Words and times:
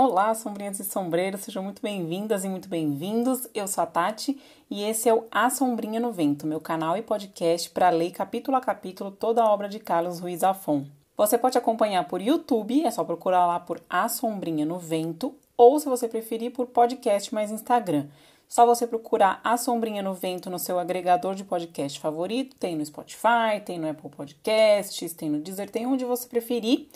Olá, 0.00 0.32
sombrinhas 0.32 0.78
e 0.78 0.84
sombreiros, 0.84 1.40
sejam 1.40 1.60
muito 1.60 1.82
bem-vindas 1.82 2.44
e 2.44 2.48
muito 2.48 2.68
bem-vindos. 2.68 3.48
Eu 3.52 3.66
sou 3.66 3.82
a 3.82 3.86
Tati 3.86 4.40
e 4.70 4.84
esse 4.84 5.08
é 5.08 5.12
o 5.12 5.24
A 5.28 5.50
Sombrinha 5.50 5.98
no 5.98 6.12
Vento, 6.12 6.46
meu 6.46 6.60
canal 6.60 6.96
e 6.96 7.02
podcast 7.02 7.68
para 7.70 7.90
ler 7.90 8.12
capítulo 8.12 8.56
a 8.56 8.60
capítulo 8.60 9.10
toda 9.10 9.42
a 9.42 9.52
obra 9.52 9.68
de 9.68 9.80
Carlos 9.80 10.20
Ruiz 10.20 10.38
Zafon. 10.38 10.86
Você 11.16 11.36
pode 11.36 11.58
acompanhar 11.58 12.06
por 12.06 12.22
YouTube, 12.22 12.84
é 12.84 12.92
só 12.92 13.02
procurar 13.02 13.44
lá 13.44 13.58
por 13.58 13.82
A 13.90 14.08
Sombrinha 14.08 14.64
no 14.64 14.78
Vento, 14.78 15.34
ou 15.56 15.80
se 15.80 15.88
você 15.88 16.06
preferir, 16.06 16.52
por 16.52 16.68
podcast 16.68 17.34
mais 17.34 17.50
Instagram. 17.50 18.06
Só 18.46 18.64
você 18.64 18.86
procurar 18.86 19.40
A 19.42 19.56
Sombrinha 19.56 20.00
no 20.00 20.14
Vento 20.14 20.48
no 20.48 20.60
seu 20.60 20.78
agregador 20.78 21.34
de 21.34 21.42
podcast 21.42 21.98
favorito, 21.98 22.54
tem 22.54 22.76
no 22.76 22.86
Spotify, 22.86 23.60
tem 23.66 23.80
no 23.80 23.90
Apple 23.90 24.10
Podcasts, 24.10 25.12
tem 25.12 25.28
no 25.28 25.40
Deezer, 25.40 25.68
tem 25.68 25.86
onde 25.86 26.04
você 26.04 26.28
preferir. 26.28 26.86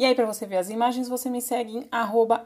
E 0.00 0.04
aí, 0.06 0.14
para 0.14 0.24
você 0.24 0.46
ver 0.46 0.56
as 0.56 0.70
imagens, 0.70 1.10
você 1.10 1.28
me 1.28 1.42
segue 1.42 1.76
em 1.76 1.86
arroba. 1.92 2.42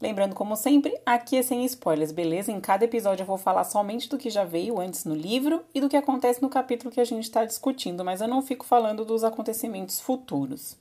Lembrando, 0.00 0.34
como 0.34 0.56
sempre, 0.56 0.98
aqui 1.04 1.36
é 1.36 1.42
sem 1.42 1.62
spoilers, 1.66 2.10
beleza? 2.10 2.50
Em 2.50 2.58
cada 2.58 2.86
episódio 2.86 3.22
eu 3.22 3.26
vou 3.26 3.36
falar 3.36 3.64
somente 3.64 4.08
do 4.08 4.16
que 4.16 4.30
já 4.30 4.44
veio 4.44 4.80
antes 4.80 5.04
no 5.04 5.14
livro 5.14 5.62
e 5.74 5.80
do 5.82 5.88
que 5.90 5.96
acontece 5.98 6.40
no 6.40 6.48
capítulo 6.48 6.90
que 6.90 7.02
a 7.02 7.04
gente 7.04 7.24
está 7.24 7.44
discutindo, 7.44 8.02
mas 8.02 8.22
eu 8.22 8.28
não 8.28 8.40
fico 8.40 8.64
falando 8.64 9.04
dos 9.04 9.22
acontecimentos 9.22 10.00
futuros. 10.00 10.74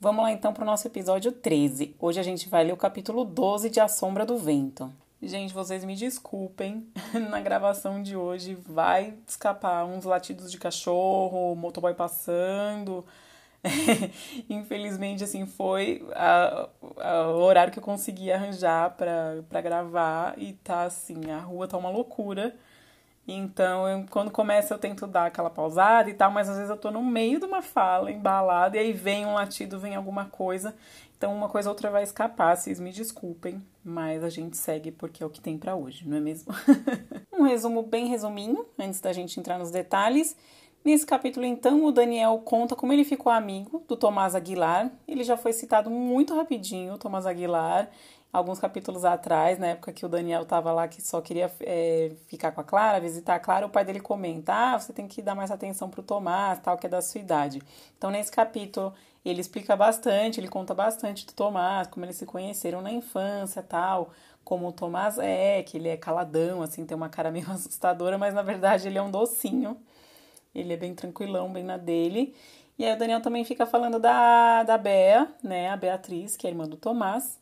Vamos 0.00 0.24
lá 0.24 0.32
então 0.32 0.52
para 0.52 0.64
o 0.64 0.66
nosso 0.66 0.88
episódio 0.88 1.30
13. 1.30 1.94
Hoje 2.00 2.18
a 2.18 2.24
gente 2.24 2.48
vai 2.48 2.64
ler 2.64 2.72
o 2.72 2.76
capítulo 2.76 3.24
12 3.24 3.70
de 3.70 3.78
A 3.78 3.86
Sombra 3.86 4.26
do 4.26 4.36
Vento. 4.36 4.92
Gente, 5.22 5.54
vocês 5.54 5.84
me 5.84 5.94
desculpem, 5.94 6.84
na 7.30 7.40
gravação 7.40 8.02
de 8.02 8.16
hoje 8.16 8.56
vai 8.56 9.14
escapar 9.24 9.84
uns 9.84 10.04
latidos 10.04 10.50
de 10.50 10.58
cachorro, 10.58 11.54
motoboy 11.54 11.94
passando, 11.94 13.04
Infelizmente, 14.50 15.22
assim, 15.22 15.46
foi 15.46 16.04
a, 16.14 16.68
a, 16.98 17.28
o 17.28 17.40
horário 17.42 17.72
que 17.72 17.78
eu 17.78 17.82
consegui 17.82 18.32
arranjar 18.32 18.96
para 18.96 19.60
gravar 19.60 20.34
e 20.36 20.54
tá 20.54 20.84
assim, 20.84 21.30
a 21.30 21.38
rua 21.38 21.68
tá 21.68 21.76
uma 21.76 21.90
loucura. 21.90 22.56
Então, 23.26 23.88
eu, 23.88 24.04
quando 24.10 24.32
começa, 24.32 24.74
eu 24.74 24.78
tento 24.78 25.06
dar 25.06 25.26
aquela 25.26 25.48
pausada 25.48 26.10
e 26.10 26.14
tal, 26.14 26.30
mas 26.30 26.48
às 26.48 26.56
vezes 26.56 26.70
eu 26.70 26.76
tô 26.76 26.90
no 26.90 27.02
meio 27.02 27.38
de 27.38 27.46
uma 27.46 27.62
fala, 27.62 28.10
embalada, 28.10 28.76
e 28.76 28.80
aí 28.80 28.92
vem 28.92 29.24
um 29.24 29.34
latido, 29.34 29.78
vem 29.78 29.94
alguma 29.94 30.24
coisa. 30.24 30.74
Então, 31.16 31.32
uma 31.32 31.48
coisa 31.48 31.68
ou 31.68 31.74
outra 31.74 31.88
vai 31.88 32.02
escapar, 32.02 32.56
vocês 32.56 32.80
me 32.80 32.90
desculpem, 32.90 33.62
mas 33.84 34.24
a 34.24 34.28
gente 34.28 34.56
segue 34.56 34.90
porque 34.90 35.22
é 35.22 35.26
o 35.26 35.30
que 35.30 35.40
tem 35.40 35.56
para 35.56 35.76
hoje, 35.76 36.06
não 36.06 36.16
é 36.16 36.20
mesmo? 36.20 36.52
um 37.32 37.42
resumo 37.42 37.84
bem 37.84 38.06
resuminho, 38.06 38.66
antes 38.76 39.00
da 39.00 39.12
gente 39.12 39.38
entrar 39.38 39.56
nos 39.56 39.70
detalhes. 39.70 40.36
Nesse 40.84 41.06
capítulo, 41.06 41.46
então, 41.46 41.84
o 41.84 41.92
Daniel 41.92 42.42
conta 42.44 42.74
como 42.74 42.92
ele 42.92 43.04
ficou 43.04 43.30
amigo 43.30 43.84
do 43.86 43.96
Tomás 43.96 44.34
Aguilar. 44.34 44.90
Ele 45.06 45.22
já 45.22 45.36
foi 45.36 45.52
citado 45.52 45.88
muito 45.88 46.34
rapidinho, 46.34 46.94
o 46.94 46.98
Tomás 46.98 47.24
Aguilar, 47.24 47.88
alguns 48.32 48.58
capítulos 48.58 49.04
atrás, 49.04 49.60
na 49.60 49.68
época 49.68 49.92
que 49.92 50.04
o 50.04 50.08
Daniel 50.08 50.42
estava 50.42 50.72
lá, 50.72 50.88
que 50.88 51.00
só 51.00 51.20
queria 51.20 51.52
é, 51.60 52.10
ficar 52.26 52.50
com 52.50 52.60
a 52.60 52.64
Clara, 52.64 52.98
visitar 52.98 53.36
a 53.36 53.38
Clara, 53.38 53.64
o 53.64 53.70
pai 53.70 53.84
dele 53.84 54.00
comenta: 54.00 54.52
ah, 54.52 54.78
você 54.78 54.92
tem 54.92 55.06
que 55.06 55.22
dar 55.22 55.36
mais 55.36 55.52
atenção 55.52 55.88
pro 55.88 56.02
Tomás, 56.02 56.58
tal, 56.58 56.76
que 56.76 56.86
é 56.86 56.90
da 56.90 57.00
sua 57.00 57.20
idade. 57.20 57.62
Então, 57.96 58.10
nesse 58.10 58.32
capítulo, 58.32 58.92
ele 59.24 59.40
explica 59.40 59.76
bastante, 59.76 60.40
ele 60.40 60.48
conta 60.48 60.74
bastante 60.74 61.24
do 61.24 61.32
Tomás, 61.32 61.86
como 61.86 62.04
eles 62.04 62.16
se 62.16 62.26
conheceram 62.26 62.82
na 62.82 62.90
infância, 62.90 63.62
tal, 63.62 64.10
como 64.44 64.66
o 64.66 64.72
Tomás 64.72 65.16
é, 65.16 65.62
que 65.62 65.76
ele 65.76 65.88
é 65.88 65.96
caladão, 65.96 66.60
assim, 66.60 66.84
tem 66.84 66.96
uma 66.96 67.08
cara 67.08 67.30
meio 67.30 67.48
assustadora, 67.52 68.18
mas 68.18 68.34
na 68.34 68.42
verdade 68.42 68.88
ele 68.88 68.98
é 68.98 69.02
um 69.02 69.12
docinho. 69.12 69.76
Ele 70.54 70.72
é 70.72 70.76
bem 70.76 70.94
tranquilão, 70.94 71.52
bem 71.52 71.64
na 71.64 71.76
dele. 71.76 72.34
E 72.78 72.84
aí 72.84 72.94
o 72.94 72.98
Daniel 72.98 73.20
também 73.20 73.44
fica 73.44 73.66
falando 73.66 73.98
da, 73.98 74.62
da 74.62 74.78
Bea, 74.78 75.28
né? 75.42 75.70
A 75.70 75.76
Beatriz, 75.76 76.36
que 76.36 76.46
é 76.46 76.50
irmã 76.50 76.68
do 76.68 76.76
Tomás. 76.76 77.40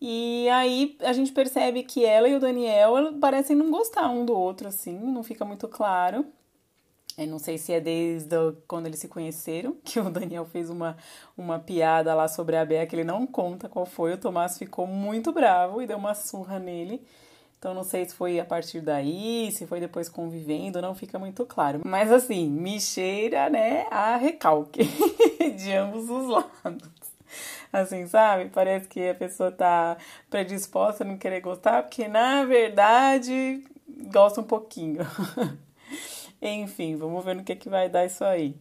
E 0.00 0.48
aí 0.50 0.96
a 1.00 1.12
gente 1.12 1.32
percebe 1.32 1.82
que 1.82 2.04
ela 2.04 2.28
e 2.28 2.34
o 2.34 2.40
Daniel 2.40 3.18
parecem 3.20 3.56
não 3.56 3.70
gostar 3.70 4.10
um 4.10 4.24
do 4.24 4.36
outro, 4.36 4.68
assim, 4.68 4.92
não 4.98 5.22
fica 5.22 5.44
muito 5.44 5.68
claro. 5.68 6.26
Eu 7.16 7.28
não 7.28 7.38
sei 7.38 7.56
se 7.58 7.72
é 7.72 7.80
desde 7.80 8.36
quando 8.66 8.86
eles 8.86 8.98
se 8.98 9.08
conheceram, 9.08 9.76
que 9.84 10.00
o 10.00 10.10
Daniel 10.10 10.44
fez 10.44 10.68
uma, 10.68 10.96
uma 11.36 11.58
piada 11.58 12.14
lá 12.14 12.28
sobre 12.28 12.56
a 12.56 12.64
Bea, 12.64 12.86
que 12.86 12.94
ele 12.94 13.04
não 13.04 13.26
conta 13.26 13.68
qual 13.68 13.86
foi. 13.86 14.12
O 14.12 14.18
Tomás 14.18 14.58
ficou 14.58 14.86
muito 14.86 15.32
bravo 15.32 15.80
e 15.80 15.86
deu 15.86 15.96
uma 15.96 16.14
surra 16.14 16.58
nele. 16.58 17.02
Então 17.64 17.72
não 17.72 17.82
sei 17.82 18.04
se 18.04 18.14
foi 18.14 18.38
a 18.38 18.44
partir 18.44 18.82
daí, 18.82 19.50
se 19.50 19.66
foi 19.66 19.80
depois 19.80 20.06
convivendo, 20.06 20.82
não 20.82 20.94
fica 20.94 21.18
muito 21.18 21.46
claro. 21.46 21.80
Mas 21.82 22.12
assim, 22.12 22.46
me 22.46 22.78
cheira, 22.78 23.48
né, 23.48 23.86
a 23.90 24.16
recalque 24.16 24.82
de 25.56 25.72
ambos 25.72 26.10
os 26.10 26.28
lados. 26.28 26.90
Assim, 27.72 28.06
sabe? 28.06 28.50
Parece 28.50 28.86
que 28.86 29.08
a 29.08 29.14
pessoa 29.14 29.50
tá 29.50 29.96
predisposta 30.28 31.04
a 31.04 31.06
não 31.06 31.16
querer 31.16 31.40
gostar, 31.40 31.84
porque 31.84 32.06
na 32.06 32.44
verdade 32.44 33.64
gosta 34.12 34.42
um 34.42 34.44
pouquinho. 34.44 35.00
Enfim, 36.42 36.96
vamos 36.96 37.24
ver 37.24 37.34
no 37.34 37.44
que, 37.44 37.56
que 37.56 37.70
vai 37.70 37.88
dar 37.88 38.04
isso 38.04 38.26
aí. 38.26 38.54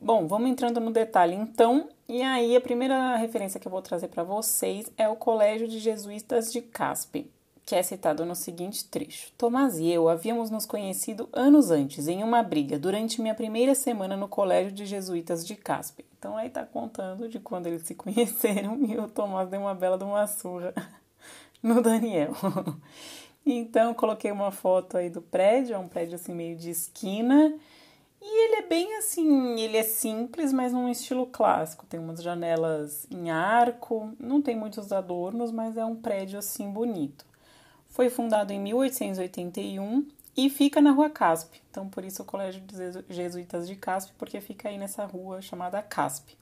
Bom, 0.00 0.26
vamos 0.26 0.50
entrando 0.50 0.80
no 0.80 0.90
detalhe 0.90 1.36
então. 1.36 1.88
E 2.08 2.20
aí, 2.20 2.56
a 2.56 2.60
primeira 2.60 3.14
referência 3.14 3.60
que 3.60 3.68
eu 3.68 3.72
vou 3.72 3.80
trazer 3.80 4.08
para 4.08 4.24
vocês 4.24 4.90
é 4.98 5.08
o 5.08 5.14
Colégio 5.14 5.68
de 5.68 5.78
Jesuítas 5.78 6.52
de 6.52 6.60
Caspe 6.60 7.32
que 7.64 7.74
é 7.74 7.82
citado 7.82 8.24
no 8.24 8.34
seguinte 8.34 8.84
trecho: 8.84 9.32
Tomás 9.38 9.78
e 9.78 9.90
eu 9.90 10.08
havíamos 10.08 10.50
nos 10.50 10.66
conhecido 10.66 11.28
anos 11.32 11.70
antes, 11.70 12.08
em 12.08 12.22
uma 12.22 12.42
briga, 12.42 12.78
durante 12.78 13.20
minha 13.20 13.34
primeira 13.34 13.74
semana 13.74 14.16
no 14.16 14.28
Colégio 14.28 14.72
de 14.72 14.84
Jesuítas 14.84 15.46
de 15.46 15.56
Caspe. 15.56 16.04
Então 16.18 16.36
aí 16.36 16.50
tá 16.50 16.64
contando 16.64 17.28
de 17.28 17.38
quando 17.38 17.66
eles 17.66 17.82
se 17.82 17.94
conheceram 17.96 18.78
e 18.84 18.98
o 18.98 19.08
Tomás 19.08 19.48
deu 19.48 19.60
uma 19.60 19.74
bela 19.74 19.96
de 19.98 20.04
uma 20.04 20.26
surra 20.26 20.74
no 21.62 21.80
Daniel. 21.82 22.32
Então 23.46 23.92
coloquei 23.92 24.32
uma 24.32 24.50
foto 24.50 24.96
aí 24.96 25.10
do 25.10 25.20
prédio, 25.20 25.74
é 25.74 25.78
um 25.78 25.86
prédio 25.86 26.14
assim 26.14 26.32
meio 26.32 26.56
de 26.56 26.70
esquina. 26.70 27.54
E 28.22 28.44
ele 28.46 28.56
é 28.56 28.66
bem 28.66 28.96
assim, 28.96 29.60
ele 29.60 29.76
é 29.76 29.82
simples, 29.82 30.50
mas 30.50 30.72
num 30.72 30.88
estilo 30.88 31.26
clássico. 31.26 31.84
Tem 31.84 32.00
umas 32.00 32.22
janelas 32.22 33.06
em 33.10 33.30
arco, 33.30 34.14
não 34.18 34.40
tem 34.40 34.56
muitos 34.56 34.90
adornos, 34.92 35.52
mas 35.52 35.76
é 35.76 35.84
um 35.84 35.94
prédio 35.94 36.38
assim 36.38 36.70
bonito. 36.70 37.26
Foi 37.94 38.10
fundado 38.10 38.52
em 38.52 38.58
1881 38.58 40.04
e 40.36 40.50
fica 40.50 40.80
na 40.80 40.90
rua 40.90 41.08
Caspe. 41.08 41.62
Então, 41.70 41.88
por 41.88 42.04
isso 42.04 42.22
o 42.22 42.24
Colégio 42.24 42.60
dos 42.62 43.04
Jesuítas 43.08 43.68
de 43.68 43.76
Caspe, 43.76 44.12
porque 44.18 44.40
fica 44.40 44.68
aí 44.68 44.76
nessa 44.76 45.04
rua 45.04 45.40
chamada 45.40 45.80
Caspe. 45.80 46.36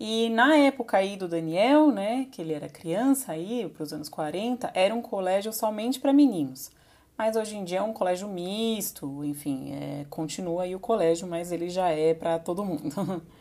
E 0.00 0.28
na 0.30 0.56
época 0.56 0.96
aí 0.96 1.16
do 1.16 1.28
Daniel, 1.28 1.92
né, 1.92 2.26
que 2.32 2.42
ele 2.42 2.52
era 2.52 2.68
criança 2.68 3.30
aí, 3.30 3.70
para 3.72 3.84
os 3.84 3.92
anos 3.92 4.08
40, 4.08 4.72
era 4.74 4.92
um 4.92 5.00
colégio 5.00 5.52
somente 5.52 6.00
para 6.00 6.12
meninos. 6.12 6.72
Mas 7.16 7.36
hoje 7.36 7.56
em 7.56 7.62
dia 7.62 7.78
é 7.78 7.82
um 7.82 7.92
colégio 7.92 8.26
misto, 8.26 9.24
enfim, 9.24 9.72
é, 9.72 10.06
continua 10.10 10.64
aí 10.64 10.74
o 10.74 10.80
colégio, 10.80 11.28
mas 11.28 11.52
ele 11.52 11.70
já 11.70 11.90
é 11.90 12.14
para 12.14 12.36
todo 12.40 12.64
mundo. 12.64 13.22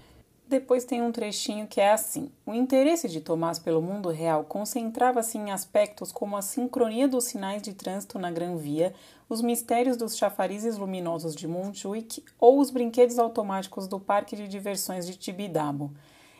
Depois 0.49 0.83
tem 0.83 0.99
um 0.99 1.11
trechinho 1.11 1.67
que 1.67 1.79
é 1.79 1.91
assim: 1.91 2.31
O 2.43 2.55
interesse 2.55 3.07
de 3.07 3.21
Tomás 3.21 3.59
pelo 3.59 3.83
mundo 3.83 4.09
real 4.09 4.43
concentrava-se 4.43 5.37
em 5.37 5.51
aspectos 5.51 6.11
como 6.11 6.35
a 6.35 6.41
sincronia 6.41 7.07
dos 7.07 7.25
sinais 7.25 7.61
de 7.61 7.71
trânsito 7.71 8.17
na 8.17 8.31
Gran 8.31 8.55
Via, 8.55 8.91
os 9.29 9.43
mistérios 9.43 9.95
dos 9.95 10.17
chafarizes 10.17 10.75
luminosos 10.75 11.35
de 11.35 11.47
Montjuic 11.47 12.23
ou 12.39 12.59
os 12.59 12.71
brinquedos 12.71 13.19
automáticos 13.19 13.88
do 13.88 13.99
parque 13.99 14.35
de 14.35 14.47
diversões 14.47 15.05
de 15.05 15.15
Tibidabo. 15.15 15.91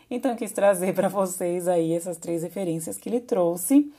Então, 0.10 0.36
quis 0.36 0.52
trazer 0.52 0.96
para 0.96 1.08
vocês 1.08 1.68
aí 1.68 1.94
essas 1.94 2.18
três 2.18 2.42
referências 2.42 2.98
que 2.98 3.10
ele 3.10 3.20
trouxe. 3.20 3.94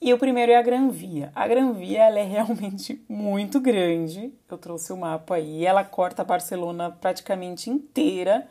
E 0.00 0.12
o 0.12 0.18
primeiro 0.18 0.50
é 0.50 0.56
a 0.56 0.62
Gran 0.62 0.88
Via. 0.88 1.30
A 1.36 1.46
Gran 1.46 1.72
Via 1.72 2.02
ela 2.02 2.18
é 2.18 2.24
realmente 2.24 3.00
muito 3.08 3.60
grande. 3.60 4.34
Eu 4.50 4.58
trouxe 4.58 4.92
o 4.92 4.96
mapa 4.96 5.36
aí. 5.36 5.64
Ela 5.64 5.84
corta 5.84 6.24
Barcelona 6.24 6.90
praticamente 6.90 7.70
inteira 7.70 8.48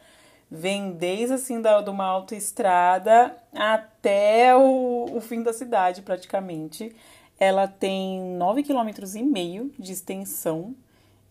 vem 0.51 0.91
desde 0.91 1.35
assim 1.35 1.61
da, 1.61 1.81
de 1.81 1.89
uma 1.89 2.03
autoestrada 2.03 3.37
até 3.53 4.53
o, 4.53 5.05
o 5.15 5.21
fim 5.21 5.41
da 5.41 5.53
cidade, 5.53 6.01
praticamente. 6.01 6.93
Ela 7.39 7.67
tem 7.67 8.37
9,5 8.37 8.67
km 8.67 9.71
de 9.79 9.93
extensão, 9.93 10.75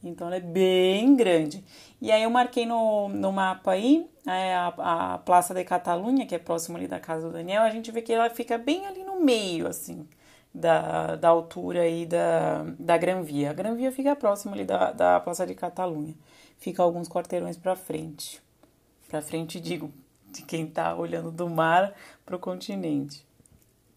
então 0.02 0.26
ela 0.26 0.37
é 0.37 0.40
bem 0.40 1.14
grande. 1.14 1.62
E 2.00 2.11
aí 2.11 2.22
eu 2.22 2.31
marquei 2.31 2.64
no, 2.64 3.08
no 3.11 3.31
mapa 3.31 3.72
aí 3.72 4.08
é 4.26 4.55
a, 4.55 5.14
a 5.14 5.19
Praça 5.19 5.52
de 5.55 5.64
Catalunha, 5.64 6.26
que 6.26 6.34
é 6.34 6.38
próximo 6.38 6.76
ali 6.76 6.88
da 6.88 6.99
casa 6.99 7.26
do 7.26 7.32
Daniel, 7.32 7.62
a 7.62 7.70
gente 7.70 7.90
vê 7.90 8.00
que 8.02 8.12
ela 8.12 8.31
fica 8.31 8.56
bem 8.58 8.87
ali 8.87 9.05
no 9.05 9.20
meio, 9.20 9.67
assim, 9.67 10.06
da, 10.55 11.17
da 11.17 11.28
altura 11.28 11.82
aí 11.82 12.06
da, 12.06 12.64
da 12.78 12.96
Gran 12.96 13.22
Via. 13.22 13.50
A 13.50 13.52
Gran 13.52 13.75
Via 13.75 13.93
fica 13.93 14.17
próximo 14.17 14.55
ali 14.55 14.64
da, 14.64 14.93
da 14.93 15.20
Praça 15.20 15.46
de 15.46 15.55
Catalunha, 15.55 16.14
fica 16.58 16.82
alguns 16.82 17.08
quarteirões 17.08 17.56
para 17.56 17.76
frente 17.76 18.43
para 19.10 19.20
frente, 19.20 19.58
digo, 19.58 19.90
de 20.32 20.42
quem 20.42 20.66
está 20.66 20.94
olhando 20.94 21.32
do 21.32 21.50
mar 21.50 21.92
para 22.24 22.36
o 22.36 22.38
continente. 22.38 23.26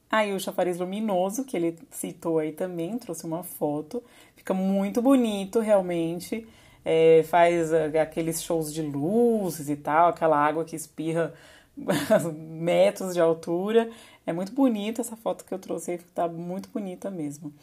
Aí 0.10 0.34
o 0.34 0.40
chafariz 0.40 0.80
luminoso, 0.80 1.46
que 1.46 1.56
ele 1.56 1.78
citou 1.92 2.40
aí 2.40 2.52
também, 2.52 2.98
trouxe 2.98 3.26
uma 3.26 3.44
foto, 3.44 4.04
fica 4.36 4.54
muito 4.54 5.02
bonito 5.02 5.60
realmente, 5.60 6.48
é, 6.84 7.24
faz 7.24 7.72
aqueles 7.74 8.42
shows 8.44 8.74
de 8.74 8.82
luzes 8.82 9.70
e 9.70 9.76
tal, 9.76 10.10
aquela 10.10 10.38
água 10.38 10.66
que 10.66 10.76
espirra 10.76 11.34
metros 12.36 13.14
de 13.14 13.22
altura. 13.22 13.90
É 14.26 14.34
muito 14.34 14.52
bonita 14.52 15.02
essa 15.02 15.16
foto 15.16 15.46
que 15.46 15.54
eu 15.54 15.60
trouxe, 15.60 16.00
tá 16.16 16.28
muito 16.28 16.70
bonita 16.70 17.12
mesmo. 17.12 17.54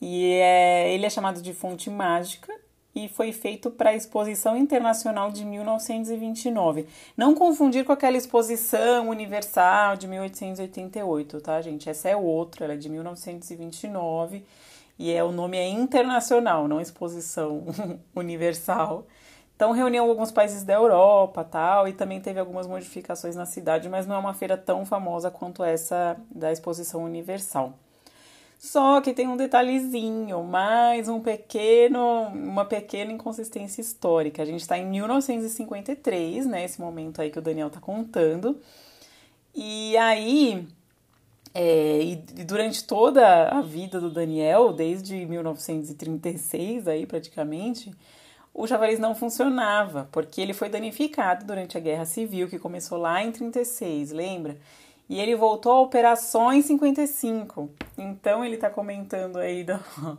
E 0.00 0.32
é, 0.34 0.92
ele 0.92 1.06
é 1.06 1.10
chamado 1.10 1.40
de 1.40 1.52
fonte 1.52 1.88
mágica 1.88 2.52
e 2.94 3.08
foi 3.08 3.32
feito 3.32 3.70
para 3.70 3.90
a 3.90 3.94
Exposição 3.94 4.56
Internacional 4.56 5.30
de 5.30 5.44
1929. 5.44 6.86
Não 7.16 7.34
confundir 7.34 7.84
com 7.84 7.92
aquela 7.92 8.16
Exposição 8.16 9.08
Universal 9.08 9.96
de 9.96 10.06
1888, 10.06 11.40
tá, 11.40 11.60
gente? 11.62 11.88
Essa 11.88 12.10
é 12.10 12.16
outra, 12.16 12.64
ela 12.64 12.74
é 12.74 12.76
de 12.76 12.88
1929 12.88 14.44
e 14.98 15.10
é 15.10 15.24
o 15.24 15.32
nome 15.32 15.56
é 15.56 15.68
internacional, 15.68 16.68
não 16.68 16.80
Exposição 16.80 17.64
Universal. 18.14 19.06
Então 19.56 19.72
reuniu 19.72 20.04
alguns 20.04 20.30
países 20.30 20.64
da 20.64 20.74
Europa, 20.74 21.44
tal, 21.44 21.86
e 21.86 21.92
também 21.92 22.20
teve 22.20 22.40
algumas 22.40 22.66
modificações 22.66 23.36
na 23.36 23.46
cidade, 23.46 23.88
mas 23.88 24.06
não 24.06 24.16
é 24.16 24.18
uma 24.18 24.34
feira 24.34 24.56
tão 24.56 24.84
famosa 24.84 25.30
quanto 25.30 25.62
essa 25.62 26.16
da 26.30 26.52
Exposição 26.52 27.04
Universal. 27.04 27.72
Só 28.62 29.00
que 29.00 29.12
tem 29.12 29.26
um 29.26 29.36
detalhezinho, 29.36 30.44
mais 30.44 31.08
um 31.08 31.18
pequeno, 31.18 32.28
uma 32.28 32.64
pequena 32.64 33.10
inconsistência 33.10 33.80
histórica. 33.80 34.40
A 34.40 34.44
gente 34.46 34.60
está 34.60 34.78
em 34.78 34.86
1953, 34.86 36.46
né? 36.46 36.64
Esse 36.64 36.80
momento 36.80 37.20
aí 37.20 37.28
que 37.28 37.40
o 37.40 37.42
Daniel 37.42 37.68
tá 37.70 37.80
contando. 37.80 38.56
E 39.52 39.96
aí, 39.96 40.64
é, 41.52 42.02
e 42.04 42.16
durante 42.44 42.84
toda 42.84 43.48
a 43.48 43.60
vida 43.62 44.00
do 44.00 44.08
Daniel, 44.08 44.72
desde 44.72 45.26
1936 45.26 46.86
aí 46.86 47.04
praticamente, 47.04 47.92
o 48.54 48.64
chafariz 48.64 49.00
não 49.00 49.12
funcionava, 49.16 50.08
porque 50.12 50.40
ele 50.40 50.52
foi 50.54 50.68
danificado 50.68 51.44
durante 51.44 51.76
a 51.76 51.80
Guerra 51.80 52.04
Civil, 52.06 52.48
que 52.48 52.60
começou 52.60 52.96
lá 52.96 53.24
em 53.24 53.32
36, 53.32 54.12
lembra? 54.12 54.56
E 55.08 55.20
ele 55.20 55.36
voltou 55.36 55.72
a 55.72 55.78
em 56.54 56.62
55. 56.62 57.70
Então 57.98 58.44
ele 58.44 58.54
está 58.54 58.70
comentando 58.70 59.38
aí 59.38 59.64
do, 59.64 59.78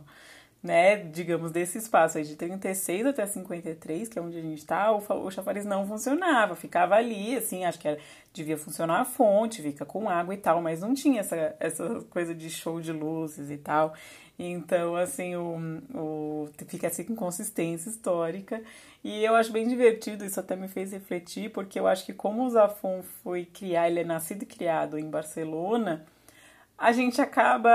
né, 0.64 0.96
digamos, 0.96 1.52
desse 1.52 1.76
espaço 1.76 2.16
aí 2.16 2.24
de 2.24 2.36
36 2.36 3.06
até 3.06 3.26
53, 3.26 4.08
que 4.08 4.18
é 4.18 4.22
onde 4.22 4.38
a 4.38 4.40
gente 4.40 4.58
está, 4.58 4.92
o, 4.92 4.98
o 4.98 5.30
chafariz 5.30 5.66
não 5.66 5.86
funcionava, 5.86 6.54
ficava 6.54 6.94
ali, 6.94 7.36
assim, 7.36 7.66
acho 7.66 7.78
que 7.78 7.86
era, 7.86 7.98
devia 8.32 8.56
funcionar 8.56 9.00
a 9.00 9.04
fonte, 9.04 9.60
fica 9.60 9.84
com 9.84 10.08
água 10.08 10.32
e 10.32 10.38
tal, 10.38 10.62
mas 10.62 10.80
não 10.80 10.94
tinha 10.94 11.20
essa, 11.20 11.54
essa 11.60 12.00
coisa 12.08 12.34
de 12.34 12.48
show 12.48 12.80
de 12.80 12.92
luzes 12.92 13.50
e 13.50 13.58
tal. 13.58 13.94
Então, 14.38 14.96
assim, 14.96 15.36
o, 15.36 15.56
o, 15.94 16.48
fica 16.66 16.88
essa 16.88 17.02
inconsistência 17.02 17.88
histórica. 17.88 18.62
E 19.02 19.22
eu 19.24 19.34
acho 19.36 19.52
bem 19.52 19.68
divertido, 19.68 20.24
isso 20.24 20.40
até 20.40 20.56
me 20.56 20.66
fez 20.66 20.92
refletir, 20.92 21.50
porque 21.50 21.78
eu 21.78 21.86
acho 21.86 22.04
que 22.04 22.12
como 22.12 22.44
o 22.44 22.50
Zafon 22.50 23.02
foi 23.22 23.44
criar, 23.44 23.88
ele 23.88 24.00
é 24.00 24.04
nascido 24.04 24.42
e 24.42 24.46
criado 24.46 24.98
em 24.98 25.08
Barcelona, 25.08 26.04
a 26.76 26.92
gente 26.92 27.20
acaba. 27.20 27.70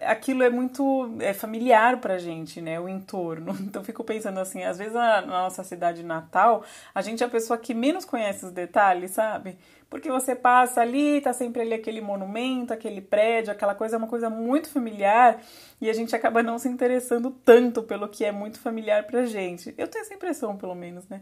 Aquilo 0.00 0.42
é 0.42 0.50
muito 0.50 1.16
é 1.20 1.34
familiar 1.34 2.00
pra 2.00 2.18
gente, 2.18 2.60
né? 2.60 2.78
O 2.80 2.88
entorno. 2.88 3.52
Então, 3.62 3.82
fico 3.82 4.04
pensando 4.04 4.38
assim: 4.38 4.62
às 4.62 4.78
vezes 4.78 4.94
na 4.94 5.22
nossa 5.22 5.64
cidade 5.64 6.02
natal, 6.02 6.64
a 6.94 7.02
gente 7.02 7.22
é 7.22 7.26
a 7.26 7.30
pessoa 7.30 7.58
que 7.58 7.74
menos 7.74 8.04
conhece 8.04 8.44
os 8.44 8.52
detalhes, 8.52 9.12
sabe? 9.12 9.56
Porque 9.88 10.10
você 10.10 10.34
passa 10.34 10.80
ali, 10.80 11.20
tá 11.20 11.34
sempre 11.34 11.60
ali 11.60 11.74
aquele 11.74 12.00
monumento, 12.00 12.72
aquele 12.72 13.02
prédio, 13.02 13.52
aquela 13.52 13.74
coisa, 13.74 13.96
é 13.96 13.98
uma 13.98 14.08
coisa 14.08 14.30
muito 14.30 14.70
familiar 14.70 15.38
e 15.82 15.90
a 15.90 15.92
gente 15.92 16.16
acaba 16.16 16.42
não 16.42 16.58
se 16.58 16.66
interessando 16.66 17.30
tanto 17.44 17.82
pelo 17.82 18.08
que 18.08 18.24
é 18.24 18.32
muito 18.32 18.58
familiar 18.58 19.04
pra 19.04 19.26
gente. 19.26 19.74
Eu 19.76 19.86
tenho 19.86 20.02
essa 20.02 20.14
impressão, 20.14 20.56
pelo 20.56 20.74
menos, 20.74 21.06
né? 21.08 21.20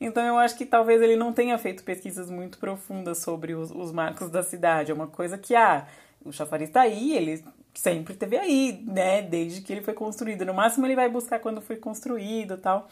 Então 0.00 0.24
eu 0.24 0.38
acho 0.38 0.56
que 0.56 0.64
talvez 0.64 1.02
ele 1.02 1.16
não 1.16 1.32
tenha 1.32 1.58
feito 1.58 1.82
pesquisas 1.82 2.30
muito 2.30 2.58
profundas 2.58 3.18
sobre 3.18 3.54
os, 3.54 3.72
os 3.72 3.90
marcos 3.90 4.30
da 4.30 4.42
cidade. 4.42 4.92
É 4.92 4.94
uma 4.94 5.08
coisa 5.08 5.36
que, 5.36 5.56
ah, 5.56 5.84
o 6.24 6.32
chafariz 6.32 6.70
tá 6.70 6.82
aí, 6.82 7.16
ele 7.16 7.44
sempre 7.74 8.14
teve 8.14 8.36
aí, 8.36 8.82
né? 8.86 9.22
Desde 9.22 9.60
que 9.60 9.72
ele 9.72 9.82
foi 9.82 9.94
construído. 9.94 10.44
No 10.44 10.54
máximo 10.54 10.86
ele 10.86 10.96
vai 10.96 11.08
buscar 11.08 11.38
quando 11.40 11.60
foi 11.60 11.76
construído 11.76 12.56
tal. 12.58 12.88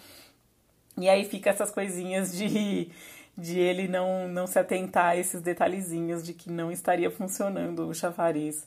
E 0.99 1.09
aí 1.09 1.25
fica 1.25 1.51
essas 1.51 1.71
coisinhas 1.71 2.37
de 2.37 2.91
de 3.37 3.59
ele 3.59 3.89
não, 3.89 4.29
não 4.29 4.47
se 4.47 4.59
atentar 4.59 5.07
a 5.07 5.17
esses 5.17 5.41
detalhezinhos 5.41 6.23
de 6.25 6.35
que 6.35 6.51
não 6.51 6.71
estaria 6.71 7.11
funcionando 7.11 7.89
o 7.89 7.95
chafariz 7.95 8.67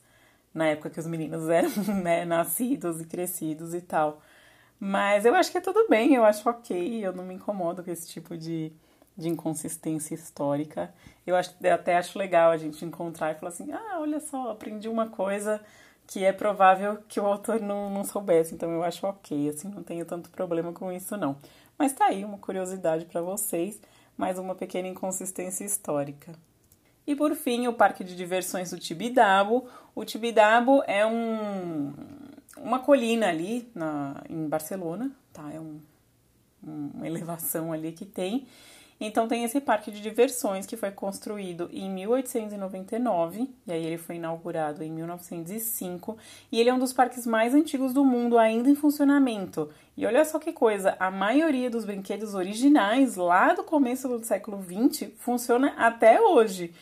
na 0.53 0.67
época 0.67 0.89
que 0.89 0.99
os 0.99 1.07
meninos 1.07 1.49
eram 1.49 1.69
né, 2.01 2.25
nascidos 2.25 3.01
e 3.01 3.05
crescidos 3.05 3.73
e 3.73 3.81
tal. 3.81 4.21
Mas 4.79 5.25
eu 5.25 5.35
acho 5.35 5.51
que 5.51 5.57
é 5.57 5.61
tudo 5.61 5.87
bem, 5.87 6.13
eu 6.15 6.25
acho 6.25 6.47
ok, 6.49 7.05
eu 7.05 7.13
não 7.13 7.23
me 7.23 7.35
incomodo 7.35 7.83
com 7.83 7.91
esse 7.91 8.07
tipo 8.09 8.37
de, 8.37 8.71
de 9.17 9.29
inconsistência 9.29 10.15
histórica. 10.15 10.93
Eu, 11.25 11.35
acho, 11.35 11.55
eu 11.61 11.73
até 11.73 11.97
acho 11.97 12.17
legal 12.17 12.51
a 12.51 12.57
gente 12.57 12.83
encontrar 12.83 13.31
e 13.31 13.35
falar 13.35 13.49
assim: 13.49 13.71
ah, 13.71 13.99
olha 13.99 14.19
só, 14.19 14.51
aprendi 14.51 14.89
uma 14.89 15.07
coisa 15.07 15.61
que 16.05 16.23
é 16.23 16.33
provável 16.33 16.97
que 17.07 17.19
o 17.19 17.25
autor 17.25 17.61
não, 17.61 17.89
não 17.89 18.03
soubesse, 18.03 18.53
então 18.53 18.69
eu 18.71 18.83
acho 18.83 19.05
ok, 19.07 19.49
assim, 19.49 19.69
não 19.69 19.83
tenho 19.83 20.05
tanto 20.05 20.29
problema 20.29 20.73
com 20.73 20.91
isso 20.91 21.15
não. 21.15 21.37
Mas 21.77 21.93
tá 21.93 22.05
aí 22.05 22.25
uma 22.25 22.37
curiosidade 22.37 23.05
para 23.05 23.21
vocês 23.21 23.79
mais 24.17 24.37
uma 24.37 24.53
pequena 24.53 24.87
inconsistência 24.87 25.63
histórica. 25.63 26.33
E 27.05 27.15
por 27.15 27.35
fim, 27.35 27.67
o 27.67 27.73
Parque 27.73 28.03
de 28.03 28.15
Diversões 28.15 28.71
do 28.71 28.79
Tibidabo. 28.79 29.67
O 29.93 30.05
Tibidabo 30.05 30.83
é 30.87 31.05
um, 31.05 31.93
uma 32.57 32.79
colina 32.79 33.27
ali 33.27 33.69
na, 33.75 34.23
em 34.29 34.47
Barcelona, 34.47 35.11
tá? 35.33 35.51
É 35.51 35.59
um, 35.59 35.79
uma 36.63 37.05
elevação 37.05 37.73
ali 37.73 37.91
que 37.91 38.05
tem 38.05 38.47
então 38.99 39.27
tem 39.27 39.43
esse 39.43 39.59
parque 39.59 39.91
de 39.91 40.01
diversões 40.01 40.65
que 40.65 40.77
foi 40.77 40.91
construído 40.91 41.69
em 41.71 41.89
1899 41.89 43.49
e 43.67 43.71
aí 43.71 43.85
ele 43.85 43.97
foi 43.97 44.15
inaugurado 44.15 44.83
em 44.83 44.91
1905 44.91 46.17
e 46.51 46.59
ele 46.59 46.69
é 46.69 46.73
um 46.73 46.79
dos 46.79 46.93
parques 46.93 47.25
mais 47.25 47.53
antigos 47.53 47.93
do 47.93 48.05
mundo 48.05 48.37
ainda 48.37 48.69
em 48.69 48.75
funcionamento. 48.75 49.69
E 49.95 50.05
olha 50.05 50.23
só 50.25 50.39
que 50.39 50.53
coisa, 50.53 50.95
a 50.99 51.11
maioria 51.11 51.69
dos 51.69 51.85
brinquedos 51.85 52.33
originais 52.33 53.15
lá 53.15 53.53
do 53.53 53.63
começo 53.63 54.07
do 54.07 54.25
século 54.25 54.57
20 54.57 55.15
funciona 55.17 55.73
até 55.77 56.19
hoje. 56.21 56.73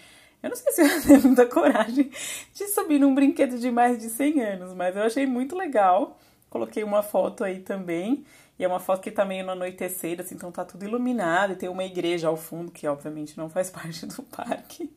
Eu 0.41 0.49
não 0.49 0.55
sei 0.55 0.71
se 0.71 0.81
eu 0.81 1.01
tenho 1.01 1.21
muita 1.23 1.45
coragem 1.45 2.09
de 2.53 2.67
subir 2.67 2.99
num 2.99 3.13
brinquedo 3.13 3.59
de 3.59 3.69
mais 3.69 3.99
de 3.99 4.09
100 4.09 4.41
anos, 4.41 4.73
mas 4.73 4.95
eu 4.95 5.03
achei 5.03 5.25
muito 5.25 5.55
legal. 5.55 6.17
Coloquei 6.49 6.83
uma 6.83 7.01
foto 7.01 7.43
aí 7.43 7.59
também. 7.59 8.25
E 8.61 8.63
é 8.63 8.67
uma 8.67 8.79
foto 8.79 9.01
que 9.01 9.09
tá 9.09 9.25
meio 9.25 9.43
no 9.43 9.53
anoitecer, 9.53 10.21
assim, 10.21 10.35
então 10.35 10.51
tá 10.51 10.63
tudo 10.63 10.85
iluminado. 10.85 11.53
E 11.53 11.55
tem 11.55 11.67
uma 11.67 11.83
igreja 11.83 12.27
ao 12.27 12.37
fundo, 12.37 12.71
que 12.71 12.87
obviamente 12.87 13.35
não 13.35 13.49
faz 13.49 13.71
parte 13.73 14.05
do 14.05 14.21
parque. 14.21 14.95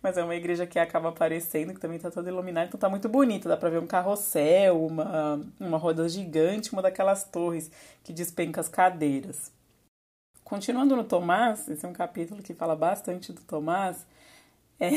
Mas 0.00 0.16
é 0.16 0.22
uma 0.22 0.36
igreja 0.36 0.68
que 0.68 0.78
acaba 0.78 1.08
aparecendo, 1.08 1.74
que 1.74 1.80
também 1.80 1.98
tá 1.98 2.12
toda 2.12 2.30
iluminada. 2.30 2.68
Então 2.68 2.78
tá 2.78 2.88
muito 2.88 3.08
bonito. 3.08 3.48
Dá 3.48 3.56
pra 3.56 3.70
ver 3.70 3.80
um 3.80 3.88
carrossel, 3.88 4.86
uma, 4.86 5.40
uma 5.58 5.78
roda 5.78 6.08
gigante, 6.08 6.72
uma 6.72 6.80
daquelas 6.80 7.24
torres 7.24 7.72
que 8.04 8.12
despenca 8.12 8.60
as 8.60 8.68
cadeiras. 8.68 9.52
Continuando 10.44 10.94
no 10.94 11.02
Tomás, 11.02 11.68
esse 11.68 11.84
é 11.84 11.88
um 11.88 11.92
capítulo 11.92 12.40
que 12.40 12.54
fala 12.54 12.76
bastante 12.76 13.32
do 13.32 13.40
Tomás. 13.40 14.06
É... 14.78 14.90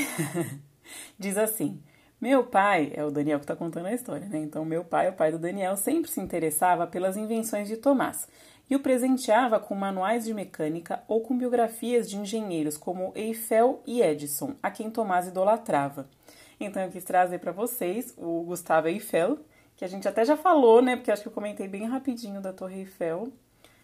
Diz 1.17 1.39
assim. 1.39 1.81
Meu 2.19 2.45
pai, 2.45 2.93
é 2.95 3.03
o 3.03 3.12
Daniel 3.12 3.39
que 3.39 3.43
está 3.43 3.55
contando 3.55 3.88
a 3.88 3.93
história, 3.93 4.25
né? 4.27 4.39
Então, 4.39 4.63
meu 4.63 4.86
pai, 4.86 5.10
o 5.10 5.13
pai 5.13 5.31
do 5.31 5.38
Daniel, 5.38 5.75
sempre 5.75 6.10
se 6.10 6.22
interessava 6.22 6.88
pelas 6.88 7.17
invenções 7.17 7.67
de 7.67 7.75
Tomás 7.75 8.27
e 8.69 8.75
o 8.75 8.79
presenteava 8.79 9.60
com 9.60 9.75
manuais 9.75 10.24
de 10.24 10.34
mecânica 10.34 11.03
ou 11.10 11.22
com 11.22 11.38
biografias 11.38 12.10
de 12.10 12.17
engenheiros 12.17 12.77
como 12.77 13.12
Eiffel 13.15 13.84
e 13.86 14.01
Edison, 14.01 14.55
a 14.63 14.72
quem 14.72 14.89
Tomás 14.89 15.27
idolatrava. 15.27 16.10
Então, 16.57 16.81
eu 16.81 16.89
quis 16.89 17.03
trazer 17.03 17.39
para 17.39 17.51
vocês 17.51 18.13
o 18.17 18.43
Gustavo 18.43 18.88
Eiffel, 18.88 19.38
que 19.75 19.84
a 19.84 19.88
gente 19.88 20.07
até 20.07 20.24
já 20.24 20.38
falou, 20.38 20.81
né? 20.81 20.95
Porque 20.95 21.12
acho 21.12 21.22
que 21.22 21.27
eu 21.27 21.34
comentei 21.34 21.67
bem 21.67 21.86
rapidinho 21.86 22.39
da 22.39 22.53
Torre 22.53 22.79
Eiffel. 22.79 23.27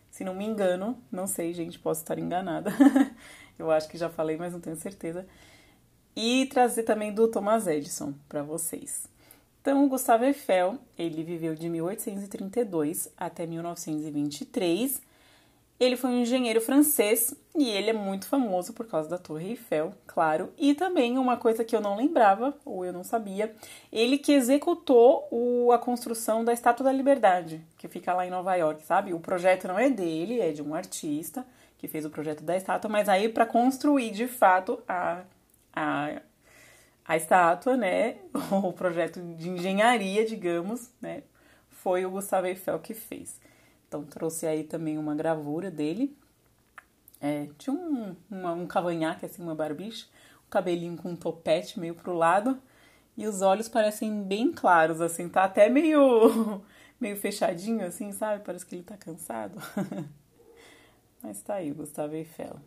Se 0.10 0.24
não 0.24 0.34
me 0.34 0.46
engano, 0.46 0.98
não 1.12 1.28
sei, 1.28 1.54
gente, 1.54 1.78
posso 1.78 2.02
estar 2.02 2.18
enganada. 2.18 2.72
eu 3.60 3.70
acho 3.70 3.90
que 3.90 3.98
já 3.98 4.10
falei, 4.10 4.38
mas 4.38 4.54
não 4.54 4.62
tenho 4.62 4.78
certeza 4.78 5.28
e 6.16 6.46
trazer 6.48 6.84
também 6.84 7.14
do 7.14 7.28
Thomas 7.28 7.68
Edison 7.68 8.14
para 8.28 8.44
vocês. 8.44 9.10
Então, 9.62 9.88
Gustavo 9.88 10.26
Eiffel, 10.26 10.78
ele 10.98 11.24
viveu 11.24 11.54
de 11.54 11.70
1832 11.70 13.10
até 13.16 13.46
1923. 13.46 15.02
Ele 15.80 15.96
foi 15.96 16.10
um 16.10 16.22
engenheiro 16.22 16.60
francês 16.60 17.36
e 17.56 17.70
ele 17.70 17.92
é 17.92 17.94
muito 17.94 18.26
famoso 18.28 18.74
por 18.74 18.88
causa 18.88 19.10
da 19.10 19.18
Torre 19.18 19.50
Eiffel, 19.50 19.94
claro. 20.08 20.52
E 20.58 20.74
também 20.74 21.18
uma 21.18 21.38
coisa 21.38 21.64
que 21.64 21.76
eu 21.76 21.82
não 21.82 21.96
lembrava, 21.96 22.56
ou 22.66 22.84
eu 22.86 22.92
não 22.92 23.04
sabia, 23.04 23.54
ele 23.92 24.18
que 24.18 24.32
executou 24.32 25.28
o, 25.32 25.72
a 25.72 25.78
construção 25.78 26.44
da 26.44 26.54
Estátua 26.54 26.86
da 26.86 26.92
Liberdade, 26.92 27.62
que 27.78 27.88
fica 27.88 28.14
lá 28.14 28.26
em 28.26 28.32
Nova 28.32 28.56
York, 28.56 28.84
sabe? 28.84 29.14
O 29.14 29.20
projeto 29.20 29.68
não 29.68 29.78
é 29.78 29.90
dele, 29.90 30.40
é 30.40 30.52
de 30.52 30.62
um 30.62 30.74
artista 30.74 31.46
que 31.78 31.88
fez 31.88 32.06
o 32.06 32.12
projeto 32.12 32.44
da 32.44 32.56
estátua, 32.56 32.90
mas 32.90 33.10
aí 33.10 33.28
para 33.28 33.44
construir 33.44 34.12
de 34.12 34.28
fato 34.28 34.80
a 34.88 35.24
a, 35.74 36.22
a 37.06 37.18
estátua, 37.18 37.78
né? 37.78 38.18
O 38.52 38.74
projeto 38.74 39.22
de 39.36 39.50
engenharia, 39.50 40.26
digamos, 40.26 40.92
né? 41.02 41.24
Foi 41.70 42.06
o 42.06 42.12
Gustavo 42.12 42.48
Eiffel 42.48 42.80
que 42.80 42.94
fez. 42.94 43.40
Então 43.88 44.04
trouxe 44.04 44.48
aí 44.48 44.64
também 44.64 44.98
uma 44.98 45.16
gravura 45.16 45.70
dele. 45.70 46.16
É, 47.20 47.48
tinha 47.58 47.74
um, 47.76 48.16
uma, 48.30 48.54
um 48.54 48.66
cavanhaque, 48.66 49.26
assim, 49.26 49.44
uma 49.44 49.54
barbicha, 49.54 50.08
um 50.48 50.50
cabelinho 50.50 50.98
com 50.98 51.10
um 51.10 51.16
topete 51.16 51.80
meio 51.80 51.94
pro 51.94 52.14
lado, 52.14 52.60
e 53.16 53.28
os 53.28 53.42
olhos 53.42 53.70
parecem 53.70 54.24
bem 54.24 54.52
claros, 54.52 55.02
assim, 55.02 55.30
tá 55.30 55.44
até 55.44 55.70
meio, 55.70 56.62
meio 57.00 57.16
fechadinho, 57.16 57.86
assim, 57.86 58.12
sabe? 58.12 58.44
Parece 58.44 58.66
que 58.66 58.76
ele 58.76 58.84
tá 58.84 58.98
cansado. 58.98 59.62
Mas 61.22 61.42
tá 61.44 61.56
aí, 61.56 61.72
Gustavo 61.72 62.16
Eiffel. 62.16 62.60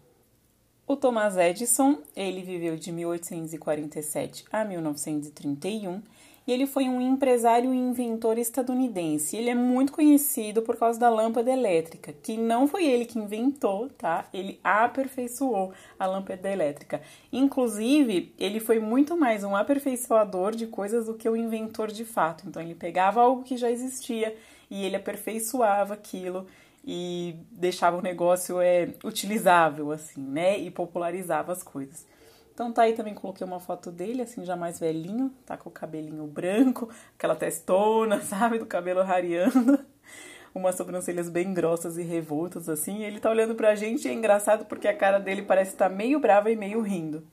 O 0.86 0.96
Thomas 0.96 1.38
Edison, 1.38 1.96
ele 2.14 2.42
viveu 2.42 2.76
de 2.76 2.92
1847 2.92 4.44
a 4.52 4.66
1931 4.66 6.02
e 6.46 6.52
ele 6.52 6.66
foi 6.66 6.90
um 6.90 7.00
empresário 7.00 7.72
e 7.72 7.76
inventor 7.78 8.36
estadunidense. 8.36 9.34
Ele 9.34 9.48
é 9.48 9.54
muito 9.54 9.94
conhecido 9.94 10.60
por 10.60 10.76
causa 10.76 11.00
da 11.00 11.08
lâmpada 11.08 11.50
elétrica, 11.50 12.12
que 12.22 12.36
não 12.36 12.68
foi 12.68 12.84
ele 12.84 13.06
que 13.06 13.18
inventou, 13.18 13.88
tá? 13.96 14.28
Ele 14.30 14.60
aperfeiçoou 14.62 15.72
a 15.98 16.04
lâmpada 16.04 16.52
elétrica. 16.52 17.00
Inclusive, 17.32 18.34
ele 18.38 18.60
foi 18.60 18.78
muito 18.78 19.16
mais 19.16 19.42
um 19.42 19.56
aperfeiçoador 19.56 20.54
de 20.54 20.66
coisas 20.66 21.06
do 21.06 21.14
que 21.14 21.26
o 21.26 21.34
inventor 21.34 21.90
de 21.90 22.04
fato. 22.04 22.44
Então, 22.46 22.60
ele 22.60 22.74
pegava 22.74 23.22
algo 23.22 23.42
que 23.42 23.56
já 23.56 23.70
existia 23.70 24.36
e 24.70 24.84
ele 24.84 24.96
aperfeiçoava 24.96 25.94
aquilo 25.94 26.46
e 26.86 27.36
deixava 27.50 27.96
o 27.96 28.02
negócio 28.02 28.60
é, 28.60 28.94
utilizável, 29.02 29.90
assim, 29.90 30.20
né? 30.20 30.58
E 30.58 30.70
popularizava 30.70 31.52
as 31.52 31.62
coisas. 31.62 32.06
Então 32.52 32.72
tá 32.72 32.82
aí 32.82 32.92
também 32.92 33.14
coloquei 33.14 33.44
uma 33.44 33.58
foto 33.58 33.90
dele, 33.90 34.22
assim, 34.22 34.44
já 34.44 34.54
mais 34.54 34.78
velhinho, 34.78 35.32
tá 35.44 35.56
com 35.56 35.68
o 35.68 35.72
cabelinho 35.72 36.24
branco, 36.26 36.88
aquela 37.16 37.34
testona, 37.34 38.20
sabe, 38.22 38.58
do 38.58 38.66
cabelo 38.66 39.02
rareando, 39.02 39.84
umas 40.54 40.76
sobrancelhas 40.76 41.28
bem 41.28 41.52
grossas 41.52 41.98
e 41.98 42.02
revoltas, 42.02 42.68
assim, 42.68 42.98
e 42.98 43.04
ele 43.04 43.18
tá 43.18 43.30
olhando 43.30 43.56
pra 43.56 43.74
gente 43.74 44.06
e 44.06 44.10
é 44.10 44.14
engraçado 44.14 44.66
porque 44.66 44.86
a 44.86 44.96
cara 44.96 45.18
dele 45.18 45.42
parece 45.42 45.72
estar 45.72 45.88
tá 45.88 45.94
meio 45.94 46.20
brava 46.20 46.50
e 46.50 46.56
meio 46.56 46.80
rindo. 46.80 47.26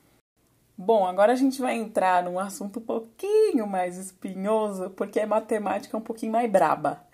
Bom, 0.75 1.05
agora 1.05 1.33
a 1.33 1.35
gente 1.35 1.61
vai 1.61 1.75
entrar 1.75 2.23
num 2.23 2.39
assunto 2.39 2.79
um 2.79 2.83
pouquinho 2.83 3.67
mais 3.67 3.97
espinhoso, 3.97 4.89
porque 4.91 5.19
a 5.19 5.27
matemática 5.27 5.95
é 5.95 5.99
um 5.99 6.03
pouquinho 6.03 6.31
mais 6.31 6.49
braba, 6.49 7.05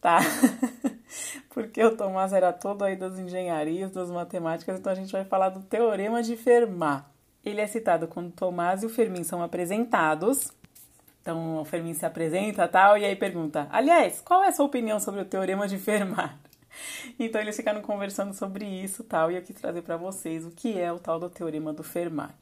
tá? 0.00 0.20
porque 1.52 1.84
o 1.84 1.94
Tomás 1.94 2.32
era 2.32 2.52
todo 2.52 2.82
aí 2.82 2.96
das 2.96 3.18
engenharias, 3.18 3.92
das 3.92 4.10
matemáticas, 4.10 4.78
então 4.78 4.90
a 4.90 4.96
gente 4.96 5.12
vai 5.12 5.24
falar 5.24 5.50
do 5.50 5.60
Teorema 5.60 6.22
de 6.22 6.34
Fermat. 6.34 7.04
Ele 7.44 7.60
é 7.60 7.66
citado 7.66 8.08
quando 8.08 8.32
Tomás 8.32 8.82
e 8.82 8.86
o 8.86 8.88
Fermin 8.88 9.22
são 9.22 9.42
apresentados. 9.42 10.50
Então 11.20 11.60
o 11.60 11.64
Fermin 11.64 11.92
se 11.92 12.06
apresenta 12.06 12.66
tal, 12.66 12.96
e 12.96 13.04
aí 13.04 13.14
pergunta: 13.14 13.68
Aliás, 13.70 14.20
qual 14.22 14.42
é 14.42 14.48
a 14.48 14.52
sua 14.52 14.64
opinião 14.64 14.98
sobre 14.98 15.20
o 15.20 15.24
Teorema 15.24 15.68
de 15.68 15.78
Fermat? 15.78 16.34
Então 17.18 17.38
eles 17.38 17.54
ficaram 17.54 17.82
conversando 17.82 18.32
sobre 18.32 18.64
isso 18.64 19.04
tal, 19.04 19.30
e 19.30 19.36
eu 19.36 19.42
quis 19.42 19.54
trazer 19.54 19.82
para 19.82 19.98
vocês 19.98 20.46
o 20.46 20.50
que 20.50 20.80
é 20.80 20.90
o 20.90 20.98
tal 20.98 21.20
do 21.20 21.28
Teorema 21.28 21.70
do 21.70 21.82
Fermat. 21.82 22.34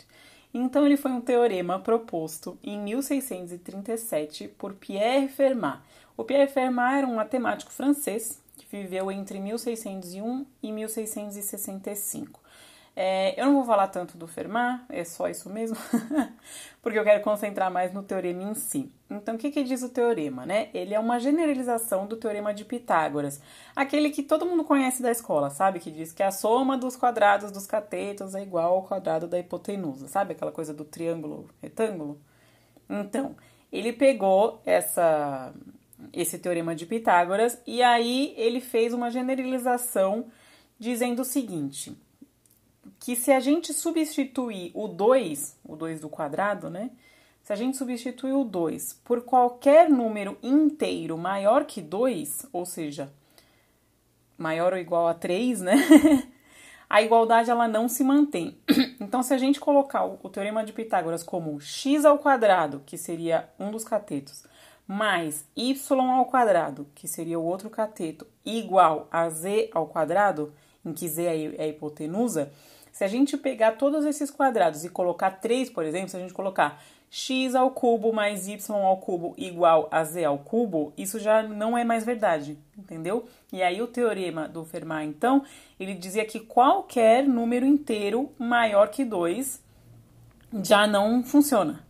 Então 0.55 0.87
ele 0.87 0.97
foi 0.97 1.11
um 1.11 1.21
teorema 1.21 1.81
proposto 1.81 2.57
em 2.62 2.79
1637 2.79 4.47
por 4.57 4.75
Pierre 4.75 5.26
Fermat. 5.26 5.81
O 6.17 6.23
Pierre 6.23 6.47
Fermat 6.47 6.99
era 6.99 7.07
um 7.09 7.17
matemático 7.17 7.73
francês 7.73 8.40
que 8.61 8.76
viveu 8.76 9.11
entre 9.11 9.38
1601 9.38 10.47
e 10.62 10.71
1665. 10.71 12.40
É, 12.95 13.40
eu 13.40 13.47
não 13.47 13.55
vou 13.55 13.64
falar 13.64 13.88
tanto 13.88 14.19
do 14.19 14.26
Fermat, 14.26 14.83
é 14.88 15.05
só 15.05 15.29
isso 15.29 15.49
mesmo, 15.49 15.76
porque 16.83 16.99
eu 16.99 17.05
quero 17.05 17.23
concentrar 17.23 17.71
mais 17.71 17.95
no 17.95 18.02
teorema 18.02 18.43
em 18.43 18.55
si. 18.55 18.93
Então, 19.09 19.37
o 19.37 19.38
que, 19.38 19.50
que 19.50 19.62
diz 19.62 19.83
o 19.83 19.88
teorema? 19.88 20.45
Né? 20.45 20.69
Ele 20.75 20.93
é 20.93 20.99
uma 20.99 21.19
generalização 21.19 22.07
do 22.07 22.17
teorema 22.17 22.52
de 22.52 22.64
Pitágoras, 22.64 23.40
aquele 23.75 24.11
que 24.11 24.23
todo 24.23 24.45
mundo 24.45 24.64
conhece 24.64 25.02
da 25.02 25.11
escola, 25.11 25.50
sabe? 25.50 25.79
Que 25.79 25.90
diz 25.90 26.12
que 26.12 26.23
a 26.23 26.31
soma 26.31 26.76
dos 26.76 26.97
quadrados 26.97 27.50
dos 27.50 27.67
catetos 27.67 28.35
é 28.35 28.43
igual 28.43 28.75
ao 28.75 28.83
quadrado 28.83 29.26
da 29.26 29.38
hipotenusa, 29.38 30.09
sabe? 30.09 30.33
Aquela 30.33 30.52
coisa 30.52 30.75
do 30.75 30.85
triângulo 30.85 31.49
retângulo. 31.62 32.21
Então, 32.88 33.37
ele 33.73 33.93
pegou 33.93 34.61
essa, 34.67 35.55
esse 36.12 36.38
teorema 36.38 36.75
de 36.75 36.87
Pitágoras 36.87 37.59
e 37.66 37.83
aí 37.83 38.35
ele 38.37 38.61
fez 38.61 38.92
uma 38.92 39.11
generalização 39.11 40.26
dizendo 40.78 41.23
o 41.23 41.25
seguinte 41.25 41.97
que 42.99 43.16
se 43.16 43.33
a 43.33 43.40
gente 43.40 43.73
substituir 43.73 44.71
o 44.75 44.87
2, 44.87 45.59
o 45.64 45.76
2 45.76 46.00
do 46.00 46.09
quadrado, 46.09 46.69
né? 46.69 46.90
Se 47.42 47.52
a 47.52 47.57
gente 47.57 47.76
substituir 47.76 48.33
o 48.33 48.45
2 48.45 49.00
por 49.04 49.23
qualquer 49.23 49.88
número 49.88 50.37
inteiro 50.42 51.16
maior 51.16 51.64
que 51.64 51.80
2, 51.80 52.47
ou 52.52 52.66
seja, 52.66 53.11
maior 54.37 54.73
ou 54.73 54.78
igual 54.78 55.09
a 55.09 55.14
3, 55.14 55.61
né? 55.62 55.75
a 56.88 57.00
igualdade 57.00 57.50
ela 57.50 57.69
não 57.69 57.88
se 57.88 58.02
mantém. 58.02 58.59
Então, 59.00 59.23
se 59.23 59.33
a 59.33 59.38
gente 59.38 59.59
colocar 59.59 60.04
o, 60.04 60.28
teorema 60.28 60.64
de 60.64 60.73
Pitágoras 60.73 61.23
como 61.23 61.61
x 61.61 62.04
ao 62.04 62.19
quadrado, 62.19 62.83
que 62.85 62.99
seria 62.99 63.49
um 63.59 63.71
dos 63.71 63.85
catetos, 63.85 64.45
mais 64.90 65.44
y 65.56 65.73
ao 65.88 66.26
quadrado, 66.26 66.85
que 66.97 67.06
seria 67.06 67.38
o 67.38 67.44
outro 67.44 67.70
cateto, 67.70 68.26
igual 68.44 69.06
a 69.09 69.30
z 69.30 69.70
ao 69.73 69.87
quadrado, 69.87 70.52
em 70.85 70.92
que 70.92 71.09
z 71.09 71.26
é 71.26 71.62
a 71.62 71.66
hipotenusa, 71.68 72.50
se 72.90 73.04
a 73.04 73.06
gente 73.06 73.37
pegar 73.37 73.76
todos 73.76 74.04
esses 74.04 74.32
quadrados 74.32 74.85
e 74.85 74.88
colocar 74.88 75.30
3, 75.30 75.70
por 75.70 75.85
exemplo, 75.85 76.09
se 76.09 76.16
a 76.16 76.20
gente 76.20 76.32
colocar 76.32 76.82
x 77.09 77.54
ao 77.54 77.70
cubo 77.70 78.12
mais 78.12 78.49
y 78.49 78.59
ao 78.85 78.97
cubo 78.97 79.32
igual 79.38 79.87
a 79.92 80.02
z 80.02 80.25
ao 80.25 80.38
cubo, 80.38 80.92
isso 80.99 81.20
já 81.20 81.40
não 81.40 81.78
é 81.78 81.85
mais 81.85 82.04
verdade, 82.04 82.59
entendeu? 82.76 83.28
E 83.52 83.62
aí 83.62 83.80
o 83.80 83.87
teorema 83.87 84.49
do 84.49 84.64
Fermat, 84.64 85.06
então, 85.06 85.44
ele 85.78 85.94
dizia 85.94 86.25
que 86.25 86.40
qualquer 86.40 87.28
número 87.28 87.64
inteiro 87.64 88.28
maior 88.37 88.88
que 88.88 89.04
2 89.04 89.62
já 90.64 90.85
não 90.85 91.23
funciona. 91.23 91.88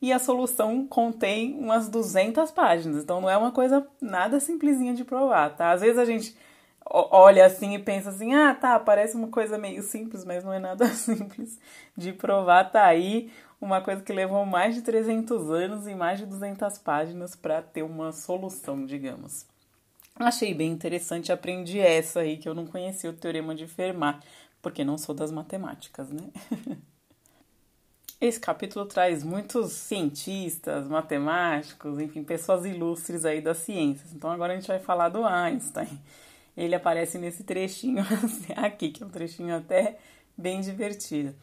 e 0.01 0.13
a 0.13 0.19
solução 0.19 0.85
contém 0.85 1.57
umas 1.57 1.89
200 1.89 2.51
páginas. 2.51 3.03
Então 3.03 3.19
não 3.21 3.29
é 3.29 3.35
uma 3.35 3.51
coisa 3.51 3.87
nada 3.99 4.39
simplesinha 4.39 4.93
de 4.93 5.03
provar, 5.03 5.55
tá? 5.55 5.71
Às 5.71 5.81
vezes 5.81 5.97
a 5.97 6.05
gente 6.05 6.35
olha 6.87 7.45
assim 7.45 7.73
e 7.73 7.79
pensa 7.79 8.09
assim: 8.09 8.33
"Ah, 8.35 8.53
tá, 8.53 8.79
parece 8.79 9.15
uma 9.15 9.29
coisa 9.29 9.57
meio 9.57 9.81
simples, 9.81 10.23
mas 10.23 10.43
não 10.43 10.53
é 10.53 10.59
nada 10.59 10.85
simples 10.93 11.59
de 11.97 12.13
provar". 12.13 12.71
Tá 12.71 12.85
aí 12.85 13.31
uma 13.59 13.81
coisa 13.81 14.01
que 14.01 14.13
levou 14.13 14.45
mais 14.45 14.75
de 14.75 14.81
300 14.81 15.49
anos 15.49 15.87
e 15.87 15.95
mais 15.95 16.19
de 16.19 16.25
200 16.25 16.77
páginas 16.79 17.35
para 17.35 17.61
ter 17.61 17.83
uma 17.83 18.11
solução, 18.11 18.85
digamos. 18.85 19.45
Achei 20.15 20.53
bem 20.53 20.71
interessante, 20.71 21.31
aprendi 21.31 21.79
essa 21.79 22.21
aí 22.21 22.37
que 22.37 22.47
eu 22.47 22.53
não 22.53 22.65
conhecia 22.65 23.09
o 23.09 23.13
teorema 23.13 23.53
de 23.53 23.67
Fermat 23.67 24.25
porque 24.65 24.83
não 24.83 24.97
sou 24.97 25.13
das 25.13 25.31
matemáticas, 25.31 26.09
né? 26.09 26.23
Esse 28.19 28.39
capítulo 28.39 28.87
traz 28.87 29.23
muitos 29.23 29.73
cientistas, 29.73 30.87
matemáticos, 30.87 31.99
enfim, 31.99 32.23
pessoas 32.23 32.65
ilustres 32.65 33.25
aí 33.25 33.41
das 33.41 33.57
ciências. 33.57 34.11
Então 34.11 34.31
agora 34.31 34.53
a 34.53 34.55
gente 34.55 34.67
vai 34.67 34.79
falar 34.79 35.09
do 35.09 35.23
Einstein. 35.23 36.01
Ele 36.57 36.73
aparece 36.73 37.19
nesse 37.19 37.43
trechinho 37.43 38.01
assim, 38.23 38.53
aqui, 38.55 38.89
que 38.89 39.03
é 39.03 39.05
um 39.05 39.09
trechinho 39.09 39.55
até 39.55 39.99
bem 40.35 40.61
divertido. 40.61 41.35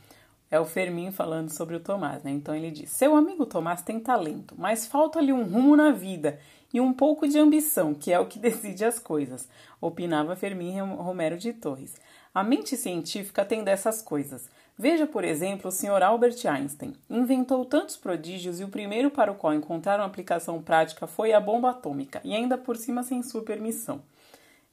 É 0.52 0.60
o 0.60 0.66
Fermin 0.66 1.10
falando 1.10 1.48
sobre 1.48 1.76
o 1.76 1.80
Tomás, 1.80 2.22
né? 2.22 2.30
Então 2.30 2.54
ele 2.54 2.70
diz: 2.70 2.90
Seu 2.90 3.16
amigo 3.16 3.46
Tomás 3.46 3.80
tem 3.80 3.98
talento, 3.98 4.54
mas 4.58 4.86
falta-lhe 4.86 5.32
um 5.32 5.44
rumo 5.44 5.74
na 5.74 5.92
vida 5.92 6.38
e 6.70 6.78
um 6.78 6.92
pouco 6.92 7.26
de 7.26 7.38
ambição, 7.38 7.94
que 7.94 8.12
é 8.12 8.20
o 8.20 8.26
que 8.26 8.36
decide 8.38 8.84
as 8.84 8.98
coisas, 8.98 9.48
opinava 9.80 10.36
Fermin 10.36 10.78
Romero 10.80 11.38
de 11.38 11.54
Torres. 11.54 11.96
A 12.34 12.44
mente 12.44 12.76
científica 12.76 13.46
tem 13.46 13.64
dessas 13.64 14.02
coisas. 14.02 14.50
Veja, 14.76 15.06
por 15.06 15.24
exemplo, 15.24 15.68
o 15.68 15.72
Sr. 15.72 16.02
Albert 16.02 16.46
Einstein. 16.46 16.92
Inventou 17.08 17.64
tantos 17.64 17.96
prodígios 17.96 18.60
e 18.60 18.64
o 18.64 18.68
primeiro 18.68 19.10
para 19.10 19.32
o 19.32 19.34
qual 19.34 19.54
encontraram 19.54 20.04
aplicação 20.04 20.60
prática 20.60 21.06
foi 21.06 21.32
a 21.32 21.40
bomba 21.40 21.70
atômica, 21.70 22.20
e 22.22 22.34
ainda 22.34 22.58
por 22.58 22.76
cima 22.76 23.02
sem 23.02 23.22
sua 23.22 23.42
permissão. 23.42 24.02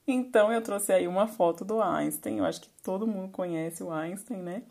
Então 0.06 0.52
eu 0.52 0.62
trouxe 0.62 0.92
aí 0.92 1.08
uma 1.08 1.28
foto 1.28 1.64
do 1.64 1.82
Einstein. 1.82 2.40
Eu 2.40 2.46
acho 2.46 2.60
que 2.60 2.70
todo 2.84 3.08
mundo 3.08 3.32
conhece 3.32 3.82
o 3.82 3.94
Einstein, 3.94 4.40
né? 4.40 4.64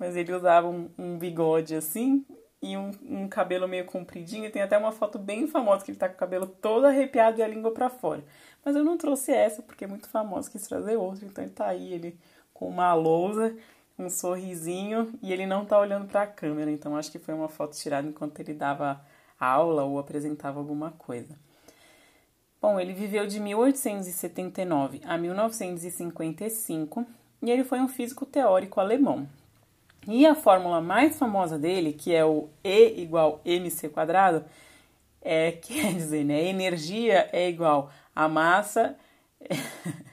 Mas 0.00 0.16
ele 0.16 0.32
usava 0.32 0.66
um, 0.66 0.88
um 0.98 1.18
bigode 1.18 1.74
assim, 1.74 2.24
e 2.62 2.76
um, 2.76 2.90
um, 3.02 3.28
cabelo 3.28 3.68
meio 3.68 3.84
compridinho. 3.84 4.50
Tem 4.50 4.62
até 4.62 4.76
uma 4.76 4.92
foto 4.92 5.18
bem 5.18 5.46
famosa 5.46 5.84
que 5.84 5.90
ele 5.90 5.98
tá 5.98 6.08
com 6.08 6.14
o 6.14 6.18
cabelo 6.18 6.46
todo 6.46 6.86
arrepiado 6.86 7.38
e 7.38 7.42
a 7.42 7.48
língua 7.48 7.70
para 7.70 7.90
fora. 7.90 8.24
Mas 8.64 8.74
eu 8.74 8.82
não 8.82 8.96
trouxe 8.96 9.30
essa 9.30 9.62
porque 9.62 9.84
é 9.84 9.86
muito 9.86 10.08
famosa, 10.08 10.50
quis 10.50 10.66
trazer 10.66 10.96
outra. 10.96 11.26
Então 11.26 11.44
ele 11.44 11.52
tá 11.52 11.66
aí, 11.66 11.92
ele 11.92 12.18
com 12.52 12.68
uma 12.68 12.92
lousa, 12.94 13.54
um 13.98 14.08
sorrisinho 14.08 15.12
e 15.22 15.32
ele 15.32 15.46
não 15.46 15.64
tá 15.64 15.78
olhando 15.78 16.06
para 16.08 16.22
a 16.22 16.26
câmera. 16.26 16.70
Então 16.70 16.96
acho 16.96 17.12
que 17.12 17.18
foi 17.18 17.34
uma 17.34 17.48
foto 17.48 17.76
tirada 17.76 18.08
enquanto 18.08 18.40
ele 18.40 18.54
dava 18.54 19.00
aula 19.38 19.84
ou 19.84 19.98
apresentava 19.98 20.58
alguma 20.58 20.92
coisa. 20.92 21.38
Bom, 22.60 22.78
ele 22.78 22.92
viveu 22.92 23.26
de 23.26 23.40
1879 23.40 25.00
a 25.04 25.16
1955 25.16 27.06
e 27.42 27.50
ele 27.50 27.64
foi 27.64 27.80
um 27.80 27.88
físico 27.88 28.26
teórico 28.26 28.80
alemão. 28.80 29.26
E 30.06 30.26
a 30.26 30.34
fórmula 30.34 30.80
mais 30.80 31.18
famosa 31.18 31.58
dele, 31.58 31.92
que 31.92 32.14
é 32.14 32.24
o 32.24 32.48
E 32.64 33.00
igual 33.00 33.40
mc 33.44 33.88
quadrado, 33.90 34.44
é, 35.20 35.52
quer 35.62 35.92
dizer, 35.94 36.24
né, 36.24 36.44
energia 36.44 37.28
é 37.32 37.48
igual 37.48 37.90
a 38.14 38.28
massa. 38.28 38.96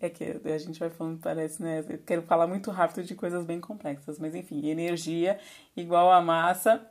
É 0.00 0.08
que 0.08 0.24
a 0.24 0.58
gente 0.58 0.78
vai 0.78 0.88
falando, 0.88 1.18
parece, 1.20 1.62
né? 1.62 1.84
Eu 1.88 1.98
quero 1.98 2.22
falar 2.22 2.46
muito 2.46 2.70
rápido 2.70 3.02
de 3.04 3.14
coisas 3.14 3.44
bem 3.44 3.60
complexas, 3.60 4.18
mas 4.18 4.34
enfim, 4.34 4.66
energia 4.68 5.38
igual 5.76 6.12
a 6.12 6.22
massa 6.22 6.86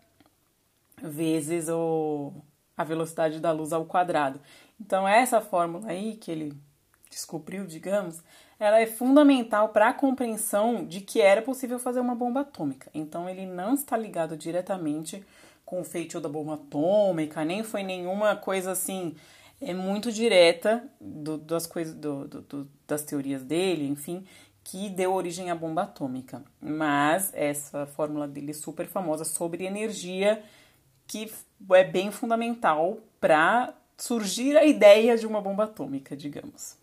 vezes 1.01 1.69
o, 1.69 2.33
a 2.75 2.83
velocidade 2.83 3.39
da 3.39 3.51
luz 3.51 3.73
ao 3.73 3.85
quadrado. 3.85 4.39
Então, 4.79 5.07
essa 5.07 5.41
fórmula 5.41 5.87
aí 5.89 6.15
que 6.15 6.31
ele 6.31 6.53
descobriu, 7.09 7.65
digamos, 7.65 8.23
ela 8.59 8.79
é 8.79 8.85
fundamental 8.85 9.69
para 9.69 9.89
a 9.89 9.93
compreensão 9.93 10.85
de 10.85 11.01
que 11.01 11.21
era 11.21 11.41
possível 11.41 11.79
fazer 11.79 11.99
uma 11.99 12.15
bomba 12.15 12.41
atômica. 12.41 12.89
Então, 12.93 13.29
ele 13.29 13.45
não 13.45 13.73
está 13.73 13.97
ligado 13.97 14.37
diretamente 14.37 15.23
com 15.65 15.81
o 15.81 15.83
feitio 15.83 16.21
da 16.21 16.29
bomba 16.29 16.55
atômica, 16.55 17.43
nem 17.43 17.63
foi 17.63 17.83
nenhuma 17.83 18.35
coisa 18.35 18.71
assim 18.71 19.15
é 19.63 19.73
muito 19.73 20.11
direta 20.11 20.83
do, 20.99 21.37
das 21.37 21.65
coisas 21.65 21.93
do, 21.93 22.27
do, 22.27 22.69
das 22.87 23.03
teorias 23.03 23.43
dele, 23.43 23.87
enfim, 23.87 24.25
que 24.63 24.89
deu 24.89 25.13
origem 25.13 25.49
à 25.49 25.55
bomba 25.55 25.83
atômica. 25.83 26.43
Mas 26.59 27.31
essa 27.33 27.85
fórmula 27.85 28.27
dele 28.27 28.51
é 28.51 28.53
super 28.53 28.87
famosa 28.87 29.23
sobre 29.23 29.65
energia 29.65 30.43
que 31.07 31.31
é 31.71 31.83
bem 31.83 32.11
fundamental 32.11 32.97
para 33.19 33.73
surgir 33.97 34.57
a 34.57 34.65
ideia 34.65 35.17
de 35.17 35.25
uma 35.25 35.41
bomba 35.41 35.65
atômica, 35.65 36.15
digamos. 36.15 36.77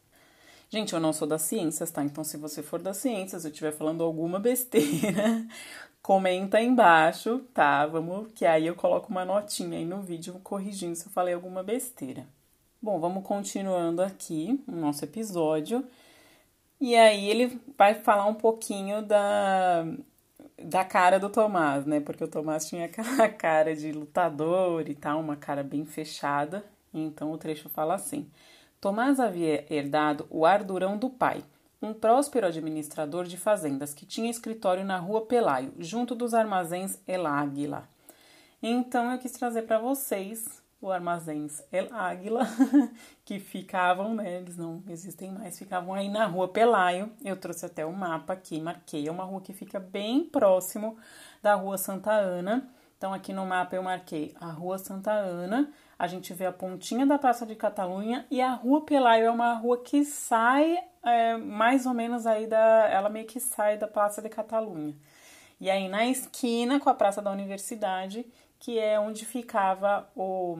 Gente, 0.72 0.92
eu 0.94 1.00
não 1.00 1.12
sou 1.12 1.26
das 1.26 1.42
ciências, 1.42 1.90
tá? 1.90 2.04
Então, 2.04 2.22
se 2.22 2.36
você 2.36 2.62
for 2.62 2.80
das 2.80 2.98
ciências, 2.98 3.44
eu 3.44 3.50
estiver 3.50 3.72
falando 3.72 4.04
alguma 4.04 4.38
besteira, 4.38 5.44
comenta 6.00 6.58
aí 6.58 6.66
embaixo, 6.66 7.40
tá? 7.52 7.84
Vamos, 7.86 8.30
que 8.32 8.46
aí 8.46 8.68
eu 8.68 8.76
coloco 8.76 9.10
uma 9.10 9.24
notinha 9.24 9.76
aí 9.78 9.84
no 9.84 10.00
vídeo 10.00 10.40
corrigindo 10.44 10.94
se 10.94 11.06
eu 11.06 11.10
falei 11.12 11.34
alguma 11.34 11.64
besteira. 11.64 12.24
Bom, 12.80 13.00
vamos 13.00 13.24
continuando 13.24 14.00
aqui 14.00 14.62
o 14.68 14.72
nosso 14.76 15.04
episódio. 15.04 15.84
E 16.80 16.96
aí 16.96 17.28
ele 17.28 17.60
vai 17.76 17.94
falar 17.94 18.26
um 18.26 18.34
pouquinho 18.34 19.02
da, 19.02 19.84
da 20.56 20.84
cara 20.84 21.18
do 21.18 21.28
Tomás, 21.28 21.84
né? 21.84 22.00
Porque 22.00 22.24
o 22.24 22.28
Tomás 22.28 22.68
tinha 22.68 22.86
aquela 22.90 23.28
cara 23.28 23.74
de 23.74 23.92
lutador 23.92 24.88
e 24.88 24.94
tal, 24.94 25.20
uma 25.20 25.36
cara 25.36 25.64
bem 25.64 25.84
fechada. 25.84 26.64
Então 26.94 27.32
o 27.32 27.38
trecho 27.38 27.68
fala 27.68 27.94
assim: 27.94 28.30
Tomás 28.80 29.20
havia 29.20 29.66
herdado 29.68 30.26
o 30.30 30.46
ardurão 30.46 30.96
do 30.96 31.10
pai, 31.10 31.44
um 31.82 31.92
próspero 31.92 32.46
administrador 32.46 33.26
de 33.26 33.37
fazendas 33.37 33.92
que 33.92 34.06
tinha 34.06 34.30
escritório 34.30 34.84
na 34.87 34.96
rua 34.96 35.26
Pelaio, 35.26 35.75
junto 35.78 36.14
dos 36.14 36.32
armazéns 36.32 36.99
El 37.06 37.26
Águila. 37.26 37.87
Então 38.62 39.12
eu 39.12 39.18
quis 39.18 39.32
trazer 39.32 39.62
para 39.62 39.78
vocês 39.78 40.62
o 40.80 40.90
armazéns 40.90 41.62
El 41.70 41.92
Águila, 41.92 42.46
que 43.22 43.38
ficavam, 43.38 44.14
né, 44.14 44.38
eles 44.38 44.56
não 44.56 44.82
existem 44.88 45.30
mais, 45.30 45.58
ficavam 45.58 45.92
aí 45.92 46.08
na 46.08 46.25
rua 46.25 46.49
Pelaio. 46.49 47.12
Eu 47.22 47.37
trouxe 47.37 47.66
até 47.66 47.84
o 47.84 47.90
um 47.90 47.92
mapa 47.92 48.32
aqui, 48.32 48.62
marquei, 48.62 49.06
é 49.06 49.10
uma 49.10 49.25
rua 49.25 49.43
que 49.43 49.52
fica 49.52 49.78
bem 49.78 50.25
próximo 50.25 50.97
da 51.43 51.54
rua 51.54 51.76
Santa 51.76 52.12
Ana. 52.12 52.66
Então 52.97 53.12
aqui 53.12 53.32
no 53.34 53.45
mapa 53.45 53.76
eu 53.76 53.82
marquei 53.82 54.34
a 54.40 54.50
rua 54.50 54.78
Santa 54.78 55.12
Ana, 55.12 55.71
a 56.00 56.06
gente 56.06 56.32
vê 56.32 56.47
a 56.47 56.52
pontinha 56.52 57.04
da 57.04 57.19
Praça 57.19 57.45
de 57.45 57.54
Catalunha 57.54 58.26
e 58.30 58.41
a 58.41 58.54
Rua 58.54 58.80
Pelaio 58.86 59.26
é 59.26 59.30
uma 59.30 59.52
rua 59.52 59.76
que 59.76 60.02
sai 60.02 60.82
é, 61.02 61.36
mais 61.36 61.84
ou 61.84 61.93
menos 61.93 62.26
aí 62.26 62.47
da. 62.47 62.89
Ela 62.89 63.10
meio 63.10 63.26
que 63.26 63.39
sai 63.39 63.76
da 63.76 63.86
Praça 63.86 64.23
de 64.23 64.30
Catalunha. 64.30 64.97
E 65.60 65.69
aí 65.69 65.91
na 65.91 66.06
esquina 66.06 66.80
com 66.80 66.89
a 66.89 66.95
Praça 66.95 67.21
da 67.21 67.30
Universidade, 67.30 68.25
que 68.58 68.78
é 68.78 68.99
onde 68.99 69.26
ficava 69.26 70.08
o, 70.17 70.56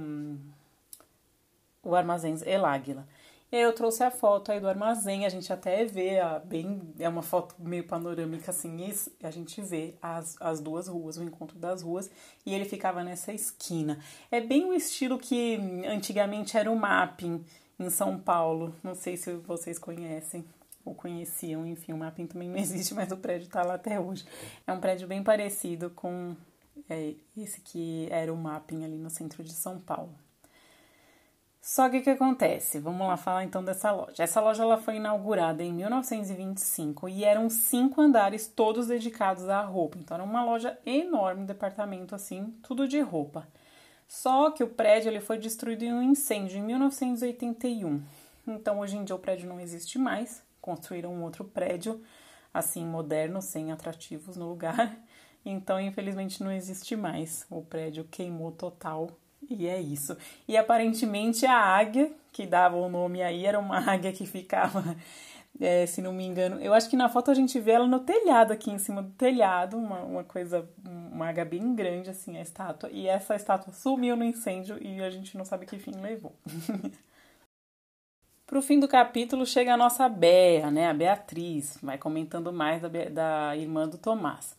o 1.83 1.94
Armazém 1.94 2.37
El 2.44 2.66
Águila. 2.66 3.09
E 3.52 3.56
aí 3.56 3.62
eu 3.62 3.72
trouxe 3.72 4.04
a 4.04 4.12
foto 4.12 4.52
aí 4.52 4.60
do 4.60 4.68
armazém, 4.68 5.26
a 5.26 5.28
gente 5.28 5.52
até 5.52 5.84
vê 5.84 6.20
a, 6.20 6.38
bem, 6.38 6.94
é 7.00 7.08
uma 7.08 7.22
foto 7.22 7.56
meio 7.58 7.82
panorâmica 7.82 8.52
assim, 8.52 8.76
e 8.78 9.26
a 9.26 9.30
gente 9.30 9.60
vê 9.60 9.94
as, 10.00 10.36
as 10.40 10.60
duas 10.60 10.86
ruas, 10.86 11.16
o 11.16 11.24
encontro 11.24 11.58
das 11.58 11.82
ruas, 11.82 12.08
e 12.46 12.54
ele 12.54 12.64
ficava 12.64 13.02
nessa 13.02 13.32
esquina. 13.32 13.98
É 14.30 14.40
bem 14.40 14.66
o 14.66 14.72
estilo 14.72 15.18
que 15.18 15.58
antigamente 15.84 16.56
era 16.56 16.70
o 16.70 16.76
mapping 16.76 17.44
em 17.76 17.90
São 17.90 18.18
Paulo, 18.20 18.72
não 18.84 18.94
sei 18.94 19.16
se 19.16 19.32
vocês 19.34 19.80
conhecem 19.80 20.44
ou 20.84 20.94
conheciam, 20.94 21.66
enfim, 21.66 21.92
o 21.92 21.96
mapping 21.96 22.26
também 22.28 22.48
não 22.48 22.56
existe, 22.58 22.94
mas 22.94 23.10
o 23.10 23.16
prédio 23.16 23.46
está 23.46 23.64
lá 23.64 23.74
até 23.74 23.98
hoje. 23.98 24.24
É 24.64 24.72
um 24.72 24.78
prédio 24.78 25.08
bem 25.08 25.24
parecido 25.24 25.90
com 25.90 26.36
é, 26.88 27.14
esse 27.36 27.60
que 27.60 28.06
era 28.10 28.32
o 28.32 28.36
mapping 28.36 28.84
ali 28.84 28.96
no 28.96 29.10
centro 29.10 29.42
de 29.42 29.52
São 29.52 29.80
Paulo. 29.80 30.14
Só 31.62 31.90
que 31.90 31.99
o 31.99 32.03
que 32.03 32.11
acontece? 32.11 32.79
Vamos 32.79 33.07
lá 33.07 33.16
falar 33.18 33.44
então 33.44 33.62
dessa 33.62 33.92
loja. 33.92 34.23
Essa 34.23 34.40
loja 34.40 34.62
ela 34.62 34.79
foi 34.79 34.96
inaugurada 34.96 35.62
em 35.62 35.73
1925 35.73 37.09
e 37.09 37.23
eram 37.23 37.51
cinco 37.51 38.01
andares 38.01 38.46
todos 38.46 38.87
dedicados 38.87 39.46
à 39.49 39.61
roupa. 39.61 39.99
Então 39.99 40.14
era 40.14 40.25
uma 40.25 40.42
loja 40.42 40.79
enorme, 40.87 41.44
departamento 41.44 42.14
assim, 42.14 42.55
tudo 42.62 42.88
de 42.88 43.01
roupa. 43.01 43.46
Só 44.09 44.51
que 44.51 44.64
o 44.64 44.68
prédio 44.68 45.11
ele 45.11 45.20
foi 45.20 45.38
destruído 45.38 45.83
em 45.85 45.92
um 45.92 46.03
incêndio 46.03 46.59
em 46.59 46.62
1981. 46.62 48.03
Então 48.49 48.81
hoje 48.81 48.96
em 48.96 49.05
dia 49.05 49.14
o 49.14 49.18
prédio 49.18 49.49
não 49.49 49.61
existe 49.61 49.99
mais. 49.99 50.42
Construíram 50.62 51.12
um 51.12 51.23
outro 51.23 51.44
prédio 51.44 52.03
assim 52.53 52.85
moderno, 52.85 53.42
sem 53.42 53.70
atrativos 53.70 54.37
no 54.37 54.49
lugar. 54.49 54.96
Então 55.42 55.81
infelizmente 55.81 56.44
não 56.44 56.53
existe 56.53 56.94
mais. 56.94 57.46
O 57.49 57.62
prédio 57.62 58.05
queimou 58.05 58.53
total 58.53 59.09
e 59.48 59.66
é 59.66 59.81
isso. 59.81 60.16
E 60.46 60.57
aparentemente 60.57 61.46
a 61.46 61.57
águia 61.57 62.12
que 62.33 62.46
dava 62.46 62.76
o 62.76 62.88
nome 62.88 63.22
aí 63.22 63.44
era 63.44 63.59
uma 63.59 63.79
águia 63.90 64.12
que 64.12 64.26
ficava, 64.26 64.96
é, 65.61 65.87
se 65.87 66.00
não 66.00 66.12
me 66.12 66.24
engano, 66.24 66.61
eu 66.61 66.72
acho 66.72 66.88
que 66.88 66.96
na 66.96 67.09
foto 67.09 67.31
a 67.31 67.35
gente 67.35 67.59
vê 67.59 67.72
ela 67.72 67.87
no 67.87 68.00
telhado, 68.00 68.53
aqui 68.53 68.70
em 68.70 68.79
cima 68.79 69.03
do 69.03 69.11
telhado, 69.12 69.76
uma, 69.76 70.00
uma 70.00 70.24
coisa, 70.24 70.68
uma 70.85 71.29
águia 71.29 71.44
bem 71.44 71.74
grande 71.74 72.11
assim, 72.11 72.37
a 72.37 72.42
estátua. 72.42 72.90
E 72.90 73.07
essa 73.09 73.35
estátua 73.35 73.72
sumiu 73.72 74.16
no 74.16 74.24
incêndio 74.24 74.79
e 74.83 75.03
a 75.03 75.11
gente 75.11 75.37
não 75.37 75.44
sabe 75.44 75.66
que 75.66 75.79
fim 75.79 75.92
levou. 76.00 76.35
Pro 78.46 78.61
fim 78.61 78.81
do 78.81 78.88
capítulo 78.88 79.46
chega 79.46 79.74
a 79.74 79.76
nossa 79.76 80.09
Bea, 80.09 80.72
né, 80.72 80.88
a 80.88 80.94
Beatriz, 80.94 81.79
vai 81.81 81.96
comentando 81.96 82.53
mais 82.53 82.83
da, 82.83 82.88
da 82.88 83.57
irmã 83.57 83.88
do 83.88 83.96
Tomás. 83.96 84.59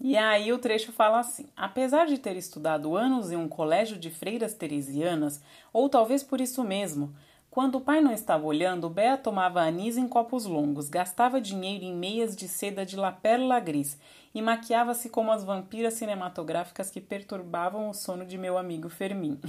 E 0.00 0.16
aí 0.16 0.52
o 0.52 0.58
trecho 0.58 0.92
fala 0.92 1.18
assim: 1.18 1.46
apesar 1.56 2.06
de 2.06 2.18
ter 2.18 2.36
estudado 2.36 2.96
anos 2.96 3.32
em 3.32 3.36
um 3.36 3.48
colégio 3.48 3.98
de 3.98 4.10
freiras 4.10 4.54
teresianas, 4.54 5.42
ou 5.72 5.88
talvez 5.88 6.22
por 6.22 6.40
isso 6.40 6.62
mesmo, 6.62 7.12
quando 7.50 7.76
o 7.76 7.80
pai 7.80 8.00
não 8.00 8.12
estava 8.12 8.46
olhando, 8.46 8.88
Bea 8.88 9.16
tomava 9.16 9.60
anis 9.60 9.96
em 9.96 10.06
copos 10.06 10.44
longos, 10.44 10.88
gastava 10.88 11.40
dinheiro 11.40 11.84
em 11.84 11.94
meias 11.94 12.36
de 12.36 12.46
seda 12.46 12.86
de 12.86 12.94
lapela 12.94 13.58
gris 13.58 13.98
e 14.34 14.42
maquiava-se 14.42 15.08
como 15.08 15.32
as 15.32 15.44
vampiras 15.44 15.94
cinematográficas 15.94 16.90
que 16.90 17.00
perturbavam 17.00 17.88
o 17.88 17.94
sono 17.94 18.24
de 18.24 18.36
meu 18.36 18.58
amigo 18.58 18.88
Fermin. 18.88 19.40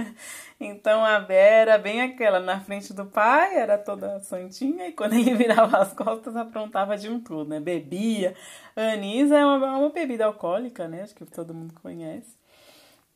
então 0.60 1.04
a 1.04 1.18
Bea 1.18 1.36
era 1.36 1.78
bem 1.78 2.02
aquela, 2.02 2.38
na 2.40 2.60
frente 2.60 2.92
do 2.92 3.06
pai, 3.06 3.56
era 3.56 3.78
toda 3.78 4.20
santinha, 4.20 4.88
e 4.88 4.92
quando 4.92 5.14
ele 5.14 5.34
virava 5.34 5.78
as 5.78 5.92
costas, 5.92 6.36
aprontava 6.36 6.96
de 6.96 7.08
um 7.08 7.18
tudo, 7.20 7.50
né? 7.50 7.60
Bebia. 7.60 8.34
Anis 8.74 9.30
é 9.30 9.44
uma, 9.44 9.78
uma 9.78 9.90
bebida 9.90 10.26
alcoólica, 10.26 10.86
né? 10.86 11.02
Acho 11.02 11.14
que 11.14 11.24
todo 11.24 11.54
mundo 11.54 11.74
conhece. 11.82 12.36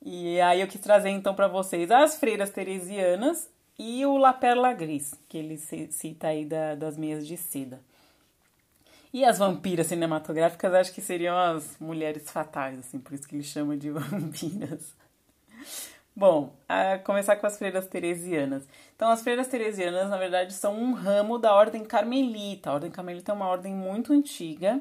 E 0.02 0.40
aí 0.40 0.62
eu 0.62 0.66
quis 0.66 0.80
trazer 0.80 1.10
então 1.10 1.34
para 1.34 1.46
vocês 1.46 1.90
as 1.90 2.16
freiras 2.16 2.50
teresianas 2.50 3.50
e 3.78 4.04
o 4.06 4.16
La 4.16 4.32
Perla 4.32 4.72
Gris, 4.72 5.14
que 5.28 5.38
ele 5.38 5.58
cita 5.58 6.28
aí 6.28 6.44
da, 6.44 6.74
das 6.74 6.96
meias 6.96 7.26
de 7.26 7.36
seda. 7.36 7.80
E 9.12 9.24
as 9.24 9.38
vampiras 9.38 9.88
cinematográficas 9.88 10.72
acho 10.74 10.92
que 10.92 11.00
seriam 11.00 11.36
as 11.36 11.76
mulheres 11.80 12.30
fatais, 12.30 12.78
assim, 12.78 12.98
por 12.98 13.12
isso 13.14 13.26
que 13.26 13.34
ele 13.34 13.42
chama 13.42 13.76
de 13.76 13.90
vampiras. 13.90 14.94
Bom, 16.14 16.52
a 16.68 16.98
começar 16.98 17.36
com 17.36 17.46
as 17.46 17.56
freiras 17.56 17.86
teresianas. 17.86 18.66
Então, 18.94 19.10
as 19.10 19.22
freiras 19.22 19.48
teresianas, 19.48 20.10
na 20.10 20.18
verdade, 20.18 20.52
são 20.52 20.74
um 20.78 20.92
ramo 20.92 21.38
da 21.38 21.54
ordem 21.54 21.84
carmelita. 21.84 22.70
A 22.70 22.74
ordem 22.74 22.90
carmelita 22.90 23.32
é 23.32 23.34
uma 23.34 23.46
ordem 23.48 23.74
muito 23.74 24.12
antiga, 24.12 24.80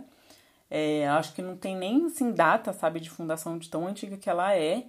É, 0.70 1.08
acho 1.10 1.34
que 1.36 1.42
não 1.42 1.58
tem 1.58 1.76
nem 1.76 2.06
assim, 2.08 2.32
data, 2.32 2.74
sabe, 2.74 3.00
de 3.00 3.10
fundação 3.10 3.58
de 3.58 3.70
tão 3.70 3.88
antiga 3.88 4.18
que 4.18 4.30
ela 4.30 4.56
é. 4.56 4.86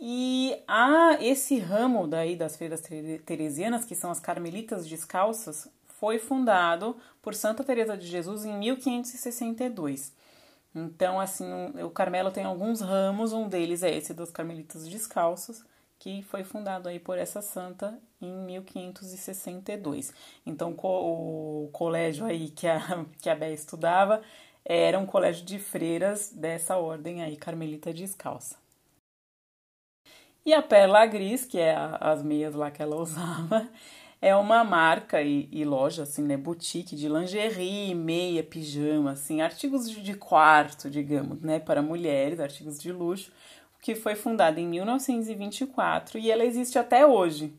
E 0.00 0.56
há 0.66 1.18
esse 1.20 1.58
ramo 1.58 2.06
daí 2.08 2.36
das 2.36 2.56
feiras 2.56 2.82
teresianas, 3.26 3.84
que 3.84 3.94
são 3.94 4.10
as 4.10 4.18
carmelitas 4.20 4.86
descalças, 4.88 5.68
foi 6.00 6.18
fundado 6.18 6.96
por 7.20 7.34
Santa 7.34 7.62
Teresa 7.62 7.94
de 7.96 8.06
Jesus 8.06 8.46
em 8.46 8.58
1562. 8.58 10.12
Então, 10.74 11.20
assim, 11.20 11.46
o 11.84 11.90
Carmelo 11.90 12.30
tem 12.30 12.44
alguns 12.44 12.80
ramos, 12.80 13.34
um 13.34 13.46
deles 13.46 13.82
é 13.82 13.94
esse 13.94 14.14
dos 14.14 14.30
carmelitas 14.30 14.88
descalços, 14.88 15.62
que 15.98 16.22
foi 16.22 16.42
fundado 16.42 16.88
aí 16.88 16.98
por 16.98 17.18
essa 17.18 17.42
santa 17.42 18.00
em 18.20 18.32
1562. 18.32 20.14
Então, 20.46 20.74
o 20.78 21.68
colégio 21.72 22.24
aí 22.24 22.48
que 22.48 22.66
a, 22.66 23.04
que 23.20 23.28
a 23.28 23.34
Bé 23.34 23.52
estudava 23.52 24.22
era 24.64 24.98
um 24.98 25.04
colégio 25.04 25.44
de 25.44 25.58
freiras 25.58 26.30
dessa 26.30 26.78
ordem 26.78 27.22
aí, 27.22 27.36
carmelita 27.36 27.92
descalça. 27.92 28.56
E 30.46 30.54
a 30.54 30.62
Perla 30.62 31.04
Gris, 31.04 31.44
que 31.44 31.58
é 31.58 31.74
a, 31.74 31.96
as 31.96 32.22
meias 32.22 32.54
lá 32.54 32.70
que 32.70 32.80
ela 32.80 32.96
usava, 33.00 33.68
é 34.22 34.36
uma 34.36 34.62
marca 34.62 35.22
e, 35.22 35.48
e, 35.50 35.64
loja, 35.64 36.02
assim, 36.02 36.22
né, 36.22 36.36
boutique 36.36 36.94
de 36.94 37.08
lingerie, 37.08 37.94
meia, 37.94 38.42
pijama, 38.42 39.12
assim, 39.12 39.40
artigos 39.40 39.90
de 39.90 40.14
quarto, 40.14 40.90
digamos, 40.90 41.40
né, 41.40 41.58
para 41.58 41.80
mulheres, 41.80 42.38
artigos 42.38 42.78
de 42.78 42.92
luxo, 42.92 43.32
que 43.80 43.94
foi 43.94 44.14
fundada 44.14 44.60
em 44.60 44.68
1924 44.68 46.18
e 46.18 46.30
ela 46.30 46.44
existe 46.44 46.78
até 46.78 47.06
hoje. 47.06 47.54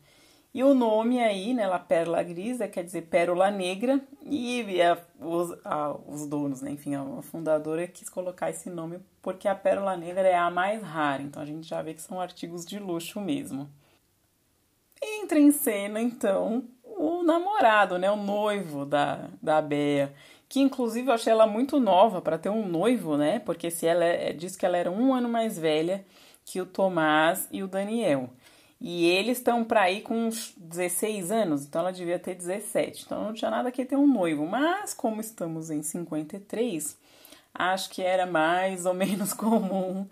E 0.54 0.62
o 0.62 0.74
nome 0.74 1.18
aí, 1.18 1.54
né, 1.54 1.66
La 1.66 1.78
Perla 1.78 2.22
Grisa, 2.22 2.68
quer 2.68 2.84
dizer 2.84 3.02
pérola 3.02 3.50
negra, 3.50 4.00
e 4.22 4.82
a, 4.82 4.98
os, 5.18 5.50
a, 5.64 5.96
os 6.06 6.26
donos, 6.26 6.60
né, 6.60 6.70
enfim, 6.70 6.94
a 6.94 7.22
fundadora 7.22 7.86
quis 7.86 8.08
colocar 8.08 8.50
esse 8.50 8.68
nome 8.70 9.00
porque 9.22 9.48
a 9.48 9.54
pérola 9.54 9.96
negra 9.96 10.28
é 10.28 10.36
a 10.36 10.50
mais 10.50 10.82
rara, 10.82 11.22
então 11.22 11.42
a 11.42 11.46
gente 11.46 11.66
já 11.66 11.80
vê 11.80 11.94
que 11.94 12.02
são 12.02 12.20
artigos 12.20 12.66
de 12.66 12.78
luxo 12.78 13.20
mesmo. 13.20 13.68
Entra 15.22 15.38
em 15.38 15.52
cena, 15.52 16.00
então, 16.00 16.64
o 16.82 17.22
namorado, 17.22 17.96
né, 17.98 18.10
o 18.10 18.16
noivo 18.16 18.84
da, 18.84 19.28
da 19.40 19.62
Bea, 19.62 20.12
que 20.48 20.60
inclusive 20.60 21.08
eu 21.08 21.14
achei 21.14 21.32
ela 21.32 21.46
muito 21.46 21.78
nova 21.78 22.20
para 22.20 22.36
ter 22.36 22.48
um 22.48 22.66
noivo, 22.66 23.16
né, 23.16 23.38
porque 23.38 23.70
se 23.70 23.86
ela 23.86 24.04
é, 24.04 24.32
diz 24.32 24.56
que 24.56 24.66
ela 24.66 24.76
era 24.76 24.90
um 24.90 25.14
ano 25.14 25.28
mais 25.28 25.56
velha 25.58 26.04
que 26.44 26.60
o 26.60 26.66
Tomás 26.66 27.48
e 27.52 27.62
o 27.62 27.68
Daniel. 27.68 28.30
E 28.80 29.06
eles 29.06 29.38
estão 29.38 29.62
para 29.62 29.88
ir 29.92 30.00
com 30.00 30.26
uns 30.26 30.54
16 30.56 31.30
anos, 31.30 31.64
então 31.64 31.82
ela 31.82 31.92
devia 31.92 32.18
ter 32.18 32.34
17. 32.34 33.04
Então 33.06 33.22
não 33.22 33.32
tinha 33.32 33.48
nada 33.48 33.70
que 33.70 33.84
ter 33.84 33.94
um 33.94 34.08
noivo. 34.08 34.44
Mas 34.44 34.92
como 34.92 35.20
estamos 35.20 35.70
em 35.70 35.84
53, 35.84 36.98
acho 37.54 37.90
que 37.90 38.02
era 38.02 38.26
mais 38.26 38.84
ou 38.84 38.92
menos 38.92 39.32
comum 39.34 40.04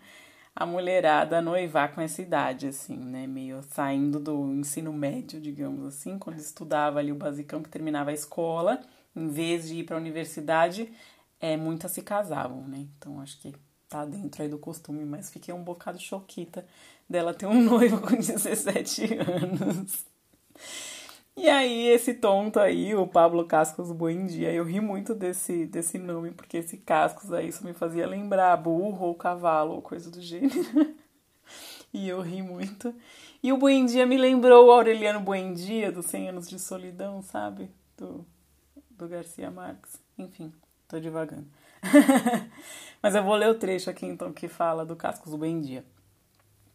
a 0.54 0.66
mulherada 0.66 1.40
noivar 1.40 1.94
com 1.94 2.00
essa 2.00 2.20
idade, 2.20 2.66
assim, 2.66 2.96
né? 2.96 3.26
Meio 3.26 3.62
saindo 3.62 4.18
do 4.20 4.52
ensino 4.52 4.92
médio, 4.92 5.40
digamos 5.40 5.84
assim, 5.86 6.18
quando 6.18 6.38
estudava 6.38 6.98
ali 6.98 7.12
o 7.12 7.16
basicão 7.16 7.62
que 7.62 7.68
terminava 7.68 8.10
a 8.10 8.14
escola, 8.14 8.80
em 9.14 9.28
vez 9.28 9.68
de 9.68 9.76
ir 9.76 9.84
para 9.84 9.96
a 9.96 10.00
universidade, 10.00 10.92
é, 11.40 11.56
muitas 11.56 11.92
se 11.92 12.02
casavam, 12.02 12.66
né? 12.66 12.86
Então 12.98 13.20
acho 13.20 13.40
que 13.40 13.54
tá 13.88 14.04
dentro 14.04 14.42
aí 14.42 14.48
do 14.48 14.58
costume, 14.58 15.04
mas 15.04 15.30
fiquei 15.30 15.52
um 15.52 15.64
bocado 15.64 15.98
choquita 15.98 16.66
dela 17.08 17.34
ter 17.34 17.46
um 17.46 17.60
noivo 17.62 18.00
com 18.00 18.16
17 18.16 19.14
anos. 19.14 20.04
E 21.40 21.48
aí, 21.48 21.86
esse 21.86 22.12
tonto 22.12 22.60
aí, 22.60 22.94
o 22.94 23.06
Pablo 23.06 23.46
Cascos 23.46 23.90
Buendia, 23.90 24.52
eu 24.52 24.62
ri 24.62 24.78
muito 24.78 25.14
desse, 25.14 25.64
desse 25.64 25.96
nome, 25.96 26.32
porque 26.32 26.58
esse 26.58 26.76
Cascos 26.76 27.32
aí 27.32 27.48
isso 27.48 27.64
me 27.64 27.72
fazia 27.72 28.06
lembrar 28.06 28.54
burro 28.58 29.06
ou 29.06 29.14
cavalo 29.14 29.72
ou 29.72 29.80
coisa 29.80 30.10
do 30.10 30.20
gênero. 30.20 30.52
e 31.94 32.06
eu 32.06 32.20
ri 32.20 32.42
muito. 32.42 32.94
E 33.42 33.54
o 33.54 33.56
Buendia 33.56 34.04
me 34.04 34.18
lembrou 34.18 34.66
o 34.66 34.70
Aureliano 34.70 35.18
Buendia, 35.18 35.90
dos 35.90 36.04
100 36.04 36.28
Anos 36.28 36.46
de 36.46 36.58
Solidão, 36.58 37.22
sabe? 37.22 37.70
Do, 37.96 38.26
do 38.90 39.08
Garcia 39.08 39.50
Marques. 39.50 39.98
Enfim, 40.18 40.52
tô 40.86 41.00
devagando. 41.00 41.46
Mas 43.02 43.14
eu 43.14 43.24
vou 43.24 43.34
ler 43.34 43.48
o 43.48 43.54
trecho 43.54 43.88
aqui 43.88 44.04
então 44.04 44.30
que 44.30 44.46
fala 44.46 44.84
do 44.84 44.94
Cascos 44.94 45.34
Buendia. 45.34 45.86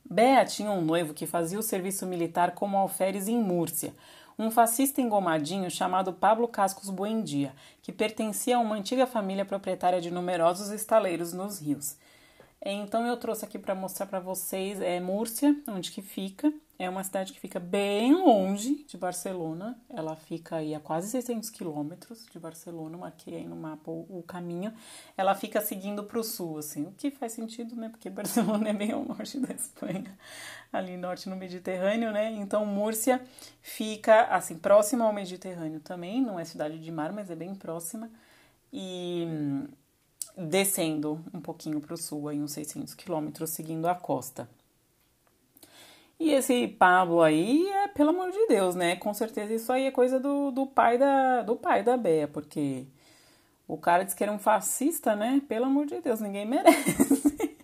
Bea 0.03 0.43
tinha 0.43 0.71
um 0.71 0.81
noivo 0.81 1.13
que 1.13 1.27
fazia 1.27 1.59
o 1.59 1.63
serviço 1.63 2.07
militar 2.07 2.55
como 2.55 2.77
alferes 2.77 3.27
em 3.27 3.39
Múrcia, 3.39 3.93
um 4.37 4.51
fascista 4.51 5.01
engomadinho 5.01 5.69
chamado 5.71 6.13
Pablo 6.13 6.47
Cascos 6.47 6.89
Buendia, 6.89 7.53
que 7.81 7.91
pertencia 7.91 8.57
a 8.57 8.59
uma 8.59 8.75
antiga 8.75 9.07
família 9.07 9.45
proprietária 9.45 10.01
de 10.01 10.11
numerosos 10.11 10.71
estaleiros 10.71 11.33
nos 11.33 11.59
rios. 11.59 11.97
Então 12.61 13.05
eu 13.05 13.17
trouxe 13.17 13.45
aqui 13.45 13.59
para 13.59 13.75
mostrar 13.75 14.07
para 14.07 14.19
vocês 14.19 14.81
é 14.81 14.99
Múrcia, 14.99 15.55
onde 15.67 15.91
que 15.91 16.01
fica, 16.01 16.51
é 16.77 16.89
uma 16.89 17.03
cidade 17.03 17.31
que 17.31 17.39
fica 17.39 17.59
bem 17.59 18.13
longe 18.13 18.83
de 18.85 18.97
Barcelona. 18.97 19.79
Ela 19.89 20.15
fica 20.15 20.57
aí 20.57 20.75
a 20.75 20.79
quase 20.79 21.09
600 21.09 21.49
quilômetros 21.49 22.25
de 22.29 22.37
Barcelona. 22.37 22.97
Marquei 22.97 23.37
aí 23.37 23.47
no 23.47 23.55
mapa 23.55 23.89
o, 23.89 24.19
o 24.19 24.23
caminho. 24.23 24.73
Ela 25.15 25.33
fica 25.35 25.61
seguindo 25.61 26.03
para 26.03 26.19
o 26.19 26.23
sul, 26.23 26.57
assim. 26.57 26.85
O 26.85 26.91
que 26.91 27.09
faz 27.11 27.31
sentido, 27.31 27.75
né? 27.75 27.87
Porque 27.87 28.09
Barcelona 28.11 28.69
é 28.69 28.73
bem 28.73 28.91
ao 28.91 29.05
norte 29.05 29.39
da 29.39 29.53
Espanha, 29.53 30.17
ali 30.71 30.97
norte 30.97 31.29
no 31.29 31.35
Mediterrâneo, 31.37 32.11
né? 32.11 32.31
Então 32.31 32.65
Múrcia 32.65 33.23
fica, 33.61 34.25
assim, 34.25 34.57
próxima 34.57 35.05
ao 35.05 35.13
Mediterrâneo 35.13 35.79
também. 35.79 36.21
Não 36.21 36.37
é 36.37 36.43
cidade 36.43 36.77
de 36.77 36.91
mar, 36.91 37.13
mas 37.13 37.31
é 37.31 37.35
bem 37.35 37.55
próxima. 37.55 38.11
E 38.73 39.25
hum, 39.25 39.67
descendo 40.37 41.23
um 41.33 41.39
pouquinho 41.39 41.79
para 41.79 41.93
o 41.93 41.97
sul, 41.97 42.27
aí 42.27 42.41
uns 42.41 42.51
600 42.51 42.93
quilômetros, 42.93 43.51
seguindo 43.51 43.87
a 43.87 43.95
costa. 43.95 44.49
E 46.19 46.31
esse 46.31 46.67
Pablo 46.67 47.21
aí 47.21 47.67
é, 47.69 47.87
pelo 47.89 48.11
amor 48.11 48.31
de 48.31 48.47
Deus, 48.47 48.73
né? 48.75 48.95
Com 48.95 49.13
certeza 49.13 49.53
isso 49.53 49.71
aí 49.71 49.85
é 49.85 49.91
coisa 49.91 50.19
do, 50.19 50.51
do 50.51 50.65
pai 50.65 50.97
da 50.97 51.41
do 51.41 51.55
pai 51.55 51.83
da 51.83 51.97
Bea, 51.97 52.27
porque 52.27 52.87
o 53.67 53.77
cara 53.77 54.03
disse 54.03 54.15
que 54.15 54.23
era 54.23 54.31
um 54.31 54.39
fascista, 54.39 55.15
né? 55.15 55.41
Pelo 55.47 55.65
amor 55.65 55.85
de 55.85 55.99
Deus, 56.01 56.21
ninguém 56.21 56.45
merece. 56.47 57.57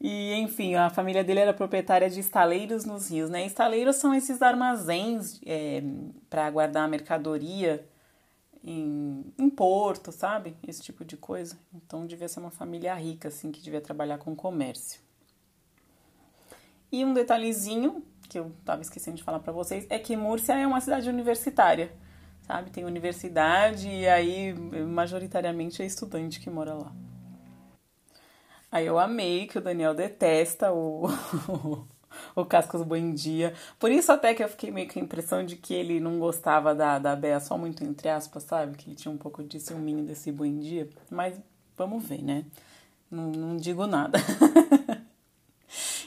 e 0.00 0.34
enfim, 0.34 0.74
a 0.76 0.90
família 0.90 1.24
dele 1.24 1.40
era 1.40 1.54
proprietária 1.54 2.08
de 2.08 2.20
estaleiros 2.20 2.84
nos 2.84 3.10
rios, 3.10 3.30
né? 3.30 3.44
Estaleiros 3.44 3.96
são 3.96 4.14
esses 4.14 4.40
armazéns 4.42 5.40
é, 5.44 5.82
para 6.28 6.50
guardar 6.50 6.88
mercadoria 6.88 7.84
em, 8.62 9.24
em 9.38 9.50
porto, 9.50 10.12
sabe? 10.12 10.56
Esse 10.66 10.82
tipo 10.82 11.04
de 11.04 11.16
coisa. 11.16 11.58
Então 11.74 12.06
devia 12.06 12.28
ser 12.28 12.40
uma 12.40 12.50
família 12.50 12.94
rica, 12.94 13.28
assim, 13.28 13.50
que 13.50 13.60
devia 13.60 13.80
trabalhar 13.80 14.18
com 14.18 14.34
comércio. 14.36 15.00
E 16.92 17.04
um 17.04 17.12
detalhezinho 17.12 18.04
que 18.28 18.38
eu 18.38 18.52
estava 18.60 18.82
esquecendo 18.82 19.16
de 19.16 19.22
falar 19.22 19.40
para 19.40 19.52
vocês 19.52 19.86
é 19.88 19.98
que 19.98 20.16
Múrcia 20.16 20.54
é 20.54 20.66
uma 20.66 20.80
cidade 20.80 21.08
universitária, 21.08 21.92
sabe? 22.42 22.70
Tem 22.70 22.84
universidade 22.84 23.88
e 23.88 24.08
aí 24.08 24.54
majoritariamente 24.54 25.82
é 25.82 25.86
estudante 25.86 26.40
que 26.40 26.50
mora 26.50 26.74
lá. 26.74 26.92
Aí 28.72 28.86
eu 28.86 28.98
amei 28.98 29.46
que 29.46 29.58
o 29.58 29.60
Daniel 29.60 29.94
detesta 29.94 30.72
o 30.72 31.08
o 32.34 32.44
Cascos 32.44 32.82
Buendia. 32.82 33.54
Por 33.78 33.90
isso 33.90 34.12
até 34.12 34.34
que 34.34 34.42
eu 34.42 34.48
fiquei 34.48 34.70
meio 34.70 34.92
com 34.92 34.98
a 34.98 35.02
impressão 35.02 35.44
de 35.44 35.56
que 35.56 35.74
ele 35.74 36.00
não 36.00 36.18
gostava 36.18 36.74
da, 36.74 36.98
da 36.98 37.16
Bea 37.16 37.40
só 37.40 37.56
muito 37.56 37.84
entre 37.84 38.08
aspas, 38.08 38.44
sabe? 38.44 38.76
Que 38.76 38.88
ele 38.88 38.96
tinha 38.96 39.12
um 39.12 39.18
pouco 39.18 39.42
de 39.42 39.58
ciúminho 39.60 40.04
desse 40.04 40.30
Buendia. 40.32 40.88
Mas 41.10 41.38
vamos 41.76 42.04
ver, 42.04 42.22
né? 42.22 42.44
Não, 43.10 43.30
não 43.30 43.56
digo 43.56 43.86
nada. 43.86 44.18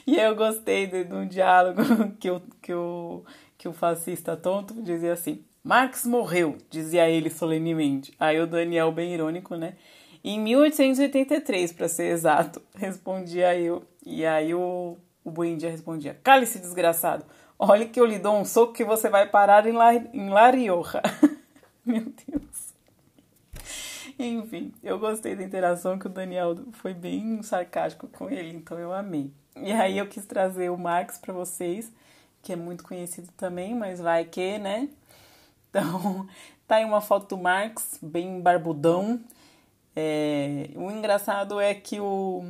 E 0.06 0.16
eu 0.18 0.36
gostei 0.36 0.86
de, 0.86 1.04
de 1.04 1.14
um 1.14 1.26
diálogo 1.26 1.82
que 2.20 2.30
o, 2.30 2.40
que, 2.60 2.74
o, 2.74 3.24
que 3.56 3.68
o 3.68 3.72
fascista 3.72 4.36
tonto 4.36 4.82
dizia 4.82 5.14
assim: 5.14 5.42
Marx 5.62 6.04
morreu, 6.04 6.58
dizia 6.68 7.08
ele 7.08 7.30
solenemente. 7.30 8.12
Aí 8.20 8.38
o 8.40 8.46
Daniel, 8.46 8.92
bem 8.92 9.14
irônico, 9.14 9.56
né? 9.56 9.76
Em 10.22 10.38
1883, 10.40 11.72
para 11.72 11.88
ser 11.88 12.04
exato, 12.04 12.62
respondia 12.76 13.58
eu. 13.58 13.84
E 14.04 14.24
aí 14.24 14.54
o, 14.54 14.96
o 15.24 15.30
Buendia 15.30 15.70
respondia: 15.70 16.18
Cale-se, 16.22 16.58
desgraçado. 16.58 17.24
Olhe 17.58 17.86
que 17.86 18.00
eu 18.00 18.04
lhe 18.04 18.18
dou 18.18 18.36
um 18.36 18.44
soco 18.44 18.72
que 18.72 18.84
você 18.84 19.08
vai 19.08 19.28
parar 19.28 19.66
em, 19.66 19.72
La, 19.72 19.94
em 19.94 20.28
La 20.28 20.50
Rioja. 20.50 21.00
Meu 21.84 22.02
Deus. 22.02 22.74
Enfim, 24.18 24.72
eu 24.82 24.98
gostei 24.98 25.34
da 25.34 25.42
interação 25.42 25.98
que 25.98 26.06
o 26.06 26.10
Daniel 26.10 26.56
foi 26.72 26.94
bem 26.94 27.42
sarcástico 27.42 28.06
com 28.08 28.30
ele, 28.30 28.56
então 28.56 28.78
eu 28.78 28.92
amei. 28.92 29.32
E 29.56 29.72
aí 29.72 29.98
eu 29.98 30.06
quis 30.08 30.24
trazer 30.26 30.70
o 30.70 30.76
Marx 30.76 31.18
para 31.18 31.32
vocês, 31.32 31.92
que 32.42 32.52
é 32.52 32.56
muito 32.56 32.84
conhecido 32.84 33.28
também, 33.36 33.74
mas 33.74 34.00
vai 34.00 34.24
que, 34.24 34.58
né? 34.58 34.88
Então, 35.70 36.26
tá 36.66 36.76
aí 36.76 36.84
uma 36.84 37.00
foto 37.00 37.36
do 37.36 37.42
Marx, 37.42 37.98
bem 38.02 38.40
barbudão. 38.40 39.20
É, 39.96 40.70
o 40.74 40.90
engraçado 40.90 41.60
é 41.60 41.72
que 41.72 42.00
o, 42.00 42.44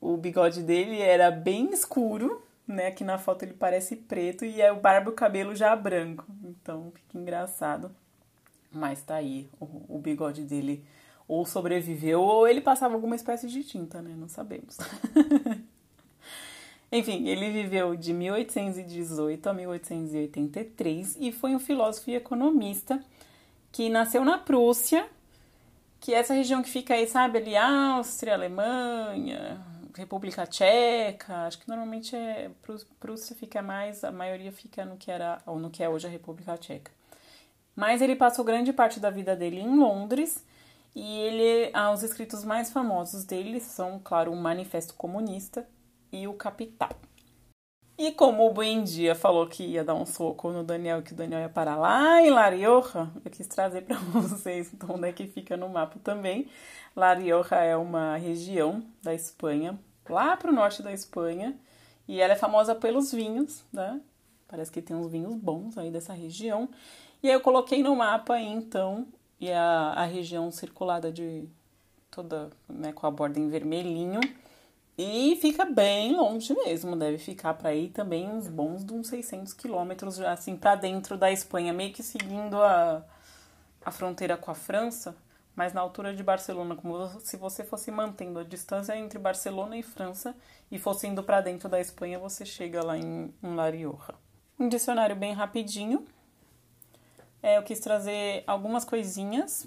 o 0.00 0.16
bigode 0.16 0.62
dele 0.62 1.00
era 1.00 1.30
bem 1.30 1.72
escuro, 1.72 2.42
né? 2.66 2.88
Aqui 2.88 3.04
na 3.04 3.18
foto 3.18 3.42
ele 3.42 3.54
parece 3.54 3.96
preto 3.96 4.44
e 4.44 4.60
é 4.60 4.70
o 4.70 4.80
barba 4.80 5.10
e 5.10 5.12
o 5.12 5.16
cabelo 5.16 5.56
já 5.56 5.74
branco. 5.74 6.26
Então 6.44 6.92
fica 6.94 7.18
engraçado. 7.18 7.90
Mas 8.70 9.02
tá 9.02 9.16
aí 9.16 9.48
o, 9.58 9.96
o 9.96 9.98
bigode 9.98 10.42
dele 10.44 10.84
ou 11.26 11.46
sobreviveu, 11.46 12.20
ou 12.20 12.46
ele 12.48 12.60
passava 12.60 12.94
alguma 12.94 13.14
espécie 13.14 13.46
de 13.46 13.62
tinta, 13.62 14.02
né? 14.02 14.14
Não 14.16 14.28
sabemos. 14.28 14.76
Enfim, 16.92 17.28
ele 17.28 17.50
viveu 17.50 17.94
de 17.94 18.12
1818 18.12 19.48
a 19.48 19.54
1883 19.54 21.16
e 21.20 21.30
foi 21.30 21.54
um 21.54 21.60
filósofo 21.60 22.10
e 22.10 22.16
economista 22.16 23.00
que 23.70 23.88
nasceu 23.88 24.24
na 24.24 24.38
Prússia, 24.38 25.08
que 26.00 26.12
é 26.12 26.18
essa 26.18 26.34
região 26.34 26.62
que 26.62 26.68
fica 26.68 26.94
aí, 26.94 27.06
sabe, 27.06 27.38
ali 27.38 27.56
Áustria, 27.56 28.34
Alemanha, 28.34 29.64
República 29.94 30.46
Tcheca, 30.46 31.46
acho 31.46 31.60
que 31.60 31.68
normalmente 31.68 32.16
é 32.16 32.50
Prússia 32.98 33.36
fica 33.36 33.62
mais, 33.62 34.02
a 34.02 34.10
maioria 34.10 34.50
fica 34.50 34.84
no 34.84 34.96
que 34.96 35.12
era 35.12 35.40
ou 35.46 35.60
no 35.60 35.70
que 35.70 35.84
é 35.84 35.88
hoje 35.88 36.08
a 36.08 36.10
República 36.10 36.56
Tcheca. 36.56 36.90
Mas 37.76 38.02
ele 38.02 38.16
passou 38.16 38.44
grande 38.44 38.72
parte 38.72 38.98
da 38.98 39.10
vida 39.10 39.36
dele 39.36 39.60
em 39.60 39.78
Londres 39.78 40.44
e 40.94 41.18
ele, 41.20 41.70
ah, 41.72 41.92
os 41.92 42.02
escritos 42.02 42.44
mais 42.44 42.72
famosos 42.72 43.24
dele 43.24 43.60
são, 43.60 44.00
claro, 44.02 44.32
o 44.32 44.36
Manifesto 44.36 44.94
Comunista 44.94 45.64
e 46.12 46.26
o 46.26 46.34
Capital. 46.34 46.90
E 47.98 48.12
como 48.12 48.46
o 48.46 48.52
Buendia 48.52 49.14
falou 49.14 49.46
que 49.46 49.62
ia 49.62 49.84
dar 49.84 49.94
um 49.94 50.06
soco 50.06 50.50
no 50.50 50.64
Daniel, 50.64 51.02
que 51.02 51.12
o 51.12 51.14
Daniel 51.14 51.40
ia 51.40 51.48
parar 51.50 51.76
lá 51.76 52.22
em 52.22 52.30
La 52.30 52.48
Rioja, 52.48 53.10
eu 53.22 53.30
quis 53.30 53.46
trazer 53.46 53.82
para 53.82 53.96
vocês 54.10 54.72
então, 54.72 54.94
onde 54.94 55.08
é 55.08 55.12
que 55.12 55.26
fica 55.26 55.54
no 55.54 55.68
mapa 55.68 55.98
também. 56.02 56.48
La 56.96 57.12
Rioja 57.12 57.56
é 57.56 57.76
uma 57.76 58.16
região 58.16 58.82
da 59.02 59.14
Espanha, 59.14 59.78
lá 60.08 60.34
para 60.34 60.50
o 60.50 60.54
norte 60.54 60.82
da 60.82 60.92
Espanha, 60.92 61.54
e 62.08 62.20
ela 62.20 62.32
é 62.32 62.36
famosa 62.36 62.74
pelos 62.74 63.12
vinhos, 63.12 63.62
né? 63.70 64.00
Parece 64.48 64.72
que 64.72 64.80
tem 64.80 64.96
uns 64.96 65.10
vinhos 65.10 65.34
bons 65.36 65.76
aí 65.76 65.90
dessa 65.90 66.14
região. 66.14 66.70
E 67.22 67.28
aí 67.28 67.34
eu 67.34 67.40
coloquei 67.40 67.82
no 67.82 67.94
mapa 67.94 68.40
então, 68.40 69.06
e 69.38 69.52
a, 69.52 69.92
a 69.92 70.04
região 70.06 70.50
circulada 70.50 71.12
de 71.12 71.44
toda, 72.10 72.48
né, 72.66 72.92
com 72.92 73.06
a 73.06 73.10
borda 73.10 73.38
em 73.38 73.48
vermelhinho. 73.48 74.20
E 75.02 75.34
fica 75.36 75.64
bem 75.64 76.14
longe 76.14 76.52
mesmo, 76.52 76.94
deve 76.94 77.16
ficar 77.16 77.54
para 77.54 77.74
ir 77.74 77.88
também 77.88 78.28
uns 78.28 78.46
bons 78.46 78.84
de 78.84 78.92
uns 78.92 79.08
600 79.08 79.54
quilômetros, 79.54 80.20
assim, 80.20 80.54
para 80.58 80.74
dentro 80.74 81.16
da 81.16 81.32
Espanha, 81.32 81.72
meio 81.72 81.90
que 81.90 82.02
seguindo 82.02 82.60
a, 82.60 83.02
a 83.82 83.90
fronteira 83.90 84.36
com 84.36 84.50
a 84.50 84.54
França, 84.54 85.16
mas 85.56 85.72
na 85.72 85.80
altura 85.80 86.14
de 86.14 86.22
Barcelona, 86.22 86.76
como 86.76 87.18
se 87.20 87.38
você 87.38 87.64
fosse 87.64 87.90
mantendo 87.90 88.40
a 88.40 88.44
distância 88.44 88.94
entre 88.94 89.18
Barcelona 89.18 89.74
e 89.78 89.82
França 89.82 90.36
e 90.70 90.78
fosse 90.78 91.06
indo 91.06 91.22
para 91.22 91.40
dentro 91.40 91.66
da 91.66 91.80
Espanha, 91.80 92.18
você 92.18 92.44
chega 92.44 92.84
lá 92.84 92.98
em, 92.98 93.32
em 93.42 93.54
La 93.54 93.70
Rioja. 93.70 94.14
Um 94.58 94.68
dicionário 94.68 95.16
bem 95.16 95.32
rapidinho. 95.32 96.04
É, 97.42 97.56
eu 97.56 97.62
quis 97.62 97.80
trazer 97.80 98.44
algumas 98.46 98.84
coisinhas, 98.84 99.66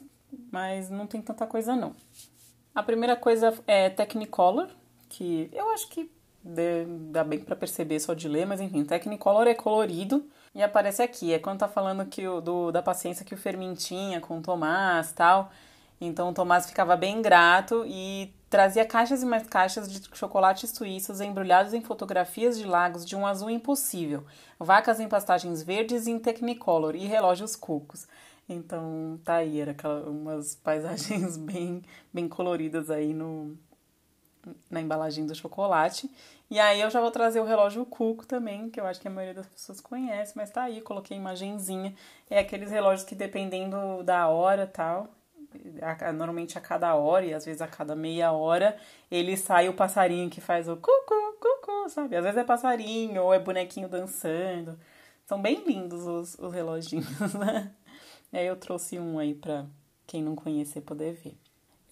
mas 0.51 0.91
não 0.91 1.07
tem 1.07 1.23
tanta 1.23 1.47
coisa 1.47 1.75
não. 1.75 1.95
A 2.75 2.83
primeira 2.83 3.15
coisa 3.15 3.51
é 3.65 3.89
Technicolor, 3.89 4.69
que 5.13 5.49
eu 5.53 5.69
acho 5.69 5.87
que 5.89 6.09
dá 7.11 7.23
bem 7.23 7.39
para 7.39 7.55
perceber 7.55 7.99
só 7.99 8.13
de 8.13 8.27
ler, 8.27 8.45
mas 8.45 8.59
enfim, 8.59 8.83
Technicolor 8.83 9.47
é 9.47 9.53
colorido 9.53 10.27
e 10.53 10.61
aparece 10.61 11.01
aqui. 11.01 11.33
É 11.33 11.39
quando 11.39 11.59
tá 11.59 11.67
falando 11.67 12.05
que 12.05 12.27
o, 12.27 12.41
do, 12.41 12.71
da 12.71 12.81
paciência 12.81 13.25
que 13.25 13.33
o 13.33 13.37
Fermin 13.37 13.73
tinha 13.73 14.19
com 14.19 14.39
o 14.39 14.41
Tomás 14.41 15.13
tal. 15.13 15.51
Então 16.01 16.29
o 16.29 16.33
Tomás 16.33 16.67
ficava 16.67 16.97
bem 16.97 17.21
grato 17.21 17.85
e 17.87 18.33
trazia 18.49 18.85
caixas 18.85 19.23
e 19.23 19.25
mais 19.25 19.47
caixas 19.47 19.91
de 19.91 20.01
chocolates 20.15 20.71
suíços 20.71 21.21
embrulhados 21.21 21.73
em 21.73 21.81
fotografias 21.81 22.57
de 22.57 22.65
lagos 22.65 23.05
de 23.05 23.15
um 23.15 23.25
azul 23.25 23.49
impossível, 23.49 24.23
vacas 24.59 24.99
em 24.99 25.07
pastagens 25.07 25.63
verdes 25.63 26.07
em 26.07 26.19
Technicolor 26.19 26.95
e 26.95 27.05
relógios 27.05 27.55
cucos. 27.55 28.05
Então 28.47 29.19
tá 29.23 29.35
aí, 29.35 29.61
era 29.61 29.75
umas 30.07 30.55
paisagens 30.55 31.37
bem, 31.39 31.81
bem 32.13 32.27
coloridas 32.27 32.89
aí 32.89 33.13
no, 33.13 33.57
na 34.69 34.81
embalagem 34.81 35.25
do 35.25 35.35
chocolate. 35.35 36.09
E 36.49 36.59
aí 36.59 36.81
eu 36.81 36.89
já 36.89 37.01
vou 37.01 37.11
trazer 37.11 37.39
o 37.39 37.45
relógio 37.45 37.85
Cuco 37.85 38.25
também, 38.25 38.69
que 38.69 38.79
eu 38.79 38.85
acho 38.85 38.99
que 38.99 39.07
a 39.07 39.11
maioria 39.11 39.33
das 39.33 39.47
pessoas 39.47 39.81
conhece, 39.81 40.33
mas 40.35 40.51
tá 40.51 40.63
aí, 40.63 40.81
coloquei 40.81 41.17
imagenzinha. 41.17 41.93
É 42.29 42.39
aqueles 42.39 42.69
relógios 42.69 43.07
que 43.07 43.15
dependendo 43.15 44.03
da 44.03 44.27
hora 44.27 44.67
tal, 44.67 45.09
normalmente 46.13 46.57
a 46.57 46.61
cada 46.61 46.95
hora 46.95 47.25
e 47.25 47.33
às 47.33 47.45
vezes 47.45 47.61
a 47.61 47.67
cada 47.67 47.95
meia 47.95 48.31
hora, 48.31 48.77
ele 49.09 49.35
sai 49.37 49.69
o 49.69 49.73
passarinho 49.73 50.29
que 50.29 50.41
faz 50.41 50.67
o 50.67 50.75
cucu, 50.75 51.37
cucu, 51.39 51.89
sabe? 51.89 52.15
Às 52.15 52.23
vezes 52.23 52.37
é 52.37 52.43
passarinho 52.43 53.23
ou 53.23 53.33
é 53.33 53.39
bonequinho 53.39 53.87
dançando. 53.87 54.77
São 55.25 55.41
bem 55.41 55.63
lindos 55.65 56.05
os, 56.05 56.37
os 56.37 56.53
reloginhos, 56.53 57.33
né? 57.33 57.71
E 58.31 58.37
aí 58.37 58.47
eu 58.47 58.55
trouxe 58.55 58.99
um 58.99 59.19
aí 59.19 59.33
pra 59.33 59.65
quem 60.05 60.21
não 60.21 60.35
conhecer 60.35 60.81
poder 60.81 61.13
ver. 61.13 61.37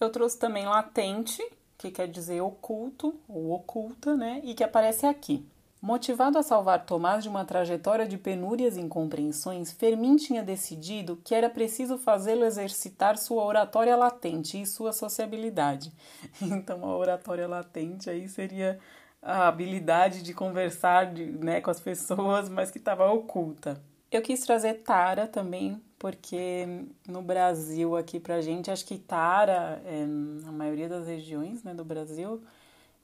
Eu 0.00 0.10
trouxe 0.10 0.38
também 0.38 0.66
latente, 0.66 1.42
que 1.76 1.90
quer 1.90 2.08
dizer 2.08 2.40
oculto 2.40 3.14
ou 3.28 3.52
oculta, 3.52 4.16
né? 4.16 4.40
E 4.44 4.54
que 4.54 4.64
aparece 4.64 5.06
aqui. 5.06 5.46
Motivado 5.80 6.38
a 6.38 6.44
salvar 6.44 6.86
Tomás 6.86 7.24
de 7.24 7.28
uma 7.28 7.44
trajetória 7.44 8.06
de 8.06 8.16
penúrias 8.16 8.76
e 8.76 8.80
incompreensões, 8.80 9.72
Fermin 9.72 10.14
tinha 10.14 10.40
decidido 10.40 11.20
que 11.24 11.34
era 11.34 11.50
preciso 11.50 11.98
fazê-lo 11.98 12.44
exercitar 12.44 13.18
sua 13.18 13.44
oratória 13.44 13.96
latente 13.96 14.62
e 14.62 14.64
sua 14.64 14.92
sociabilidade. 14.92 15.92
Então, 16.40 16.84
a 16.84 16.96
oratória 16.96 17.48
latente 17.48 18.08
aí 18.08 18.28
seria 18.28 18.78
a 19.20 19.48
habilidade 19.48 20.22
de 20.22 20.32
conversar 20.32 21.12
de, 21.12 21.24
né, 21.24 21.60
com 21.60 21.70
as 21.70 21.80
pessoas, 21.80 22.48
mas 22.48 22.70
que 22.70 22.78
estava 22.78 23.10
oculta. 23.10 23.82
Eu 24.08 24.22
quis 24.22 24.40
trazer 24.40 24.82
Tara 24.82 25.26
também 25.26 25.82
porque 26.02 26.66
no 27.06 27.22
Brasil, 27.22 27.96
aqui 27.96 28.18
pra 28.18 28.40
gente, 28.40 28.72
acho 28.72 28.84
que 28.84 28.98
tara, 28.98 29.80
é, 29.86 30.04
na 30.04 30.50
maioria 30.50 30.88
das 30.88 31.06
regiões 31.06 31.62
né, 31.62 31.72
do 31.72 31.84
Brasil, 31.84 32.42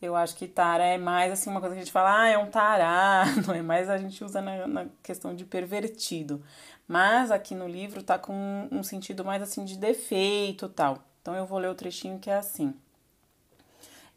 eu 0.02 0.16
acho 0.16 0.34
que 0.34 0.48
tara 0.48 0.82
é 0.82 0.98
mais 0.98 1.32
assim 1.32 1.48
uma 1.48 1.60
coisa 1.60 1.76
que 1.76 1.80
a 1.80 1.84
gente 1.84 1.92
fala, 1.92 2.22
ah, 2.22 2.28
é 2.28 2.36
um 2.36 2.50
tarado, 2.50 3.52
é 3.54 3.62
mais 3.62 3.88
a 3.88 3.98
gente 3.98 4.24
usa 4.24 4.42
na, 4.42 4.66
na 4.66 4.86
questão 5.00 5.32
de 5.32 5.44
pervertido. 5.44 6.42
Mas 6.88 7.30
aqui 7.30 7.54
no 7.54 7.68
livro 7.68 8.02
tá 8.02 8.18
com 8.18 8.68
um, 8.68 8.82
sentido 8.82 9.24
mais 9.24 9.42
assim 9.42 9.64
de 9.64 9.78
defeito 9.78 10.68
tal. 10.68 10.98
Então 11.22 11.36
eu 11.36 11.46
vou 11.46 11.60
ler 11.60 11.70
o 11.70 11.76
trechinho 11.76 12.18
que 12.18 12.28
é 12.28 12.34
assim. 12.34 12.74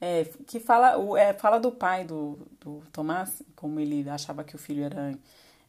É, 0.02 0.24
que 0.48 0.60
fala, 0.60 0.96
é, 1.20 1.34
fala 1.34 1.60
do 1.60 1.72
pai 1.72 2.04
do, 2.04 2.40
do 2.60 2.82
Tomás, 2.92 3.44
como 3.56 3.80
ele 3.80 4.10
achava 4.10 4.44
que 4.44 4.56
o 4.56 4.60
filho 4.60 4.84
era 4.84 5.14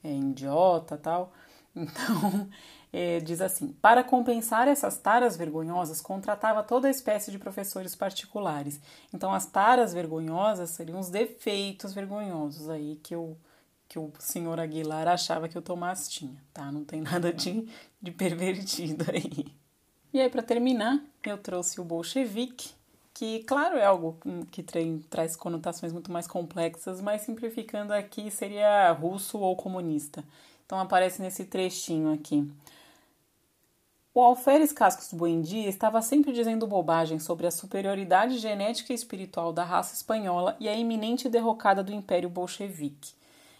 é, 0.02 0.10
idiota 0.10 0.96
tal. 0.96 1.30
Então, 1.74 2.48
é, 2.92 3.20
diz 3.20 3.40
assim: 3.40 3.68
para 3.80 4.04
compensar 4.04 4.68
essas 4.68 4.98
taras 4.98 5.36
vergonhosas, 5.36 6.00
contratava 6.00 6.62
toda 6.62 6.90
espécie 6.90 7.30
de 7.30 7.38
professores 7.38 7.94
particulares. 7.94 8.80
Então, 9.12 9.32
as 9.32 9.46
taras 9.46 9.94
vergonhosas 9.94 10.70
seriam 10.70 11.00
os 11.00 11.08
defeitos 11.08 11.94
vergonhosos 11.94 12.68
aí 12.68 13.00
que 13.02 13.16
o, 13.16 13.36
que 13.88 13.98
o 13.98 14.12
senhor 14.18 14.60
Aguilar 14.60 15.08
achava 15.08 15.48
que 15.48 15.58
o 15.58 15.62
Tomás 15.62 16.08
tinha, 16.08 16.36
tá? 16.52 16.70
Não 16.70 16.84
tem 16.84 17.00
nada 17.00 17.32
de, 17.32 17.66
de 18.00 18.10
pervertido 18.10 19.06
aí. 19.10 19.46
E 20.12 20.20
aí, 20.20 20.28
para 20.28 20.42
terminar, 20.42 21.02
eu 21.24 21.38
trouxe 21.38 21.80
o 21.80 21.84
bolchevique, 21.84 22.70
que, 23.14 23.40
claro, 23.44 23.76
é 23.76 23.84
algo 23.84 24.18
que 24.50 24.62
traz 25.08 25.36
conotações 25.36 25.92
muito 25.92 26.10
mais 26.10 26.26
complexas, 26.26 27.00
mas 27.00 27.22
simplificando 27.22 27.92
aqui 27.92 28.30
seria 28.30 28.90
russo 28.92 29.38
ou 29.38 29.56
comunista. 29.56 30.24
Então 30.66 30.80
aparece 30.80 31.20
nesse 31.20 31.44
trechinho 31.44 32.12
aqui. 32.12 32.50
O 34.14 34.20
alferes 34.20 34.72
Cascos 34.72 35.10
Buendia 35.10 35.66
estava 35.66 36.02
sempre 36.02 36.34
dizendo 36.34 36.66
bobagem 36.66 37.18
sobre 37.18 37.46
a 37.46 37.50
superioridade 37.50 38.36
genética 38.36 38.92
e 38.92 38.94
espiritual 38.94 39.54
da 39.54 39.64
raça 39.64 39.94
espanhola 39.94 40.54
e 40.60 40.68
a 40.68 40.76
iminente 40.76 41.30
derrocada 41.30 41.82
do 41.82 41.94
Império 41.94 42.28
Bolchevique. 42.28 43.14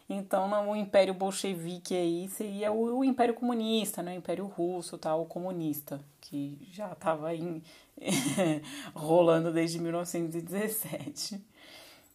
Então, 0.06 0.50
o 0.70 0.76
Império 0.76 1.14
Bolchevique 1.14 1.94
aí 1.94 2.28
seria 2.28 2.70
o, 2.70 2.98
o 2.98 3.04
Império 3.04 3.32
Comunista, 3.32 4.02
né? 4.02 4.12
o 4.12 4.18
Império 4.18 4.44
Russo, 4.44 4.98
tal, 4.98 5.22
o 5.22 5.26
comunista, 5.26 5.98
que 6.20 6.58
já 6.70 6.92
estava 6.92 7.28
rolando 8.94 9.50
desde 9.50 9.78
1917. 9.78 11.40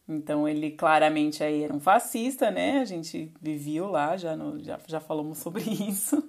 Então 0.07 0.47
ele 0.47 0.71
claramente 0.71 1.43
aí 1.43 1.63
era 1.63 1.73
um 1.73 1.79
fascista, 1.79 2.51
né? 2.51 2.79
A 2.79 2.85
gente 2.85 3.31
viveu 3.41 3.89
lá, 3.89 4.15
já, 4.15 4.35
no, 4.35 4.63
já, 4.63 4.79
já 4.87 4.99
falamos 4.99 5.39
sobre 5.39 5.63
isso. 5.63 6.23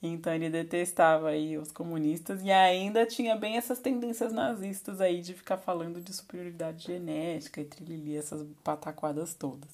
Então 0.00 0.32
ele 0.32 0.48
detestava 0.48 1.30
aí 1.30 1.58
os 1.58 1.72
comunistas 1.72 2.42
e 2.42 2.52
ainda 2.52 3.04
tinha 3.04 3.34
bem 3.34 3.56
essas 3.56 3.80
tendências 3.80 4.32
nazistas 4.32 5.00
aí 5.00 5.20
de 5.20 5.34
ficar 5.34 5.56
falando 5.56 6.00
de 6.00 6.12
superioridade 6.12 6.84
genética 6.86 7.60
e 7.60 7.64
trilili, 7.64 8.16
essas 8.16 8.46
pataquadas 8.62 9.34
todas. 9.34 9.68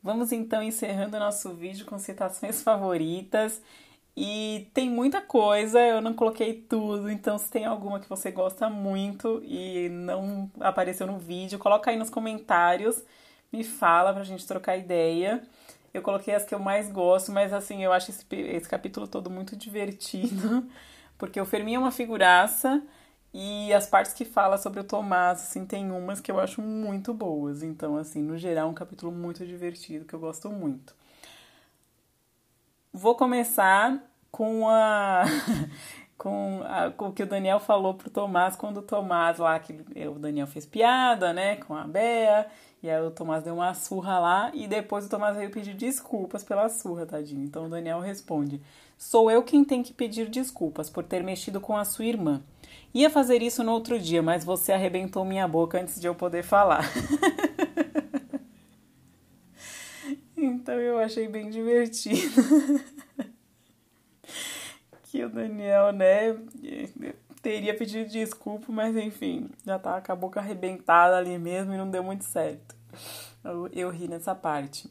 Vamos 0.00 0.30
então 0.30 0.62
encerrando 0.62 1.18
nosso 1.18 1.52
vídeo 1.54 1.84
com 1.86 1.98
citações 1.98 2.62
favoritas. 2.62 3.60
E 4.16 4.68
tem 4.74 4.90
muita 4.90 5.20
coisa, 5.20 5.78
eu 5.80 6.00
não 6.00 6.12
coloquei 6.12 6.52
tudo, 6.52 7.08
então 7.08 7.38
se 7.38 7.48
tem 7.48 7.64
alguma 7.64 8.00
que 8.00 8.08
você 8.08 8.32
gosta 8.32 8.68
muito 8.68 9.40
e 9.44 9.88
não 9.88 10.50
apareceu 10.58 11.06
no 11.06 11.20
vídeo, 11.20 11.56
coloca 11.56 11.88
aí 11.88 11.96
nos 11.96 12.10
comentários, 12.10 13.00
me 13.52 13.62
fala 13.62 14.12
pra 14.12 14.24
gente 14.24 14.44
trocar 14.44 14.76
ideia. 14.76 15.40
Eu 15.92 16.02
coloquei 16.02 16.34
as 16.34 16.44
que 16.44 16.54
eu 16.54 16.58
mais 16.58 16.90
gosto, 16.90 17.32
mas 17.32 17.52
assim, 17.52 17.82
eu 17.82 17.92
acho 17.92 18.10
esse, 18.10 18.24
esse 18.30 18.68
capítulo 18.68 19.08
todo 19.08 19.30
muito 19.30 19.56
divertido, 19.56 20.66
porque 21.18 21.40
o 21.40 21.46
Fermi 21.46 21.74
é 21.74 21.78
uma 21.78 21.90
figuraça 21.90 22.82
E 23.34 23.72
as 23.74 23.86
partes 23.88 24.14
que 24.14 24.24
fala 24.26 24.58
sobre 24.58 24.80
o 24.80 24.84
Tomás, 24.84 25.40
assim, 25.42 25.66
tem 25.66 25.90
umas 25.92 26.20
que 26.20 26.32
eu 26.32 26.40
acho 26.40 26.62
muito 26.62 27.14
boas. 27.14 27.62
Então, 27.62 27.96
assim, 27.98 28.22
no 28.22 28.38
geral, 28.38 28.68
é 28.68 28.70
um 28.70 28.74
capítulo 28.74 29.12
muito 29.12 29.46
divertido 29.46 30.04
que 30.06 30.14
eu 30.14 30.20
gosto 30.20 30.50
muito. 30.50 30.94
Vou 32.92 33.14
começar 33.14 34.02
com 34.30 34.68
a 34.68 35.24
com, 36.18 36.62
a, 36.64 36.90
com 36.90 37.08
o 37.08 37.12
que 37.12 37.22
o 37.22 37.26
Daniel 37.26 37.60
falou 37.60 37.94
pro 37.94 38.10
Tomás 38.10 38.56
quando 38.56 38.78
o 38.78 38.82
Tomás 38.82 39.38
lá 39.38 39.58
que 39.60 39.72
o 40.08 40.18
Daniel 40.18 40.46
fez 40.48 40.66
piada, 40.66 41.32
né, 41.32 41.56
com 41.56 41.76
a 41.76 41.84
Bea, 41.86 42.46
e 42.82 42.88
aí 42.88 43.02
o 43.02 43.10
Tomás 43.10 43.42
deu 43.42 43.54
uma 43.54 43.74
surra 43.74 44.18
lá 44.18 44.50
e 44.54 44.68
depois 44.68 45.06
o 45.06 45.08
Tomás 45.08 45.36
veio 45.36 45.50
pedir 45.50 45.74
desculpas 45.74 46.44
pela 46.44 46.68
surra, 46.68 47.04
tadinho. 47.04 47.44
Então 47.44 47.66
o 47.66 47.68
Daniel 47.68 47.98
responde: 48.00 48.60
"Sou 48.96 49.28
eu 49.30 49.42
quem 49.42 49.64
tem 49.64 49.82
que 49.82 49.92
pedir 49.92 50.28
desculpas 50.28 50.88
por 50.88 51.02
ter 51.04 51.24
mexido 51.24 51.60
com 51.60 51.76
a 51.76 51.84
sua 51.84 52.04
irmã. 52.04 52.40
Ia 52.94 53.10
fazer 53.10 53.42
isso 53.42 53.64
no 53.64 53.72
outro 53.72 53.98
dia, 53.98 54.22
mas 54.22 54.44
você 54.44 54.72
arrebentou 54.72 55.24
minha 55.24 55.48
boca 55.48 55.80
antes 55.80 56.00
de 56.00 56.06
eu 56.06 56.14
poder 56.14 56.44
falar." 56.44 56.84
então 60.36 60.74
eu 60.74 60.98
achei 60.98 61.26
bem 61.26 61.50
divertido. 61.50 62.42
que 65.10 65.24
o 65.24 65.28
Daniel, 65.28 65.92
né, 65.92 66.36
teria 67.40 67.76
pedido 67.76 68.10
desculpa, 68.10 68.66
mas 68.70 68.96
enfim, 68.96 69.50
já 69.64 69.78
tá 69.78 70.00
com 70.00 70.12
a 70.12 70.16
boca 70.16 70.40
arrebentada 70.40 71.16
ali 71.16 71.38
mesmo 71.38 71.72
e 71.72 71.76
não 71.76 71.90
deu 71.90 72.02
muito 72.02 72.24
certo. 72.24 72.76
Eu, 73.44 73.68
eu 73.68 73.90
ri 73.90 74.08
nessa 74.08 74.34
parte. 74.34 74.90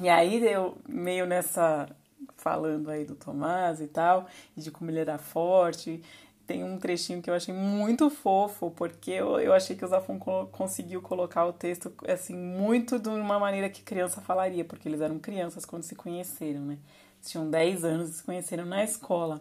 E 0.00 0.08
aí 0.08 0.44
eu 0.44 0.76
meio 0.88 1.26
nessa 1.26 1.88
falando 2.36 2.90
aí 2.90 3.04
do 3.04 3.14
Tomás 3.14 3.80
e 3.80 3.86
tal, 3.86 4.26
e 4.56 4.60
de 4.60 4.70
como 4.70 4.90
ele 4.90 5.00
era 5.00 5.18
forte. 5.18 6.02
Tem 6.46 6.62
um 6.62 6.78
trechinho 6.78 7.22
que 7.22 7.30
eu 7.30 7.34
achei 7.34 7.54
muito 7.54 8.10
fofo, 8.10 8.70
porque 8.70 9.12
eu, 9.12 9.40
eu 9.40 9.54
achei 9.54 9.74
que 9.74 9.84
o 9.84 9.88
Zafon 9.88 10.18
conseguiu 10.52 11.00
colocar 11.00 11.46
o 11.46 11.54
texto 11.54 11.90
assim 12.06 12.36
muito 12.36 12.98
de 12.98 13.08
uma 13.08 13.38
maneira 13.38 13.70
que 13.70 13.82
criança 13.82 14.20
falaria, 14.20 14.64
porque 14.64 14.86
eles 14.86 15.00
eram 15.00 15.18
crianças 15.18 15.64
quando 15.64 15.84
se 15.84 15.94
conheceram, 15.94 16.60
né? 16.60 16.78
tinham 17.24 17.48
10 17.48 17.84
anos 17.84 18.10
e 18.10 18.12
se 18.14 18.22
conheceram 18.22 18.64
na 18.64 18.84
escola. 18.84 19.40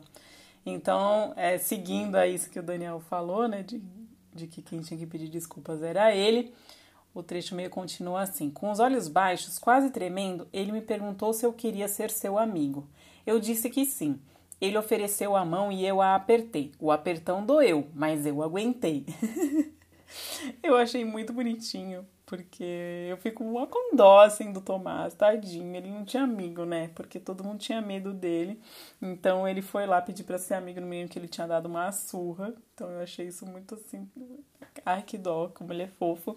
Então, 0.66 1.34
é, 1.36 1.58
seguindo 1.58 2.16
a 2.16 2.28
isso 2.28 2.50
que 2.50 2.60
o 2.60 2.64
Daniel 2.64 3.00
falou, 3.00 3.48
né, 3.48 3.64
de, 3.64 3.82
de 4.34 4.48
que 4.48 4.62
quem 4.62 4.82
tinha 4.82 4.98
que 4.98 5.06
pedir 5.06 5.28
desculpas 5.28 5.82
era 5.84 6.16
ele, 6.16 6.54
o 7.14 7.22
trecho 7.22 7.56
meio 7.56 7.70
continua 7.70 8.22
assim: 8.22 8.50
Com 8.50 8.72
os 8.72 8.80
olhos 8.80 9.08
baixos, 9.08 9.60
quase 9.60 9.90
tremendo, 9.92 10.48
ele 10.52 10.72
me 10.72 10.82
perguntou 10.82 11.34
se 11.34 11.46
eu 11.46 11.54
queria 11.54 11.88
ser 11.88 12.10
seu 12.10 12.38
amigo. 12.38 12.88
Eu 13.26 13.40
disse 13.40 13.70
que 13.70 13.86
sim. 13.86 14.20
Ele 14.60 14.78
ofereceu 14.78 15.36
a 15.36 15.44
mão 15.44 15.72
e 15.72 15.86
eu 15.86 16.02
a 16.02 16.16
apertei. 16.16 16.72
O 16.80 16.92
apertão 16.92 17.46
doeu, 17.46 17.88
mas 17.94 18.26
eu 18.26 18.42
aguentei. 18.42 19.06
eu 20.64 20.78
achei 20.78 21.04
muito 21.04 21.34
bonitinho, 21.34 22.08
porque 22.34 23.06
eu 23.08 23.16
fico 23.18 23.44
com 23.68 23.96
dó, 23.96 24.22
assim, 24.22 24.52
do 24.52 24.60
Tomás, 24.60 25.14
tadinho. 25.14 25.76
Ele 25.76 25.92
não 25.92 26.04
tinha 26.04 26.24
amigo, 26.24 26.66
né? 26.66 26.90
Porque 26.96 27.20
todo 27.20 27.44
mundo 27.44 27.60
tinha 27.60 27.80
medo 27.80 28.12
dele. 28.12 28.60
Então 29.00 29.48
ele 29.48 29.62
foi 29.62 29.86
lá 29.86 30.02
pedir 30.02 30.24
pra 30.24 30.40
ser 30.40 30.56
amigo 30.56 30.82
no 30.82 30.88
meio 30.88 31.08
que 31.08 31.20
ele 31.20 31.28
tinha 31.28 31.46
dado 31.46 31.68
uma 31.68 31.92
surra. 31.92 32.52
Então 32.74 32.90
eu 32.90 33.02
achei 33.02 33.28
isso 33.28 33.46
muito 33.46 33.76
assim. 33.76 34.10
Ai, 34.84 35.04
que 35.04 35.16
dó, 35.16 35.52
como 35.54 35.72
ele 35.72 35.84
é 35.84 35.88
fofo. 35.88 36.36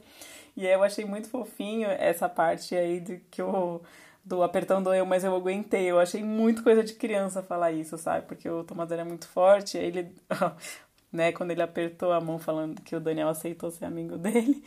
E 0.54 0.66
aí 0.66 0.74
eu 0.74 0.82
achei 0.82 1.06
muito 1.06 1.30
fofinho 1.30 1.88
essa 1.88 2.28
parte 2.28 2.76
aí 2.76 3.00
de 3.00 3.16
que 3.30 3.40
o. 3.40 3.80
Do 4.22 4.42
apertando 4.42 4.92
eu, 4.92 5.06
mas 5.06 5.24
eu 5.24 5.34
aguentei. 5.34 5.86
Eu 5.86 5.98
achei 5.98 6.22
muito 6.22 6.62
coisa 6.62 6.84
de 6.84 6.92
criança 6.92 7.42
falar 7.42 7.72
isso, 7.72 7.96
sabe? 7.96 8.26
Porque 8.26 8.48
o 8.50 8.64
Tomás 8.64 8.90
era 8.90 9.04
muito 9.04 9.26
forte, 9.28 9.78
ele. 9.78 10.14
né, 11.12 11.32
quando 11.32 11.52
ele 11.52 11.62
apertou 11.62 12.12
a 12.12 12.20
mão 12.20 12.38
falando 12.38 12.82
que 12.82 12.94
o 12.94 13.00
Daniel 13.00 13.28
aceitou 13.28 13.70
ser 13.70 13.86
amigo 13.86 14.18
dele, 14.18 14.62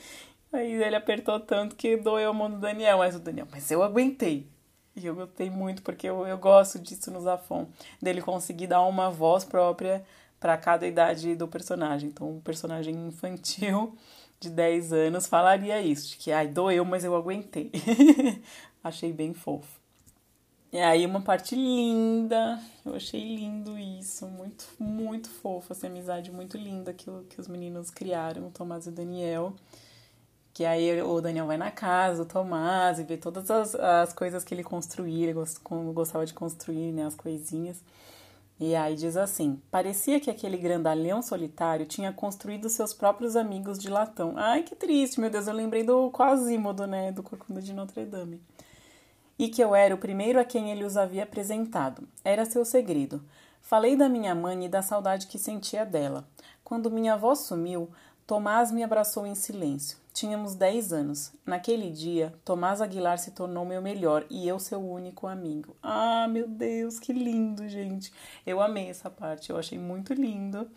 Aí 0.52 0.72
ele 0.72 0.96
apertou 0.96 1.40
tanto 1.40 1.76
que 1.76 1.96
doeu 1.96 2.32
a 2.32 2.34
mão 2.34 2.50
do 2.50 2.58
Daniel, 2.58 3.00
mas 3.00 3.16
o 3.16 3.20
Daniel, 3.20 3.48
mas 3.52 3.70
eu 3.70 3.84
aguentei. 3.84 4.48
E 4.96 5.06
eu 5.06 5.16
gostei 5.16 5.50
muito, 5.50 5.82
porque 5.82 6.10
eu, 6.10 6.28
eu 6.28 6.38
gosto 6.38 6.80
disso 6.80 7.12
no 7.12 7.22
Zafon, 7.22 7.68
dele 8.02 8.22
conseguir 8.22 8.68
dar 8.68 8.82
uma 8.82 9.10
voz 9.10 9.46
própria 9.46 10.04
para 10.40 10.58
cada 10.58 10.88
idade 10.88 11.36
do 11.36 11.48
personagem. 11.48 12.10
Então, 12.10 12.30
um 12.30 12.42
personagem 12.42 12.96
infantil 13.08 13.96
de 14.40 14.50
10 14.50 14.94
anos 14.94 15.28
falaria 15.28 15.82
isso, 15.82 16.10
de 16.10 16.18
que 16.18 16.32
ai, 16.32 16.48
doeu, 16.48 16.84
mas 16.86 17.04
eu 17.04 17.16
aguentei. 17.16 17.72
achei 18.84 19.12
bem 19.12 19.34
fofo. 19.34 19.80
E 20.72 20.80
aí 20.80 21.04
uma 21.04 21.22
parte 21.22 21.56
linda, 21.56 22.62
eu 22.86 22.94
achei 22.94 23.36
lindo 23.36 23.78
isso, 23.78 24.28
muito, 24.28 24.68
muito 24.80 25.28
fofo, 25.28 25.74
essa 25.74 25.88
amizade 25.88 26.32
muito 26.32 26.58
linda 26.58 26.94
que, 26.94 27.06
que 27.28 27.42
os 27.42 27.48
meninos 27.48 27.90
criaram, 27.90 28.48
o 28.48 28.52
Tomás 28.52 28.86
e 28.86 28.90
o 28.90 28.92
Daniel. 28.92 29.56
Que 30.54 30.66
aí 30.66 31.02
o 31.02 31.22
Daniel 31.22 31.48
vai 31.48 31.58
na 31.58 31.72
casa, 31.72 32.24
o 32.24 32.26
Tomás, 32.26 33.00
e 33.00 33.04
vê 33.04 33.18
todas 33.18 33.50
as, 33.50 33.76
as 33.76 34.14
coisas 34.14 34.44
que 34.44 34.54
ele 34.54 34.64
construía, 34.64 35.30
ele 35.30 35.40
gostava 35.94 36.26
de 36.26 36.34
construir, 36.34 36.92
né, 36.92 37.06
as 37.06 37.16
coisinhas. 37.16 37.82
E 38.60 38.76
aí 38.76 38.96
diz 38.96 39.16
assim: 39.16 39.62
parecia 39.72 40.20
que 40.20 40.30
aquele 40.30 40.58
grandalhão 40.58 41.22
solitário 41.22 41.86
tinha 41.86 42.12
construído 42.12 42.70
seus 42.70 42.94
próprios 42.94 43.38
amigos 43.38 43.80
de 43.80 43.90
latão. 43.90 44.34
Ai, 44.36 44.64
que 44.64 44.76
triste, 44.76 45.20
meu 45.20 45.30
Deus, 45.30 45.48
eu 45.48 45.54
lembrei 45.54 45.84
do 45.84 46.12
Quasímodo, 46.12 46.86
né, 46.86 47.12
do 47.12 47.24
Corcunda 47.24 47.62
de 47.62 47.72
Notre 47.74 48.06
Dame. 48.06 48.42
E 49.38 49.48
que 49.48 49.64
eu 49.64 49.74
era 49.74 49.96
o 49.96 49.98
primeiro 49.98 50.38
a 50.40 50.44
quem 50.44 50.72
ele 50.72 50.84
os 50.84 50.98
havia 50.98 51.24
apresentado. 51.24 52.06
Era 52.22 52.44
seu 52.44 52.66
segredo. 52.66 53.24
Falei 53.62 53.96
da 53.96 54.10
minha 54.10 54.36
mãe 54.36 54.66
e 54.66 54.68
da 54.68 54.82
saudade 54.82 55.28
que 55.28 55.40
sentia 55.40 55.86
dela. 55.86 56.28
Quando 56.62 56.92
minha 56.92 57.14
avó 57.14 57.36
sumiu, 57.36 57.90
Tomás 58.28 58.72
me 58.72 58.84
abraçou 58.84 59.26
em 59.26 59.36
silêncio. 59.36 59.98
Tínhamos 60.20 60.54
10 60.54 60.92
anos. 60.92 61.32
Naquele 61.46 61.90
dia, 61.90 62.34
Tomás 62.44 62.82
Aguilar 62.82 63.18
se 63.18 63.32
tornou 63.32 63.64
meu 63.64 63.82
melhor 63.82 64.26
e 64.30 64.46
eu 64.46 64.60
seu 64.60 64.78
único 64.78 65.28
amigo. 65.28 65.78
Ah, 65.82 66.28
meu 66.30 66.46
Deus, 66.46 67.00
que 67.00 67.14
lindo, 67.14 67.70
gente. 67.70 68.12
Eu 68.46 68.62
amei 68.62 68.90
essa 68.90 69.10
parte, 69.10 69.50
eu 69.50 69.56
achei 69.58 69.80
muito 69.80 70.14
lindo. 70.14 70.70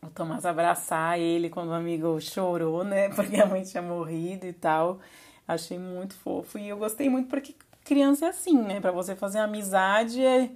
O 0.00 0.06
Tomás 0.10 0.46
abraçar 0.46 1.18
ele 1.18 1.50
quando 1.50 1.70
o 1.70 1.72
amigo 1.72 2.20
chorou, 2.20 2.84
né? 2.84 3.08
Porque 3.16 3.34
a 3.34 3.46
mãe 3.46 3.64
tinha 3.64 3.82
morrido 3.82 4.46
e 4.46 4.52
tal. 4.52 5.00
Achei 5.48 5.76
muito 5.76 6.14
fofo. 6.14 6.56
E 6.56 6.68
eu 6.68 6.76
gostei 6.76 7.10
muito 7.10 7.28
porque 7.28 7.56
criança 7.82 8.26
é 8.26 8.28
assim, 8.28 8.56
né? 8.62 8.80
Pra 8.80 8.92
você 8.92 9.16
fazer 9.16 9.40
amizade 9.40 10.24
é, 10.24 10.48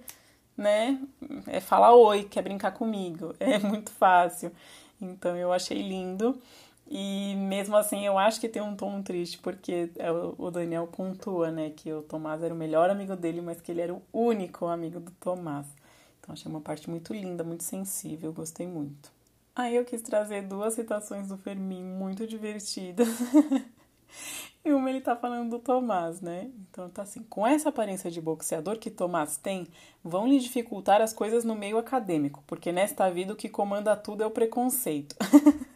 né? 0.57 1.01
É 1.49 1.59
falar 1.59 1.93
oi, 1.93 2.23
quer 2.23 2.43
brincar 2.43 2.71
comigo. 2.71 3.35
É 3.41 3.59
muito 3.59 3.91
fácil. 3.91 4.53
Então 5.03 5.37
eu 5.37 5.53
achei 5.53 5.83
lindo. 5.83 6.41
E 6.89 7.35
mesmo 7.35 7.77
assim, 7.77 8.07
eu 8.07 8.17
acho 8.17 8.41
que 8.41 8.49
tem 8.49 8.63
um 8.63 8.77
tom 8.77 9.03
triste, 9.03 9.39
porque 9.39 9.91
é 9.97 10.11
o 10.13 10.51
Daniel 10.51 10.87
pontua, 10.87 11.51
né, 11.51 11.71
que 11.71 11.93
o 11.93 12.03
Tomás 12.03 12.43
era 12.43 12.55
o 12.55 12.57
melhor 12.57 12.91
amigo 12.91 13.17
dele, 13.17 13.41
mas 13.41 13.61
que 13.61 13.73
ele 13.73 13.81
era 13.81 13.93
o 13.93 14.03
único 14.13 14.67
amigo 14.67 15.01
do 15.01 15.11
Tomás. 15.13 15.67
Então, 16.21 16.33
achei 16.33 16.51
uma 16.51 16.61
parte 16.61 16.89
muito 16.89 17.13
linda, 17.13 17.43
muito 17.43 17.65
sensível, 17.65 18.33
gostei 18.33 18.67
muito. 18.67 19.11
Aí 19.55 19.75
eu 19.75 19.85
quis 19.85 20.03
trazer 20.03 20.43
duas 20.43 20.75
citações 20.75 21.29
do 21.29 21.39
Fermin 21.39 21.83
muito 21.83 22.27
divertidas. 22.27 23.09
e 24.65 24.73
uma 24.73 24.91
ele 24.91 25.01
tá 25.01 25.17
falando 25.17 25.51
do 25.51 25.59
Tomás, 25.59 26.21
né? 26.21 26.51
Então 26.71 26.91
tá 26.91 27.03
assim: 27.03 27.23
com 27.23 27.47
essa 27.47 27.71
aparência 27.71 28.11
de 28.11 28.21
boxeador 28.21 28.79
que 28.79 28.91
Tomás 28.91 29.37
tem, 29.39 29.67
vão 30.05 30.27
lhe 30.27 30.39
dificultar 30.39 31.01
as 31.01 31.13
coisas 31.13 31.43
no 31.43 31.57
meio 31.57 31.79
acadêmico, 31.79 32.45
porque 32.47 32.71
nesta 32.71 33.09
vida 33.11 33.33
o 33.33 33.37
que 33.37 33.49
comanda 33.49 33.97
tudo 33.97 34.23
é 34.23 34.27
o 34.27 34.31
preconceito. 34.31 35.17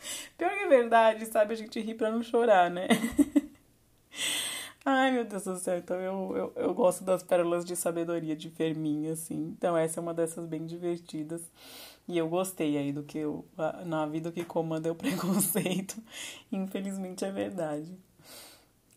Pior 0.36 0.50
que 0.50 0.64
é 0.64 0.68
verdade, 0.68 1.26
sabe? 1.26 1.54
A 1.54 1.56
gente 1.56 1.80
ri 1.80 1.94
pra 1.94 2.10
não 2.10 2.22
chorar, 2.22 2.70
né? 2.70 2.88
Ai, 4.84 5.10
meu 5.10 5.24
Deus 5.24 5.44
do 5.44 5.58
céu. 5.58 5.78
Então 5.78 5.96
eu, 6.00 6.36
eu, 6.36 6.52
eu 6.56 6.74
gosto 6.74 7.04
das 7.04 7.22
pérolas 7.22 7.64
de 7.64 7.76
sabedoria 7.76 8.34
de 8.34 8.48
Fermin, 8.50 9.08
assim. 9.08 9.54
Então 9.56 9.76
essa 9.76 10.00
é 10.00 10.02
uma 10.02 10.14
dessas 10.14 10.46
bem 10.46 10.66
divertidas. 10.66 11.42
E 12.08 12.18
eu 12.18 12.28
gostei 12.28 12.76
aí 12.76 12.92
do 12.92 13.02
que 13.02 13.18
eu, 13.18 13.44
na 13.86 14.06
vida 14.06 14.32
que 14.32 14.44
comanda 14.44 14.88
é 14.88 14.92
o 14.92 14.94
preconceito. 14.94 15.96
Infelizmente 16.50 17.24
é 17.24 17.30
verdade. 17.30 17.96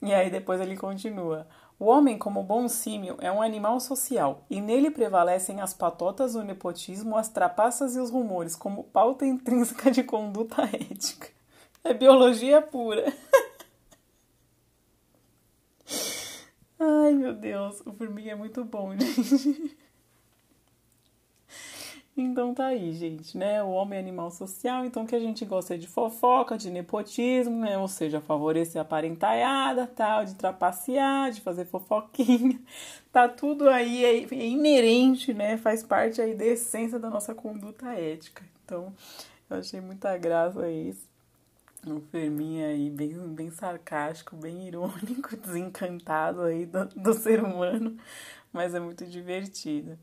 E 0.02 0.14
aí 0.14 0.30
depois 0.30 0.60
ele 0.60 0.76
continua. 0.76 1.48
O 1.84 1.88
homem, 1.88 2.18
como 2.18 2.42
bom 2.42 2.70
símio, 2.70 3.18
é 3.20 3.30
um 3.30 3.42
animal 3.42 3.78
social, 3.78 4.46
e 4.50 4.62
nele 4.62 4.90
prevalecem 4.90 5.60
as 5.60 5.74
patotas, 5.74 6.34
o 6.34 6.42
nepotismo, 6.42 7.18
as 7.18 7.28
trapaças 7.28 7.98
e 7.98 8.00
os 8.00 8.10
rumores, 8.10 8.56
como 8.56 8.86
pauta 8.86 9.26
intrínseca 9.26 9.92
de 9.92 10.02
conduta 10.02 10.62
ética. 10.74 11.28
É 11.84 11.94
biologia 11.94 12.62
pura. 12.62 13.14
Ai, 16.80 17.12
meu 17.16 17.34
Deus, 17.34 17.82
o 17.86 17.92
formiga 17.92 18.32
é 18.32 18.36
muito 18.36 18.64
bom, 18.64 18.96
gente. 18.98 19.78
Então 22.16 22.54
tá 22.54 22.68
aí, 22.68 22.94
gente, 22.94 23.36
né? 23.36 23.64
O 23.64 23.70
homem 23.70 23.98
é 23.98 24.00
animal 24.00 24.30
social, 24.30 24.86
então 24.86 25.04
que 25.06 25.16
a 25.16 25.20
gente 25.20 25.44
gosta 25.46 25.76
de 25.76 25.88
fofoca, 25.88 26.56
de 26.56 26.70
nepotismo, 26.70 27.60
né? 27.60 27.76
Ou 27.78 27.88
seja, 27.88 28.22
favorecer 28.22 28.80
a 28.80 28.86
parentalhada, 28.86 29.88
tal, 29.88 30.24
de 30.24 30.36
trapacear, 30.36 31.32
de 31.32 31.42
fazer 31.42 31.66
fofoquinha. 31.66 32.60
Tá 33.14 33.30
tudo 33.30 33.70
aí, 33.70 34.04
é, 34.04 34.24
é 34.24 34.48
inerente, 34.48 35.36
né? 35.36 35.56
Faz 35.56 35.84
parte 35.84 36.20
aí 36.20 36.34
da 36.34 36.46
essência 36.46 36.98
da 36.98 37.12
nossa 37.12 37.36
conduta 37.36 37.94
ética. 37.94 38.44
Então, 38.66 38.92
eu 39.48 39.58
achei 39.58 39.80
muita 39.80 40.18
graça 40.18 40.68
isso. 40.68 41.08
Um 41.86 42.02
Ferminha 42.02 42.70
aí 42.70 42.90
bem, 42.90 43.14
bem 43.36 43.52
sarcástico, 43.52 44.36
bem 44.36 44.66
irônico, 44.68 45.38
desencantado 45.38 46.42
aí 46.42 46.66
do, 46.66 46.86
do 46.86 47.14
ser 47.14 47.44
humano, 47.44 47.96
mas 48.52 48.74
é 48.74 48.80
muito 48.80 49.06
divertido. 49.06 49.96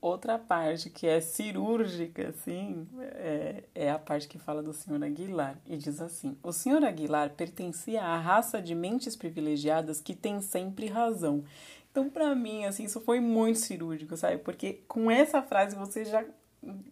Outra 0.00 0.38
parte 0.38 0.90
que 0.90 1.08
é 1.08 1.20
cirúrgica, 1.20 2.28
assim, 2.28 2.86
é, 3.00 3.64
é, 3.74 3.90
a 3.90 3.98
parte 3.98 4.28
que 4.28 4.38
fala 4.38 4.62
do 4.62 4.72
senhor 4.72 5.02
Aguilar. 5.02 5.58
E 5.66 5.76
diz 5.76 6.00
assim: 6.00 6.36
O 6.40 6.52
senhor 6.52 6.84
Aguilar 6.84 7.30
pertencia 7.30 8.02
à 8.02 8.16
raça 8.16 8.62
de 8.62 8.76
mentes 8.76 9.16
privilegiadas 9.16 10.00
que 10.00 10.14
tem 10.14 10.40
sempre 10.40 10.86
razão. 10.86 11.42
Então, 11.90 12.08
para 12.08 12.32
mim, 12.32 12.64
assim, 12.64 12.84
isso 12.84 13.00
foi 13.00 13.18
muito 13.18 13.58
cirúrgico, 13.58 14.16
sabe? 14.16 14.38
Porque 14.38 14.82
com 14.86 15.10
essa 15.10 15.42
frase 15.42 15.74
você 15.74 16.04
já 16.04 16.24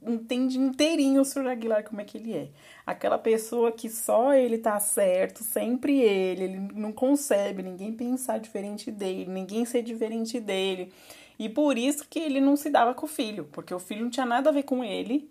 entende 0.05 0.59
inteirinho 0.59 1.21
o 1.21 1.25
senhor 1.25 1.49
Aguilar 1.49 1.85
como 1.85 2.01
é 2.01 2.05
que 2.05 2.19
ele 2.19 2.35
é. 2.35 2.49
Aquela 2.85 3.19
pessoa 3.19 3.71
que 3.71 3.89
só 3.89 4.33
ele 4.33 4.59
tá 4.59 4.79
certo, 4.81 5.43
sempre 5.45 6.01
ele, 6.01 6.45
ele 6.45 6.59
não 6.75 6.93
concebe 6.93 7.63
ninguém 7.63 7.93
pensar 7.93 8.39
diferente 8.39 8.91
dele, 8.91 9.31
ninguém 9.31 9.65
ser 9.65 9.83
diferente 9.83 10.41
dele. 10.41 10.93
E 11.39 11.49
por 11.49 11.77
isso 11.77 12.07
que 12.09 12.19
ele 12.19 12.41
não 12.41 12.57
se 12.57 12.71
dava 12.71 12.95
com 12.95 13.07
o 13.07 13.09
filho, 13.09 13.49
porque 13.53 13.75
o 13.75 13.79
filho 13.79 14.03
não 14.03 14.11
tinha 14.11 14.27
nada 14.27 14.51
a 14.51 14.53
ver 14.53 14.63
com 14.63 14.83
ele. 14.83 15.31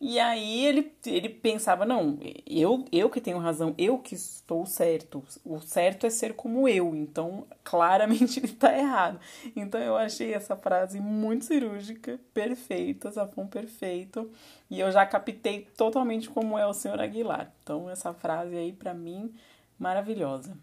E 0.00 0.20
aí 0.20 0.64
ele, 0.64 0.92
ele 1.04 1.28
pensava, 1.28 1.84
não, 1.84 2.20
eu, 2.46 2.84
eu 2.92 3.10
que 3.10 3.20
tenho 3.20 3.38
razão, 3.38 3.74
eu 3.76 3.98
que 3.98 4.14
estou 4.14 4.64
certo. 4.64 5.24
O 5.44 5.60
certo 5.60 6.06
é 6.06 6.10
ser 6.10 6.34
como 6.34 6.68
eu, 6.68 6.94
então 6.94 7.44
claramente 7.64 8.38
ele 8.40 8.46
está 8.46 8.76
errado. 8.76 9.18
Então 9.56 9.80
eu 9.80 9.96
achei 9.96 10.32
essa 10.32 10.54
frase 10.56 11.00
muito 11.00 11.46
cirúrgica, 11.46 12.20
perfeita, 12.32 13.10
Zafon 13.10 13.48
perfeito. 13.48 14.30
E 14.70 14.78
eu 14.78 14.92
já 14.92 15.04
captei 15.04 15.66
totalmente 15.76 16.30
como 16.30 16.56
é 16.56 16.66
o 16.66 16.72
senhor 16.72 17.00
Aguilar. 17.00 17.52
Então 17.64 17.90
essa 17.90 18.14
frase 18.14 18.54
aí, 18.56 18.72
para 18.72 18.94
mim, 18.94 19.34
maravilhosa. 19.76 20.56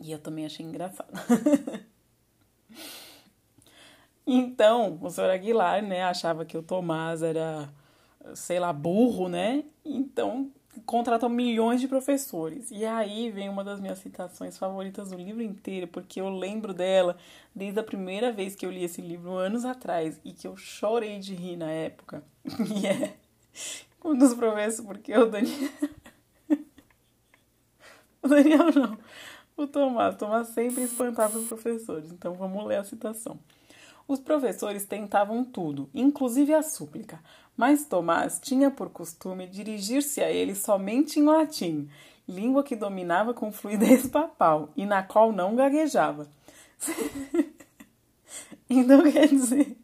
E 0.00 0.10
eu 0.10 0.18
também 0.18 0.46
achei 0.46 0.64
engraçada. 0.64 1.12
Então, 4.30 4.98
o 5.00 5.08
senhor 5.08 5.30
Aguilar, 5.30 5.82
né, 5.82 6.02
achava 6.02 6.44
que 6.44 6.54
o 6.54 6.62
Tomás 6.62 7.22
era, 7.22 7.72
sei 8.34 8.60
lá, 8.60 8.70
burro, 8.74 9.26
né? 9.26 9.64
Então, 9.82 10.52
contratou 10.84 11.30
milhões 11.30 11.80
de 11.80 11.88
professores. 11.88 12.70
E 12.70 12.84
aí 12.84 13.30
vem 13.30 13.48
uma 13.48 13.64
das 13.64 13.80
minhas 13.80 13.98
citações 14.00 14.58
favoritas 14.58 15.08
do 15.08 15.16
livro 15.16 15.40
inteiro, 15.42 15.88
porque 15.88 16.20
eu 16.20 16.28
lembro 16.28 16.74
dela 16.74 17.16
desde 17.54 17.80
a 17.80 17.82
primeira 17.82 18.30
vez 18.30 18.54
que 18.54 18.66
eu 18.66 18.70
li 18.70 18.84
esse 18.84 19.00
livro, 19.00 19.32
anos 19.32 19.64
atrás, 19.64 20.20
e 20.22 20.34
que 20.34 20.46
eu 20.46 20.58
chorei 20.58 21.18
de 21.18 21.34
rir 21.34 21.56
na 21.56 21.70
época. 21.70 22.22
E 22.82 22.86
é 22.86 23.14
um 24.04 24.14
dos 24.14 24.34
professores, 24.34 24.80
porque 24.82 25.16
o 25.16 25.24
Daniel. 25.24 25.70
o 28.22 28.28
Daniel 28.28 28.72
não. 28.74 28.98
O 29.56 29.66
Tomás. 29.66 30.14
O 30.14 30.18
Tomás 30.18 30.48
sempre 30.48 30.82
espantava 30.82 31.38
os 31.38 31.48
professores. 31.48 32.12
Então 32.12 32.34
vamos 32.34 32.66
ler 32.66 32.76
a 32.76 32.84
citação. 32.84 33.40
Os 34.08 34.18
professores 34.18 34.86
tentavam 34.86 35.44
tudo, 35.44 35.90
inclusive 35.94 36.54
a 36.54 36.62
súplica, 36.62 37.20
mas 37.54 37.84
Tomás 37.84 38.40
tinha 38.42 38.70
por 38.70 38.88
costume 38.88 39.46
dirigir-se 39.46 40.22
a 40.22 40.30
ele 40.30 40.54
somente 40.54 41.20
em 41.20 41.24
latim, 41.24 41.90
língua 42.26 42.62
que 42.62 42.74
dominava 42.74 43.34
com 43.34 43.52
fluidez 43.52 44.06
papal 44.08 44.70
e 44.74 44.86
na 44.86 45.02
qual 45.02 45.30
não 45.30 45.54
gaguejava. 45.54 46.26
então 48.70 49.02
quer 49.12 49.28
dizer, 49.28 49.76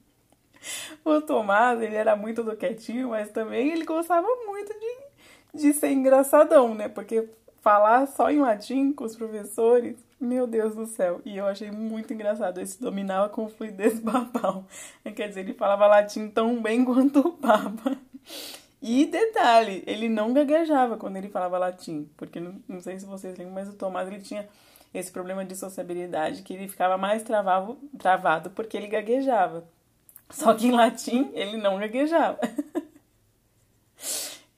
o 1.04 1.20
Tomás 1.20 1.82
ele 1.82 1.96
era 1.96 2.16
muito 2.16 2.42
do 2.42 2.56
quietinho, 2.56 3.10
mas 3.10 3.30
também 3.30 3.72
ele 3.72 3.84
gostava 3.84 4.26
muito 4.46 4.72
de, 4.72 5.60
de 5.60 5.72
ser 5.74 5.92
engraçadão, 5.92 6.74
né? 6.74 6.88
Porque 6.88 7.28
falar 7.60 8.06
só 8.06 8.30
em 8.30 8.40
latim 8.40 8.90
com 8.90 9.04
os 9.04 9.16
professores 9.16 9.96
meu 10.20 10.46
Deus 10.46 10.74
do 10.74 10.86
céu. 10.86 11.20
E 11.24 11.36
eu 11.36 11.46
achei 11.46 11.70
muito 11.70 12.12
engraçado. 12.12 12.60
Esse 12.60 12.80
dominava 12.80 13.28
com 13.28 13.48
fluidez 13.48 14.00
papal. 14.00 14.64
Quer 15.14 15.28
dizer, 15.28 15.40
ele 15.40 15.54
falava 15.54 15.86
latim 15.86 16.28
tão 16.28 16.60
bem 16.60 16.84
quanto 16.86 17.20
o 17.20 17.32
Papa. 17.32 17.96
E 18.80 19.06
detalhe, 19.06 19.82
ele 19.86 20.08
não 20.08 20.32
gaguejava 20.32 20.96
quando 20.96 21.16
ele 21.16 21.28
falava 21.28 21.58
latim. 21.58 22.08
Porque 22.16 22.38
não, 22.40 22.60
não 22.68 22.80
sei 22.80 22.98
se 22.98 23.06
vocês 23.06 23.36
lembram, 23.36 23.54
mas 23.54 23.68
o 23.68 23.74
Tomás 23.74 24.08
ele 24.08 24.20
tinha 24.20 24.48
esse 24.92 25.10
problema 25.10 25.44
de 25.44 25.56
sociabilidade 25.56 26.42
que 26.42 26.54
ele 26.54 26.68
ficava 26.68 26.96
mais 26.96 27.22
travavo, 27.22 27.78
travado 27.98 28.50
porque 28.50 28.76
ele 28.76 28.86
gaguejava. 28.86 29.64
Só 30.30 30.54
que 30.54 30.66
em 30.66 30.70
latim 30.70 31.30
ele 31.34 31.56
não 31.56 31.78
gaguejava. 31.78 32.38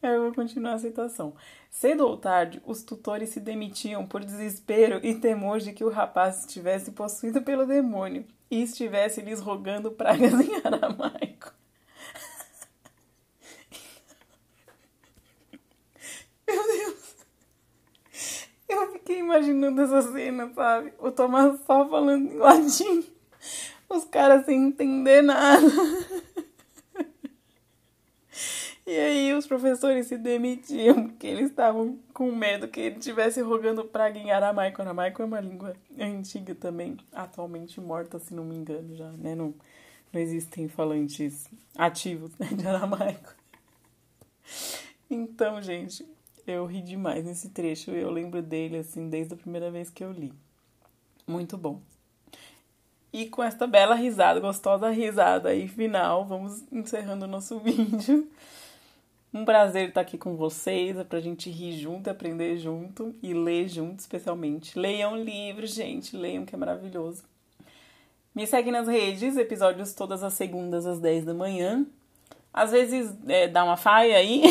Eu 0.03 0.25
vou 0.25 0.35
continuar 0.35 0.75
a 0.75 0.79
citação. 0.79 1.35
Cedo 1.79 2.07
ou 2.07 2.17
tarde, 2.17 2.63
os 2.65 2.83
tutores 2.83 3.29
se 3.29 3.39
demitiam 3.39 4.07
por 4.07 4.25
desespero 4.25 4.99
e 5.03 5.15
temor 5.15 5.59
de 5.59 5.75
que 5.75 5.85
o 5.85 5.91
rapaz 5.91 6.41
estivesse 6.41 6.91
possuído 6.93 7.43
pelo 7.43 7.67
demônio 7.67 8.25
e 8.51 8.63
estivesse 8.63 9.21
lhes 9.21 9.41
rogando 9.41 9.91
pragas 9.91 10.33
em 10.41 10.57
aramaico. 10.65 11.53
Meu 16.49 16.67
Deus! 16.67 17.17
Eu 18.67 18.93
fiquei 18.95 19.19
imaginando 19.19 19.83
essa 19.83 20.01
cena, 20.01 20.51
sabe? 20.55 20.95
O 20.99 21.11
Tomás 21.11 21.61
só 21.67 21.87
falando 21.87 22.33
em 22.33 22.39
latim, 22.39 23.05
os 23.87 24.05
caras 24.07 24.47
sem 24.47 24.69
entender 24.69 25.21
nada. 25.21 25.67
E 28.87 28.97
aí 28.97 29.35
os 29.35 29.49
professores 29.49 30.07
se 30.07 30.17
demitiam 30.17 31.09
porque 31.09 31.27
eles 31.27 31.51
estavam 31.51 31.99
com 32.15 32.31
medo 32.31 32.69
que 32.69 32.79
ele 32.79 32.99
estivesse 32.99 33.41
rogando 33.41 33.85
praga 33.85 34.17
em 34.17 34.31
aramaico. 34.31 34.81
Aramaico 34.81 35.21
é 35.21 35.25
uma 35.25 35.41
língua 35.41 35.75
antiga 35.99 36.55
também, 36.55 36.97
atualmente 37.13 37.81
morta, 37.81 38.21
se 38.21 38.33
não 38.33 38.45
me 38.45 38.55
engano 38.55 38.95
já, 38.95 39.11
né? 39.11 39.35
Não, 39.35 39.53
não 40.13 40.21
existem 40.21 40.69
falantes 40.69 41.49
ativos 41.77 42.31
né, 42.39 42.47
de 42.53 42.65
aramaico. 42.65 43.35
Então, 45.11 45.61
gente, 45.61 46.07
eu 46.47 46.65
ri 46.65 46.81
demais 46.81 47.25
nesse 47.25 47.49
trecho. 47.49 47.91
Eu 47.91 48.11
lembro 48.11 48.41
dele, 48.41 48.79
assim, 48.79 49.09
desde 49.09 49.35
a 49.35 49.37
primeira 49.37 49.69
vez 49.69 49.91
que 49.91 50.05
eu 50.05 50.13
li. 50.13 50.33
Muito 51.27 51.59
bom. 51.59 51.81
E 53.13 53.29
com 53.29 53.43
esta 53.43 53.67
bela 53.67 53.97
risada, 53.97 54.39
gostosa 54.39 54.91
risada 54.91 55.49
aí 55.49 55.67
final, 55.67 56.25
vamos 56.25 56.63
encerrando 56.71 57.25
o 57.25 57.29
nosso 57.29 57.59
vídeo. 57.61 58.31
Um 59.37 59.45
prazer 59.45 59.91
estar 59.91 60.01
aqui 60.01 60.17
com 60.17 60.35
vocês, 60.35 60.97
é 60.97 61.05
pra 61.05 61.21
gente 61.21 61.51
rir 61.51 61.73
junto, 61.73 62.09
aprender 62.09 62.57
junto 62.57 63.15
e 63.23 63.35
ler 63.35 63.69
junto, 63.69 63.99
especialmente. 63.99 64.79
Leiam 64.79 65.15
livros, 65.15 65.75
gente, 65.75 66.17
leiam 66.17 66.47
que 66.47 66.55
é 66.55 66.59
maravilhoso. 66.59 67.23
Me 68.35 68.47
segue 68.47 68.71
nas 68.71 68.89
redes, 68.89 69.37
episódios 69.37 69.93
todas 69.93 70.23
as 70.23 70.33
segundas 70.33 70.87
às 70.87 70.99
10 71.01 71.27
da 71.27 71.35
manhã. 71.35 71.85
Às 72.51 72.71
vezes 72.71 73.15
é, 73.29 73.47
dá 73.47 73.63
uma 73.63 73.77
faia 73.77 74.17
aí. 74.17 74.43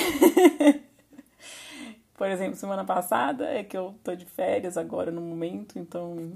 Por 2.16 2.28
exemplo, 2.28 2.56
semana 2.56 2.86
passada 2.86 3.44
é 3.46 3.64
que 3.64 3.76
eu 3.76 3.96
tô 4.04 4.14
de 4.14 4.26
férias 4.26 4.78
agora 4.78 5.10
no 5.10 5.20
momento, 5.20 5.80
então, 5.80 6.32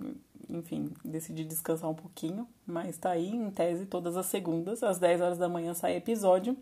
enfim, 0.50 0.92
decidi 1.06 1.44
descansar 1.44 1.88
um 1.88 1.94
pouquinho. 1.94 2.48
Mas 2.66 2.98
tá 2.98 3.12
aí, 3.12 3.30
em 3.30 3.52
tese, 3.52 3.86
todas 3.86 4.18
as 4.18 4.26
segundas, 4.26 4.82
às 4.82 4.98
10 4.98 5.22
horas 5.22 5.38
da 5.38 5.48
manhã 5.48 5.76
sai 5.76 5.96
episódio. 5.96 6.58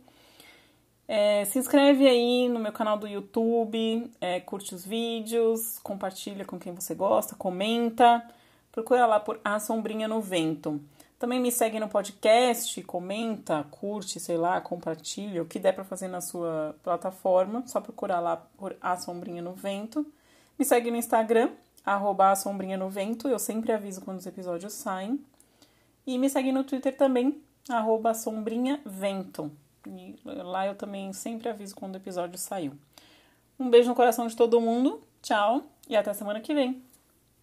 É, 1.08 1.46
se 1.46 1.58
inscreve 1.58 2.06
aí 2.06 2.50
no 2.50 2.60
meu 2.60 2.74
canal 2.74 2.98
do 2.98 3.08
YouTube, 3.08 4.12
é, 4.20 4.42
curte 4.42 4.76
os 4.76 4.86
vídeos, 4.86 5.80
compartilha 5.80 6.44
com 6.44 6.60
quem 6.60 6.74
você 6.74 6.94
gosta, 6.94 7.36
comenta. 7.36 8.22
Procura 8.72 9.06
lá 9.06 9.20
por 9.20 9.40
A 9.44 9.60
Sombrinha 9.60 10.08
no 10.08 10.20
Vento. 10.22 10.82
Também 11.18 11.40
me 11.40 11.52
segue 11.52 11.80
no 11.80 11.88
podcast, 11.88 12.84
comenta, 12.84 13.66
curte, 13.72 14.20
sei 14.20 14.38
lá, 14.38 14.62
compartilha, 14.62 15.42
o 15.42 15.48
que 15.48 15.58
der 15.58 15.74
para 15.74 15.84
fazer 15.84 16.08
na 16.10 16.22
sua 16.22 16.76
plataforma. 16.84 17.64
Só 17.66 17.82
procurar 17.82 18.20
lá 18.20 18.38
por 18.38 18.76
A 18.82 18.98
Sombrinha 18.98 19.42
no 19.42 19.54
Vento. 19.54 20.06
Me 20.60 20.66
segue 20.66 20.92
no 20.92 20.98
Instagram, 20.98 21.52
arroba 21.86 22.32
A 22.32 22.36
Sombrinha 22.36 22.78
no 22.78 22.90
Vento. 22.90 23.28
Eu 23.28 23.40
sempre 23.40 23.72
aviso 23.72 24.02
quando 24.02 24.20
os 24.20 24.28
episódios 24.28 24.74
saem. 24.74 25.20
E 26.06 26.18
me 26.18 26.30
segue 26.30 26.52
no 26.52 26.64
Twitter 26.64 26.96
também, 26.96 27.42
arroba 27.68 28.14
Sombrinha 28.14 28.80
Vento. 28.86 29.52
E 29.88 30.16
lá 30.26 30.68
eu 30.68 30.76
também 30.76 31.14
sempre 31.14 31.50
aviso 31.50 31.76
quando 31.76 31.96
o 31.96 31.98
episódio 31.98 32.38
saiu. 32.38 32.74
Um 33.60 33.70
beijo 33.70 33.90
no 33.90 33.96
coração 33.96 34.28
de 34.28 34.36
todo 34.36 34.62
mundo, 34.62 35.02
tchau 35.22 35.64
e 35.90 35.96
até 35.96 36.14
semana 36.14 36.40
que 36.40 36.54
vem. 36.54 36.82